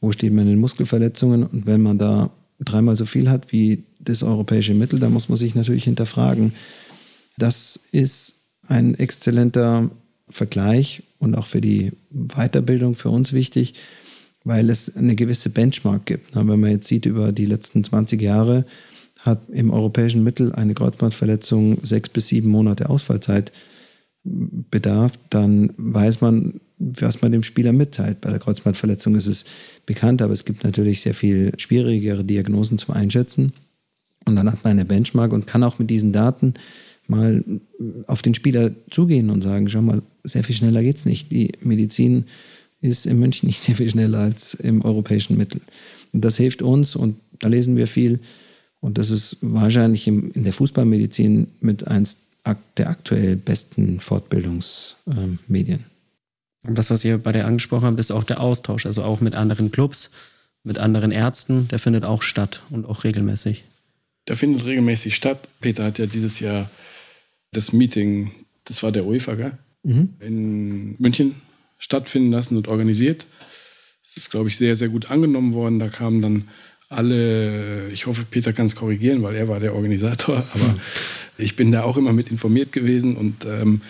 wo 0.00 0.12
steht 0.12 0.32
man 0.32 0.44
in 0.44 0.50
den 0.50 0.60
Muskelverletzungen. 0.60 1.44
Und 1.44 1.66
wenn 1.66 1.82
man 1.82 1.98
da 1.98 2.30
dreimal 2.60 2.96
so 2.96 3.06
viel 3.06 3.30
hat 3.30 3.52
wie 3.52 3.84
das 4.04 4.22
europäische 4.22 4.74
Mittel, 4.74 4.98
dann 4.98 5.12
muss 5.12 5.28
man 5.28 5.38
sich 5.38 5.54
natürlich 5.54 5.84
hinterfragen. 5.84 6.52
Das 7.36 7.76
ist 7.92 8.44
ein 8.66 8.94
exzellenter 8.94 9.90
Vergleich 10.28 11.02
und 11.18 11.36
auch 11.36 11.46
für 11.46 11.60
die 11.60 11.92
Weiterbildung 12.10 12.94
für 12.94 13.10
uns 13.10 13.32
wichtig, 13.32 13.74
weil 14.44 14.70
es 14.70 14.96
eine 14.96 15.16
gewisse 15.16 15.50
Benchmark 15.50 16.06
gibt. 16.06 16.34
Wenn 16.34 16.46
man 16.46 16.70
jetzt 16.70 16.86
sieht, 16.86 17.06
über 17.06 17.32
die 17.32 17.46
letzten 17.46 17.84
20 17.84 18.20
Jahre 18.20 18.64
hat 19.18 19.48
im 19.50 19.70
europäischen 19.70 20.22
Mittel 20.22 20.52
eine 20.52 20.74
Kreuzbandverletzung 20.74 21.78
sechs 21.82 22.10
bis 22.10 22.28
sieben 22.28 22.50
Monate 22.50 22.90
Ausfallzeit 22.90 23.52
bedarf, 24.22 25.12
dann 25.30 25.72
weiß 25.76 26.20
man, 26.20 26.60
was 26.78 27.22
man 27.22 27.32
dem 27.32 27.42
Spieler 27.42 27.72
mitteilt. 27.72 28.20
Bei 28.20 28.30
der 28.30 28.38
Kreuzbandverletzung 28.38 29.14
ist 29.14 29.26
es 29.26 29.44
bekannt, 29.86 30.22
aber 30.22 30.32
es 30.32 30.44
gibt 30.44 30.64
natürlich 30.64 31.00
sehr 31.00 31.14
viel 31.14 31.52
schwierigere 31.58 32.24
Diagnosen 32.24 32.78
zum 32.78 32.94
Einschätzen. 32.94 33.52
Und 34.24 34.36
dann 34.36 34.50
hat 34.50 34.64
man 34.64 34.72
eine 34.72 34.84
Benchmark 34.84 35.32
und 35.32 35.46
kann 35.46 35.62
auch 35.62 35.78
mit 35.78 35.90
diesen 35.90 36.12
Daten 36.12 36.54
mal 37.06 37.44
auf 38.06 38.22
den 38.22 38.34
Spieler 38.34 38.70
zugehen 38.90 39.30
und 39.30 39.42
sagen, 39.42 39.68
schau 39.68 39.82
mal, 39.82 40.02
sehr 40.24 40.44
viel 40.44 40.54
schneller 40.54 40.82
geht 40.82 40.96
es 40.96 41.04
nicht. 41.04 41.30
Die 41.30 41.52
Medizin 41.60 42.24
ist 42.80 43.06
in 43.06 43.18
München 43.18 43.46
nicht 43.46 43.60
sehr 43.62 43.74
viel 43.74 43.90
schneller 43.90 44.18
als 44.18 44.54
im 44.54 44.82
europäischen 44.82 45.36
Mittel. 45.36 45.60
Und 46.12 46.24
das 46.24 46.36
hilft 46.36 46.62
uns 46.62 46.96
und 46.96 47.16
da 47.40 47.48
lesen 47.48 47.76
wir 47.76 47.86
viel. 47.86 48.20
Und 48.80 48.98
das 48.98 49.10
ist 49.10 49.38
wahrscheinlich 49.40 50.06
in 50.06 50.44
der 50.44 50.52
Fußballmedizin 50.52 51.48
mit 51.60 51.88
eins 51.88 52.24
der 52.76 52.90
aktuell 52.90 53.36
besten 53.36 54.00
Fortbildungsmedien. 54.00 55.84
Und 56.66 56.78
das, 56.78 56.90
was 56.90 57.04
ihr 57.04 57.18
bei 57.18 57.32
der 57.32 57.46
angesprochen 57.46 57.86
habt, 57.86 58.00
ist 58.00 58.12
auch 58.12 58.24
der 58.24 58.40
Austausch, 58.40 58.84
also 58.84 59.02
auch 59.02 59.20
mit 59.20 59.34
anderen 59.34 59.70
Clubs, 59.70 60.10
mit 60.62 60.78
anderen 60.78 61.12
Ärzten, 61.12 61.68
der 61.68 61.78
findet 61.78 62.04
auch 62.04 62.22
statt 62.22 62.62
und 62.70 62.86
auch 62.86 63.04
regelmäßig. 63.04 63.64
Der 64.28 64.36
findet 64.36 64.64
regelmäßig 64.64 65.14
statt. 65.14 65.48
Peter 65.60 65.84
hat 65.84 65.98
ja 65.98 66.06
dieses 66.06 66.40
Jahr 66.40 66.70
das 67.52 67.72
Meeting, 67.72 68.32
das 68.64 68.82
war 68.82 68.92
der 68.92 69.04
UEFA, 69.04 69.34
gell? 69.34 69.58
Mhm. 69.82 70.14
in 70.20 70.96
München 70.98 71.34
stattfinden 71.78 72.32
lassen 72.32 72.56
und 72.56 72.68
organisiert. 72.68 73.26
Es 74.02 74.16
ist, 74.16 74.30
glaube 74.30 74.48
ich, 74.48 74.56
sehr, 74.56 74.76
sehr 74.76 74.88
gut 74.88 75.10
angenommen 75.10 75.52
worden. 75.52 75.78
Da 75.78 75.88
kamen 75.88 76.22
dann 76.22 76.48
alle, 76.88 77.90
ich 77.90 78.06
hoffe, 78.06 78.24
Peter 78.30 78.52
kann 78.52 78.66
es 78.66 78.76
korrigieren, 78.76 79.22
weil 79.22 79.34
er 79.34 79.48
war 79.48 79.60
der 79.60 79.74
Organisator, 79.74 80.36
aber 80.54 80.64
mhm. 80.64 80.80
ich 81.38 81.56
bin 81.56 81.72
da 81.72 81.82
auch 81.82 81.96
immer 81.96 82.12
mit 82.12 82.30
informiert 82.30 82.72
gewesen 82.72 83.16
und 83.16 83.44
ähm, 83.44 83.82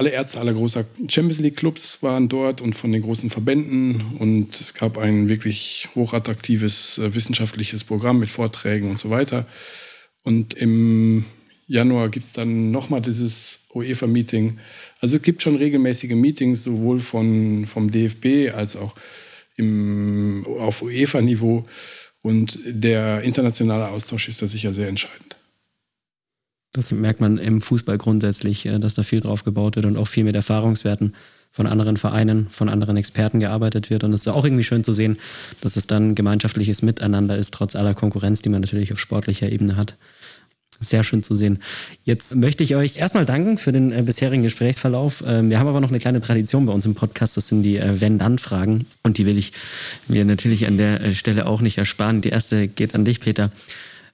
alle 0.00 0.12
Ärzte 0.12 0.40
aller 0.40 0.54
großer 0.54 0.86
Champions 1.08 1.40
League 1.40 1.58
Clubs 1.58 2.02
waren 2.02 2.30
dort 2.30 2.62
und 2.62 2.72
von 2.72 2.90
den 2.90 3.02
großen 3.02 3.28
Verbänden 3.28 4.16
und 4.18 4.58
es 4.58 4.72
gab 4.72 4.96
ein 4.96 5.28
wirklich 5.28 5.90
hochattraktives 5.94 6.96
äh, 6.96 7.14
wissenschaftliches 7.14 7.84
Programm 7.84 8.18
mit 8.18 8.30
Vorträgen 8.30 8.88
und 8.88 8.98
so 8.98 9.10
weiter. 9.10 9.46
Und 10.22 10.54
im 10.54 11.26
Januar 11.66 12.08
gibt 12.08 12.24
es 12.24 12.32
dann 12.32 12.70
nochmal 12.70 13.02
dieses 13.02 13.58
UEFA-Meeting. 13.74 14.58
Also 15.00 15.16
es 15.16 15.22
gibt 15.22 15.42
schon 15.42 15.56
regelmäßige 15.56 16.12
Meetings, 16.12 16.64
sowohl 16.64 17.00
von, 17.00 17.66
vom 17.66 17.90
DFB 17.90 18.54
als 18.56 18.76
auch 18.76 18.94
im, 19.56 20.46
auf 20.46 20.80
UEFA-Niveau. 20.80 21.66
Und 22.22 22.58
der 22.64 23.20
internationale 23.20 23.88
Austausch 23.88 24.30
ist 24.30 24.40
da 24.40 24.46
sicher 24.46 24.72
sehr 24.72 24.88
entscheidend. 24.88 25.29
Das 26.72 26.92
merkt 26.92 27.20
man 27.20 27.38
im 27.38 27.60
Fußball 27.60 27.98
grundsätzlich, 27.98 28.66
äh, 28.66 28.78
dass 28.78 28.94
da 28.94 29.02
viel 29.02 29.20
drauf 29.20 29.44
gebaut 29.44 29.76
wird 29.76 29.86
und 29.86 29.96
auch 29.96 30.08
viel 30.08 30.24
mit 30.24 30.36
Erfahrungswerten 30.36 31.14
von 31.50 31.66
anderen 31.66 31.96
Vereinen, 31.96 32.46
von 32.48 32.68
anderen 32.68 32.96
Experten 32.96 33.40
gearbeitet 33.40 33.90
wird. 33.90 34.04
Und 34.04 34.12
es 34.12 34.20
ist 34.20 34.28
auch 34.28 34.44
irgendwie 34.44 34.62
schön 34.62 34.84
zu 34.84 34.92
sehen, 34.92 35.18
dass 35.60 35.76
es 35.76 35.86
dann 35.86 36.14
gemeinschaftliches 36.14 36.82
Miteinander 36.82 37.36
ist, 37.36 37.52
trotz 37.52 37.74
aller 37.74 37.94
Konkurrenz, 37.94 38.40
die 38.42 38.48
man 38.50 38.60
natürlich 38.60 38.92
auf 38.92 39.00
sportlicher 39.00 39.50
Ebene 39.50 39.76
hat. 39.76 39.96
Sehr 40.82 41.04
schön 41.04 41.22
zu 41.22 41.36
sehen. 41.36 41.58
Jetzt 42.04 42.36
möchte 42.36 42.62
ich 42.62 42.74
euch 42.74 42.96
erstmal 42.96 43.26
danken 43.26 43.58
für 43.58 43.72
den 43.72 43.92
äh, 43.92 44.02
bisherigen 44.02 44.44
Gesprächsverlauf. 44.44 45.22
Ähm, 45.26 45.50
wir 45.50 45.58
haben 45.58 45.66
aber 45.66 45.80
noch 45.80 45.90
eine 45.90 45.98
kleine 45.98 46.22
Tradition 46.22 46.64
bei 46.64 46.72
uns 46.72 46.86
im 46.86 46.94
Podcast. 46.94 47.36
Das 47.36 47.48
sind 47.48 47.64
die 47.64 47.76
äh, 47.76 48.00
Wenn-Dann-Fragen. 48.00 48.86
Und 49.02 49.18
die 49.18 49.26
will 49.26 49.36
ich 49.36 49.52
mir 50.08 50.24
natürlich 50.24 50.66
an 50.66 50.78
der 50.78 51.12
Stelle 51.12 51.46
auch 51.46 51.60
nicht 51.60 51.76
ersparen. 51.76 52.22
Die 52.22 52.30
erste 52.30 52.68
geht 52.68 52.94
an 52.94 53.04
dich, 53.04 53.20
Peter. 53.20 53.50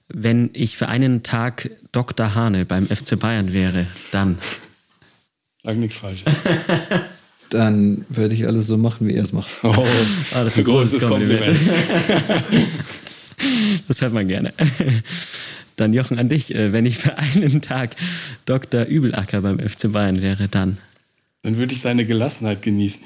Wenn 0.09 0.49
ich 0.53 0.77
für 0.77 0.87
einen 0.87 1.23
Tag 1.23 1.69
Dr. 1.91 2.35
Hane 2.35 2.65
beim 2.65 2.87
FC 2.87 3.19
Bayern 3.19 3.51
wäre, 3.53 3.87
dann. 4.11 4.37
Sag 5.63 5.77
nichts 5.77 5.97
falsch. 5.97 6.23
dann 7.49 8.05
würde 8.09 8.33
ich 8.33 8.47
alles 8.47 8.67
so 8.67 8.77
machen, 8.77 9.07
wie 9.07 9.15
er 9.15 9.23
es 9.23 9.33
macht. 9.33 9.49
Oh, 9.63 9.85
ah, 10.33 10.43
das 10.43 10.53
ist 10.53 10.59
ein 10.59 10.63
großes 10.63 11.01
Kompliment. 11.01 11.45
Kompliment. 11.45 12.67
das 13.87 14.01
hört 14.01 14.13
man 14.13 14.27
gerne. 14.27 14.53
Dann 15.77 15.93
Jochen 15.93 16.17
an 16.17 16.27
dich, 16.27 16.55
äh, 16.55 16.73
wenn 16.73 16.87
ich 16.87 16.97
für 16.97 17.19
einen 17.19 17.61
Tag 17.61 17.95
Dr. 18.45 18.85
Übelacker 18.85 19.41
beim 19.41 19.59
FC 19.59 19.91
Bayern 19.91 20.23
wäre, 20.23 20.47
dann. 20.47 20.79
Dann 21.43 21.57
würde 21.57 21.75
ich 21.75 21.81
seine 21.81 22.03
Gelassenheit 22.03 22.63
genießen. 22.63 23.03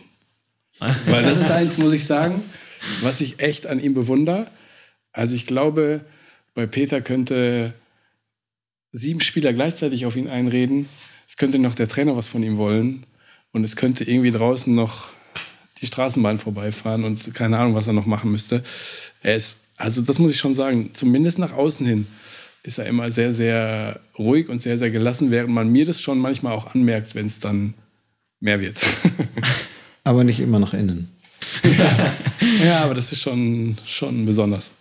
Weil 0.79 1.23
das 1.23 1.37
ist 1.37 1.51
eins, 1.51 1.77
muss 1.77 1.91
ich 1.91 2.05
sagen, 2.05 2.41
was 3.01 3.19
ich 3.19 3.41
echt 3.41 3.67
an 3.67 3.79
ihm 3.81 3.93
bewundere. 3.93 4.47
Also 5.11 5.35
ich 5.35 5.45
glaube, 5.47 6.05
bei 6.53 6.65
Peter 6.67 7.01
könnte 7.01 7.73
sieben 8.91 9.21
Spieler 9.21 9.53
gleichzeitig 9.53 10.05
auf 10.05 10.15
ihn 10.15 10.27
einreden. 10.27 10.89
Es 11.27 11.37
könnte 11.37 11.59
noch 11.59 11.75
der 11.75 11.87
Trainer 11.87 12.17
was 12.17 12.27
von 12.27 12.43
ihm 12.43 12.57
wollen. 12.57 13.05
Und 13.53 13.63
es 13.63 13.75
könnte 13.75 14.03
irgendwie 14.03 14.31
draußen 14.31 14.73
noch 14.73 15.09
die 15.81 15.87
Straßenbahn 15.87 16.37
vorbeifahren 16.37 17.03
und 17.03 17.33
keine 17.33 17.57
Ahnung, 17.57 17.75
was 17.75 17.87
er 17.87 17.93
noch 17.93 18.05
machen 18.05 18.31
müsste. 18.31 18.63
Er 19.21 19.35
ist, 19.35 19.57
also 19.77 20.01
das 20.01 20.19
muss 20.19 20.31
ich 20.31 20.39
schon 20.39 20.55
sagen, 20.55 20.91
zumindest 20.93 21.39
nach 21.39 21.51
außen 21.51 21.85
hin 21.85 22.07
ist 22.63 22.77
er 22.77 22.85
immer 22.85 23.11
sehr, 23.11 23.33
sehr 23.33 23.99
ruhig 24.19 24.47
und 24.47 24.61
sehr, 24.61 24.77
sehr 24.77 24.91
gelassen, 24.91 25.31
während 25.31 25.49
man 25.49 25.69
mir 25.69 25.85
das 25.85 25.99
schon 25.99 26.19
manchmal 26.19 26.53
auch 26.53 26.75
anmerkt, 26.75 27.15
wenn 27.15 27.25
es 27.25 27.39
dann 27.39 27.73
mehr 28.39 28.61
wird. 28.61 28.77
aber 30.03 30.23
nicht 30.23 30.39
immer 30.39 30.59
nach 30.59 30.73
innen. 30.73 31.09
ja, 31.63 32.13
ja, 32.63 32.79
aber 32.83 32.93
das 32.93 33.11
ist 33.11 33.19
schon, 33.19 33.77
schon 33.85 34.25
besonders. 34.25 34.71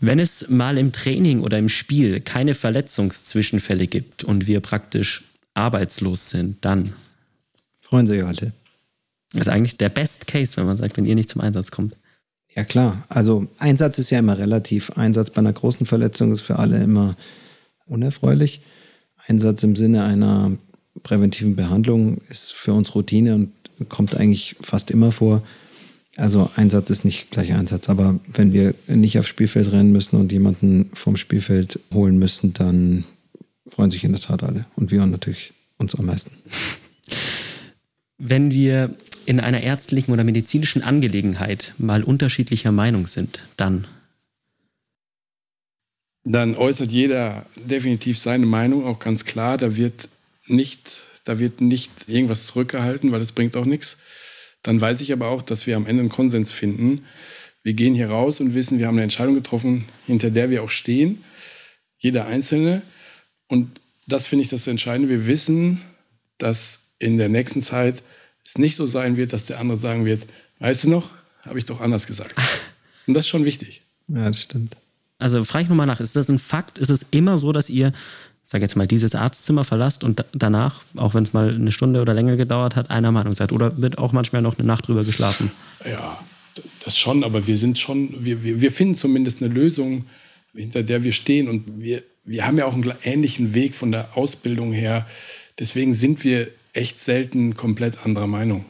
Wenn 0.00 0.18
es 0.18 0.48
mal 0.48 0.78
im 0.78 0.92
Training 0.92 1.40
oder 1.40 1.58
im 1.58 1.68
Spiel 1.68 2.20
keine 2.20 2.54
Verletzungszwischenfälle 2.54 3.86
gibt 3.86 4.24
und 4.24 4.46
wir 4.46 4.60
praktisch 4.60 5.24
arbeitslos 5.54 6.30
sind, 6.30 6.64
dann 6.64 6.92
freuen 7.80 8.06
sich 8.06 8.22
alle. 8.22 8.52
Das 9.32 9.42
ist 9.42 9.48
eigentlich 9.48 9.76
der 9.76 9.88
Best 9.88 10.26
Case, 10.26 10.56
wenn 10.56 10.66
man 10.66 10.78
sagt, 10.78 10.96
wenn 10.96 11.06
ihr 11.06 11.14
nicht 11.14 11.28
zum 11.28 11.40
Einsatz 11.40 11.70
kommt. 11.70 11.94
Ja 12.54 12.64
klar, 12.64 13.04
also 13.08 13.46
Einsatz 13.58 13.98
ist 13.98 14.10
ja 14.10 14.18
immer 14.18 14.38
relativ. 14.38 14.90
Einsatz 14.96 15.30
bei 15.30 15.38
einer 15.38 15.52
großen 15.52 15.86
Verletzung 15.86 16.32
ist 16.32 16.40
für 16.40 16.58
alle 16.58 16.82
immer 16.82 17.16
unerfreulich. 17.86 18.62
Einsatz 19.26 19.62
im 19.62 19.76
Sinne 19.76 20.04
einer 20.04 20.52
präventiven 21.02 21.56
Behandlung 21.56 22.18
ist 22.28 22.52
für 22.52 22.72
uns 22.72 22.94
Routine 22.94 23.34
und 23.34 23.52
kommt 23.88 24.16
eigentlich 24.16 24.56
fast 24.60 24.90
immer 24.90 25.12
vor. 25.12 25.42
Also 26.18 26.50
Einsatz 26.56 26.90
ist 26.90 27.04
nicht 27.04 27.30
gleich 27.30 27.52
Einsatz, 27.52 27.88
aber 27.88 28.18
wenn 28.32 28.52
wir 28.52 28.74
nicht 28.88 29.20
aufs 29.20 29.28
Spielfeld 29.28 29.70
rennen 29.70 29.92
müssen 29.92 30.16
und 30.16 30.32
jemanden 30.32 30.90
vom 30.92 31.16
Spielfeld 31.16 31.78
holen 31.94 32.18
müssen, 32.18 32.52
dann 32.54 33.04
freuen 33.68 33.92
sich 33.92 34.02
in 34.02 34.10
der 34.10 34.20
Tat 34.20 34.42
alle 34.42 34.66
und 34.74 34.90
wir 34.90 35.06
natürlich 35.06 35.52
uns 35.76 35.94
am 35.94 36.06
meisten. 36.06 36.32
Wenn 38.18 38.50
wir 38.50 38.96
in 39.26 39.38
einer 39.38 39.62
ärztlichen 39.62 40.12
oder 40.12 40.24
medizinischen 40.24 40.82
Angelegenheit 40.82 41.74
mal 41.78 42.02
unterschiedlicher 42.02 42.72
Meinung 42.72 43.06
sind, 43.06 43.44
dann 43.56 43.86
dann 46.24 46.56
äußert 46.56 46.90
jeder 46.90 47.46
definitiv 47.54 48.18
seine 48.18 48.44
Meinung, 48.44 48.84
auch 48.84 48.98
ganz 48.98 49.24
klar. 49.24 49.56
Da 49.56 49.76
wird 49.76 50.08
nicht, 50.46 51.04
da 51.24 51.38
wird 51.38 51.60
nicht 51.60 51.90
irgendwas 52.06 52.46
zurückgehalten, 52.48 53.12
weil 53.12 53.20
das 53.20 53.32
bringt 53.32 53.56
auch 53.56 53.64
nichts. 53.64 53.96
Dann 54.62 54.80
weiß 54.80 55.00
ich 55.00 55.12
aber 55.12 55.28
auch, 55.28 55.42
dass 55.42 55.66
wir 55.66 55.76
am 55.76 55.86
Ende 55.86 56.00
einen 56.00 56.08
Konsens 56.08 56.52
finden. 56.52 57.04
Wir 57.62 57.74
gehen 57.74 57.94
hier 57.94 58.10
raus 58.10 58.40
und 58.40 58.54
wissen, 58.54 58.78
wir 58.78 58.86
haben 58.86 58.94
eine 58.94 59.04
Entscheidung 59.04 59.34
getroffen, 59.34 59.84
hinter 60.06 60.30
der 60.30 60.50
wir 60.50 60.62
auch 60.62 60.70
stehen, 60.70 61.24
jeder 61.98 62.26
Einzelne. 62.26 62.82
Und 63.46 63.80
das 64.06 64.26
finde 64.26 64.44
ich 64.44 64.48
das 64.48 64.66
Entscheidende. 64.66 65.08
Wir 65.08 65.26
wissen, 65.26 65.82
dass 66.38 66.80
in 66.98 67.18
der 67.18 67.28
nächsten 67.28 67.62
Zeit 67.62 68.02
es 68.44 68.58
nicht 68.58 68.76
so 68.76 68.86
sein 68.86 69.16
wird, 69.16 69.32
dass 69.32 69.46
der 69.46 69.58
andere 69.58 69.76
sagen 69.76 70.04
wird, 70.04 70.26
weißt 70.58 70.84
du 70.84 70.90
noch, 70.90 71.10
habe 71.42 71.58
ich 71.58 71.66
doch 71.66 71.80
anders 71.80 72.06
gesagt. 72.06 72.34
Und 73.06 73.14
das 73.14 73.24
ist 73.24 73.28
schon 73.28 73.44
wichtig. 73.44 73.82
Ja, 74.08 74.26
das 74.26 74.42
stimmt. 74.42 74.76
Also 75.18 75.42
frage 75.44 75.64
ich 75.64 75.68
nochmal 75.68 75.86
nach, 75.86 76.00
ist 76.00 76.14
das 76.14 76.28
ein 76.28 76.38
Fakt? 76.38 76.78
Ist 76.78 76.90
es 76.90 77.06
immer 77.10 77.38
so, 77.38 77.52
dass 77.52 77.68
ihr, 77.68 77.92
sag 78.50 78.62
jetzt 78.62 78.76
mal, 78.76 78.86
dieses 78.86 79.14
Arztzimmer 79.14 79.62
verlasst 79.62 80.04
und 80.04 80.24
danach, 80.32 80.82
auch 80.96 81.12
wenn 81.12 81.22
es 81.22 81.34
mal 81.34 81.54
eine 81.54 81.70
Stunde 81.70 82.00
oder 82.00 82.14
länger 82.14 82.36
gedauert 82.36 82.76
hat, 82.76 82.90
einer 82.90 83.12
Meinung 83.12 83.34
seid? 83.34 83.52
Oder 83.52 83.76
wird 83.76 83.98
auch 83.98 84.12
manchmal 84.12 84.40
noch 84.40 84.58
eine 84.58 84.66
Nacht 84.66 84.88
drüber 84.88 85.04
geschlafen? 85.04 85.50
Ja, 85.84 86.18
das 86.82 86.96
schon, 86.96 87.24
aber 87.24 87.46
wir 87.46 87.58
sind 87.58 87.78
schon, 87.78 88.24
wir, 88.24 88.42
wir, 88.42 88.62
wir 88.62 88.72
finden 88.72 88.94
zumindest 88.94 89.42
eine 89.42 89.52
Lösung, 89.52 90.06
hinter 90.54 90.82
der 90.82 91.04
wir 91.04 91.12
stehen. 91.12 91.46
Und 91.46 91.78
wir, 91.78 92.02
wir 92.24 92.46
haben 92.46 92.56
ja 92.56 92.64
auch 92.64 92.72
einen 92.72 92.90
ähnlichen 93.04 93.52
Weg 93.52 93.74
von 93.74 93.92
der 93.92 94.16
Ausbildung 94.16 94.72
her. 94.72 95.06
Deswegen 95.58 95.92
sind 95.92 96.24
wir 96.24 96.48
echt 96.72 97.00
selten 97.00 97.54
komplett 97.54 98.04
anderer 98.06 98.26
Meinung. 98.26 98.64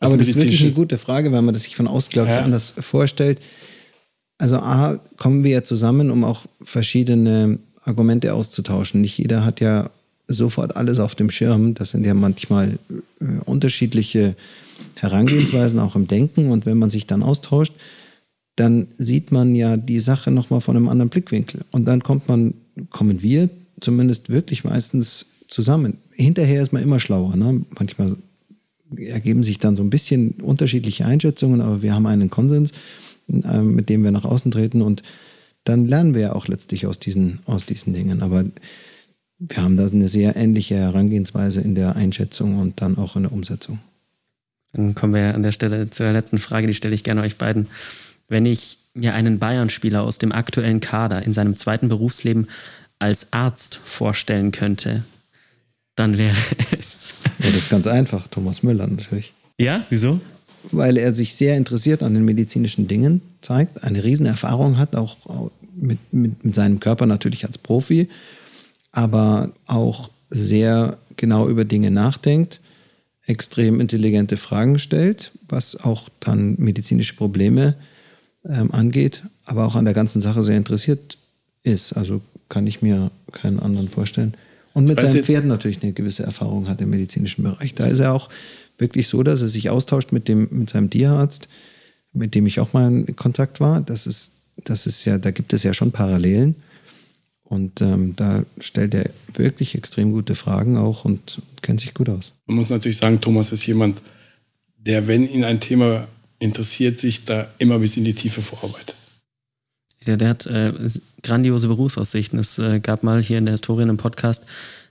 Aber 0.00 0.16
das 0.16 0.28
ist 0.28 0.36
wirklich 0.36 0.62
eine 0.62 0.72
gute 0.72 0.98
Frage, 0.98 1.30
weil 1.30 1.42
man 1.42 1.54
das 1.54 1.62
sich 1.62 1.76
von 1.76 1.86
außen, 1.86 2.10
glaube 2.10 2.30
ich, 2.30 2.34
Ja. 2.34 2.42
anders 2.42 2.74
vorstellt. 2.80 3.38
Also 4.36 4.56
A, 4.56 5.00
kommen 5.16 5.44
wir 5.44 5.52
ja 5.52 5.62
zusammen, 5.62 6.10
um 6.10 6.24
auch 6.24 6.42
verschiedene 6.60 7.60
Argumente 7.86 8.34
auszutauschen. 8.34 9.00
Nicht 9.00 9.16
jeder 9.18 9.44
hat 9.44 9.60
ja 9.60 9.90
sofort 10.28 10.76
alles 10.76 10.98
auf 10.98 11.14
dem 11.14 11.30
Schirm. 11.30 11.74
Das 11.74 11.90
sind 11.90 12.04
ja 12.04 12.14
manchmal 12.14 12.78
äh, 13.20 13.24
unterschiedliche 13.44 14.34
Herangehensweisen 14.94 15.78
auch 15.78 15.96
im 15.96 16.06
Denken. 16.06 16.50
Und 16.50 16.66
wenn 16.66 16.78
man 16.78 16.90
sich 16.90 17.06
dann 17.06 17.22
austauscht, 17.22 17.72
dann 18.56 18.88
sieht 18.90 19.32
man 19.32 19.54
ja 19.54 19.76
die 19.76 20.00
Sache 20.00 20.30
nochmal 20.30 20.60
von 20.60 20.76
einem 20.76 20.88
anderen 20.88 21.10
Blickwinkel. 21.10 21.62
Und 21.70 21.84
dann 21.86 22.02
kommt 22.02 22.28
man, 22.28 22.54
kommen 22.90 23.22
wir 23.22 23.48
zumindest 23.80 24.30
wirklich 24.30 24.64
meistens 24.64 25.26
zusammen. 25.48 25.98
Hinterher 26.10 26.62
ist 26.62 26.72
man 26.72 26.82
immer 26.82 26.98
schlauer. 26.98 27.36
Ne? 27.36 27.62
Manchmal 27.78 28.16
ergeben 28.96 29.42
sich 29.42 29.58
dann 29.58 29.76
so 29.76 29.82
ein 29.82 29.90
bisschen 29.90 30.32
unterschiedliche 30.42 31.06
Einschätzungen, 31.06 31.60
aber 31.60 31.82
wir 31.82 31.94
haben 31.94 32.06
einen 32.06 32.30
Konsens, 32.30 32.72
äh, 33.28 33.60
mit 33.60 33.88
dem 33.88 34.02
wir 34.02 34.10
nach 34.10 34.24
außen 34.24 34.50
treten 34.50 34.82
und 34.82 35.02
dann 35.68 35.86
lernen 35.86 36.14
wir 36.14 36.22
ja 36.22 36.32
auch 36.32 36.46
letztlich 36.46 36.86
aus 36.86 36.98
diesen, 36.98 37.40
aus 37.44 37.66
diesen 37.66 37.92
Dingen. 37.92 38.22
Aber 38.22 38.44
wir 39.38 39.56
haben 39.62 39.76
da 39.76 39.86
eine 39.86 40.08
sehr 40.08 40.36
ähnliche 40.36 40.76
Herangehensweise 40.76 41.60
in 41.60 41.74
der 41.74 41.96
Einschätzung 41.96 42.58
und 42.58 42.80
dann 42.80 42.96
auch 42.96 43.16
in 43.16 43.24
der 43.24 43.32
Umsetzung. 43.32 43.80
Dann 44.72 44.94
kommen 44.94 45.14
wir 45.14 45.34
an 45.34 45.42
der 45.42 45.52
Stelle 45.52 45.90
zur 45.90 46.12
letzten 46.12 46.38
Frage, 46.38 46.66
die 46.66 46.74
stelle 46.74 46.94
ich 46.94 47.04
gerne 47.04 47.22
euch 47.22 47.36
beiden. 47.36 47.66
Wenn 48.28 48.46
ich 48.46 48.78
mir 48.94 49.14
einen 49.14 49.38
Bayern-Spieler 49.38 50.02
aus 50.02 50.18
dem 50.18 50.32
aktuellen 50.32 50.80
Kader 50.80 51.22
in 51.22 51.32
seinem 51.32 51.56
zweiten 51.56 51.88
Berufsleben 51.88 52.48
als 52.98 53.32
Arzt 53.32 53.74
vorstellen 53.74 54.52
könnte, 54.52 55.02
dann 55.96 56.16
wäre 56.16 56.36
es. 56.78 57.14
Ja, 57.38 57.46
das 57.46 57.56
ist 57.56 57.70
ganz 57.70 57.86
einfach. 57.86 58.28
Thomas 58.28 58.62
Müller 58.62 58.86
natürlich. 58.86 59.32
Ja, 59.58 59.84
wieso? 59.90 60.20
Weil 60.72 60.96
er 60.96 61.14
sich 61.14 61.34
sehr 61.34 61.56
interessiert 61.56 62.02
an 62.02 62.14
den 62.14 62.24
medizinischen 62.24 62.88
Dingen 62.88 63.20
zeigt, 63.40 63.84
eine 63.84 64.02
Riesenerfahrung 64.02 64.78
hat, 64.78 64.96
auch 64.96 65.16
mit, 65.74 65.98
mit, 66.12 66.44
mit 66.44 66.54
seinem 66.54 66.80
Körper 66.80 67.06
natürlich 67.06 67.44
als 67.44 67.58
Profi, 67.58 68.08
aber 68.92 69.52
auch 69.66 70.10
sehr 70.28 70.98
genau 71.16 71.48
über 71.48 71.64
Dinge 71.64 71.90
nachdenkt, 71.90 72.60
extrem 73.26 73.80
intelligente 73.80 74.36
Fragen 74.36 74.78
stellt, 74.78 75.32
was 75.48 75.78
auch 75.78 76.08
dann 76.20 76.54
medizinische 76.58 77.14
Probleme 77.14 77.74
ähm, 78.44 78.70
angeht, 78.72 79.22
aber 79.44 79.66
auch 79.66 79.74
an 79.76 79.84
der 79.84 79.94
ganzen 79.94 80.20
Sache 80.20 80.44
sehr 80.44 80.56
interessiert 80.56 81.18
ist. 81.62 81.92
Also 81.92 82.20
kann 82.48 82.66
ich 82.66 82.82
mir 82.82 83.10
keinen 83.32 83.58
anderen 83.60 83.88
vorstellen. 83.88 84.34
Und 84.74 84.84
mit 84.84 84.98
Weiß 84.98 85.06
seinem 85.06 85.16
jetzt- 85.16 85.26
Pferd 85.26 85.44
natürlich 85.46 85.82
eine 85.82 85.92
gewisse 85.92 86.22
Erfahrung 86.22 86.68
hat 86.68 86.80
im 86.80 86.90
medizinischen 86.90 87.42
Bereich. 87.42 87.74
Da 87.74 87.86
ist 87.86 88.00
er 88.00 88.12
auch 88.12 88.28
wirklich 88.78 89.08
so, 89.08 89.22
dass 89.22 89.42
er 89.42 89.48
sich 89.48 89.70
austauscht 89.70 90.12
mit, 90.12 90.28
dem, 90.28 90.48
mit 90.50 90.70
seinem 90.70 90.90
Tierarzt, 90.90 91.48
mit 92.12 92.34
dem 92.34 92.46
ich 92.46 92.60
auch 92.60 92.72
mal 92.72 92.86
in 92.86 93.16
Kontakt 93.16 93.60
war. 93.60 93.80
Das 93.80 94.06
ist, 94.06 94.40
das 94.64 94.86
ist 94.86 95.04
ja, 95.04 95.18
da 95.18 95.30
gibt 95.30 95.52
es 95.52 95.62
ja 95.62 95.74
schon 95.74 95.92
Parallelen. 95.92 96.56
Und 97.44 97.80
ähm, 97.80 98.16
da 98.16 98.44
stellt 98.58 98.94
er 98.94 99.10
wirklich 99.32 99.76
extrem 99.76 100.10
gute 100.10 100.34
Fragen 100.34 100.76
auch 100.76 101.04
und 101.04 101.40
kennt 101.62 101.80
sich 101.80 101.94
gut 101.94 102.08
aus. 102.08 102.32
Man 102.46 102.56
muss 102.56 102.70
natürlich 102.70 102.96
sagen, 102.96 103.20
Thomas 103.20 103.52
ist 103.52 103.66
jemand, 103.66 104.02
der, 104.78 105.06
wenn 105.06 105.28
ihn 105.28 105.44
ein 105.44 105.60
Thema 105.60 106.08
interessiert, 106.38 106.98
sich 106.98 107.24
da 107.24 107.48
immer 107.58 107.78
bis 107.78 107.96
in 107.96 108.04
die 108.04 108.14
Tiefe 108.14 108.42
vorarbeitet. 108.42 108.96
Der, 110.06 110.16
der 110.16 110.28
hat 110.28 110.46
äh, 110.46 110.72
grandiose 111.22 111.68
Berufsaussichten. 111.68 112.38
Es 112.38 112.58
äh, 112.58 112.80
gab 112.80 113.02
mal 113.02 113.22
hier 113.22 113.38
in 113.38 113.46
der 113.46 113.52
Historie 113.52 113.82
einen 113.82 113.96
Podcast, 113.96 114.44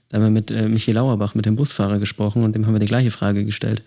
da 0.08 0.16
haben 0.18 0.24
wir 0.24 0.30
mit 0.30 0.50
äh, 0.50 0.68
Michi 0.68 0.92
Lauerbach, 0.92 1.34
mit 1.34 1.46
dem 1.46 1.56
Busfahrer 1.56 1.98
gesprochen 1.98 2.42
und 2.44 2.54
dem 2.54 2.66
haben 2.66 2.74
wir 2.74 2.78
die 2.80 2.86
gleiche 2.86 3.10
Frage 3.10 3.44
gestellt. 3.44 3.82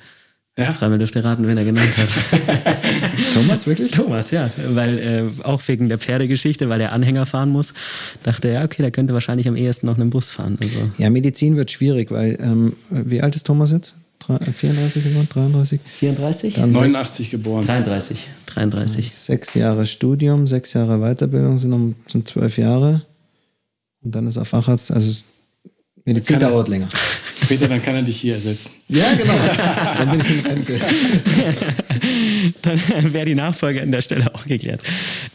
Ja? 0.58 0.74
Dreimal 0.74 0.98
dürft 0.98 1.16
ihr 1.16 1.24
raten, 1.24 1.48
wen 1.48 1.58
er 1.58 1.64
genannt 1.64 1.98
hat. 1.98 2.10
Thomas, 3.34 3.66
wirklich? 3.66 3.92
Thomas, 3.92 4.32
ja. 4.32 4.50
Weil 4.70 5.00
äh, 5.00 5.44
auch 5.44 5.62
wegen 5.68 5.88
der 5.88 5.98
Pferdegeschichte, 5.98 6.68
weil 6.68 6.82
er 6.82 6.92
Anhänger 6.92 7.26
fahren 7.26 7.50
muss, 7.50 7.74
dachte 8.24 8.50
er, 8.50 8.54
ja, 8.56 8.66
okay, 8.66 8.82
der 8.82 8.92
könnte 8.92 9.14
wahrscheinlich 9.14 9.48
am 9.48 9.56
ehesten 9.56 9.86
noch 9.86 9.98
einen 9.98 10.10
Bus 10.10 10.26
fahren. 10.26 10.58
Also 10.62 10.76
Ja, 10.98 11.10
Medizin 11.10 11.56
wird 11.56 11.72
schwierig, 11.72 12.12
weil, 12.12 12.38
ähm, 12.42 12.74
wie 12.90 13.22
alt 13.22 13.36
ist 13.38 13.46
Thomas 13.48 13.72
jetzt? 13.72 13.94
Drei- 14.20 14.38
34 14.40 15.02
geworden? 15.04 15.28
33? 15.32 15.80
34? 15.94 16.54
Dann 16.56 16.72
89 16.72 17.30
geboren. 17.32 17.66
33. 17.66 18.28
33. 18.48 19.14
sechs 19.14 19.54
Jahre 19.54 19.88
Studium, 19.88 20.46
sechs 20.46 20.74
Jahre 20.74 21.00
Weiterbildung 21.00 21.60
sind, 21.60 21.72
um, 21.72 21.96
sind 22.08 22.28
zwölf 22.28 22.58
Jahre. 22.58 23.04
Und 24.02 24.14
dann 24.16 24.28
ist 24.28 24.36
er 24.36 24.44
Facharzt. 24.46 24.92
Also 24.92 25.10
Medizin 26.14 26.36
Kann 26.40 26.44
er- 26.44 26.50
dauert 26.50 26.68
länger. 26.68 26.90
Peter, 27.48 27.68
dann 27.68 27.82
kann 27.82 27.96
er 27.96 28.02
dich 28.04 28.18
hier 28.20 28.36
ersetzen. 28.36 28.70
Ja, 28.90 29.06
genau. 29.18 29.34
dann 29.98 30.12
bin 30.12 30.20
ich 30.20 30.30
in 30.30 30.46
Rente. 30.46 30.80
Dann 32.62 33.14
wäre 33.14 33.26
die 33.26 33.36
Nachfolge 33.36 33.82
an 33.82 33.92
der 33.92 34.02
Stelle 34.02 34.34
auch 34.34 34.46
geklärt. 34.46 34.82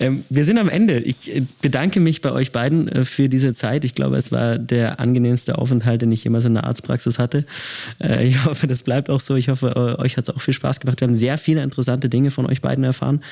Ähm, 0.01 0.25
wir 0.31 0.45
sind 0.45 0.59
am 0.59 0.69
Ende. 0.69 0.99
Ich 1.01 1.35
äh, 1.35 1.43
bedanke 1.63 2.01
mich 2.01 2.23
bei 2.23 2.33
euch 2.33 2.51
beiden 2.53 2.89
äh, 2.89 3.05
für 3.05 3.29
diese 3.29 3.55
Zeit. 3.55 3.85
Ich 3.85 3.95
glaube, 3.95 4.17
es 4.17 4.33
war 4.33 4.59
der 4.59 5.01
angenehmste 5.01 5.59
Aufenthalt, 5.59 6.03
den 6.03 6.13
ich 6.13 6.25
jemals 6.25 6.45
in 6.45 6.55
der 6.55 6.65
Arztpraxis 6.65 7.19
hatte. 7.19 7.45
Äh, 8.03 8.27
ich 8.27 8.45
hoffe, 8.45 8.67
das 8.67 8.83
bleibt 8.83 9.11
auch 9.11 9.21
so. 9.21 9.37
Ich 9.37 9.49
hoffe, 9.49 9.99
euch 9.99 10.17
hat 10.17 10.29
es 10.29 10.35
auch 10.35 10.41
viel 10.41 10.55
Spaß 10.55 10.81
gemacht. 10.81 11.01
Wir 11.01 11.09
haben 11.09 11.15
sehr 11.15 11.39
viele 11.39 11.63
interessante 11.63 12.09
Dinge 12.09 12.31
von 12.31 12.47
euch 12.47 12.61
beiden 12.63 12.85
erfahren. 12.85 13.23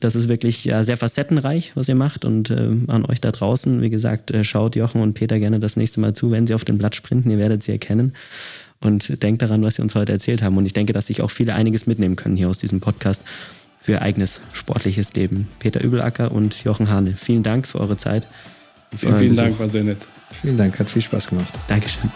Das 0.00 0.14
ist 0.14 0.28
wirklich 0.28 0.64
ja, 0.64 0.82
sehr 0.84 0.96
facettenreich, 0.96 1.72
was 1.74 1.88
ihr 1.88 1.94
macht. 1.94 2.24
Und 2.24 2.50
äh, 2.50 2.70
an 2.86 3.04
euch 3.04 3.20
da 3.20 3.30
draußen, 3.30 3.82
wie 3.82 3.90
gesagt, 3.90 4.30
äh, 4.30 4.44
schaut 4.44 4.74
Jochen 4.74 5.02
und 5.02 5.14
Peter 5.14 5.38
gerne 5.38 5.60
das 5.60 5.76
nächste 5.76 6.00
Mal 6.00 6.14
zu, 6.14 6.30
wenn 6.30 6.46
sie 6.46 6.54
auf 6.54 6.64
dem 6.64 6.78
Blatt 6.78 6.96
sprinten. 6.96 7.30
Ihr 7.30 7.38
werdet 7.38 7.62
sie 7.62 7.72
erkennen. 7.72 8.14
Und 8.80 9.22
denkt 9.22 9.42
daran, 9.42 9.62
was 9.62 9.74
sie 9.74 9.82
uns 9.82 9.94
heute 9.94 10.12
erzählt 10.12 10.42
haben. 10.42 10.56
Und 10.56 10.64
ich 10.64 10.72
denke, 10.72 10.94
dass 10.94 11.08
sich 11.08 11.20
auch 11.20 11.30
viele 11.30 11.54
einiges 11.54 11.86
mitnehmen 11.86 12.16
können 12.16 12.36
hier 12.36 12.48
aus 12.48 12.58
diesem 12.58 12.80
Podcast 12.80 13.22
für 13.80 13.92
ihr 13.92 14.02
eigenes 14.02 14.40
sportliches 14.54 15.12
Leben. 15.14 15.48
Peter 15.58 15.82
Übelacker 15.82 16.32
und 16.32 16.64
Jochen 16.64 16.90
Hane, 16.90 17.12
vielen 17.12 17.42
Dank 17.42 17.66
für 17.66 17.78
eure 17.80 17.98
Zeit. 17.98 18.26
für 18.90 18.98
Vielen, 18.98 19.18
vielen 19.18 19.30
Besuch. 19.30 19.42
Dank, 19.42 19.58
war 19.58 19.68
sehr 19.68 19.84
nett. 19.84 19.98
Vielen 20.40 20.56
Dank, 20.56 20.78
hat 20.78 20.88
viel 20.88 21.02
Spaß 21.02 21.28
gemacht. 21.28 21.48
Dankeschön. 21.68 22.10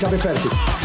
Ich 0.00 0.06
habe 0.06 0.16
fertig. 0.16 0.79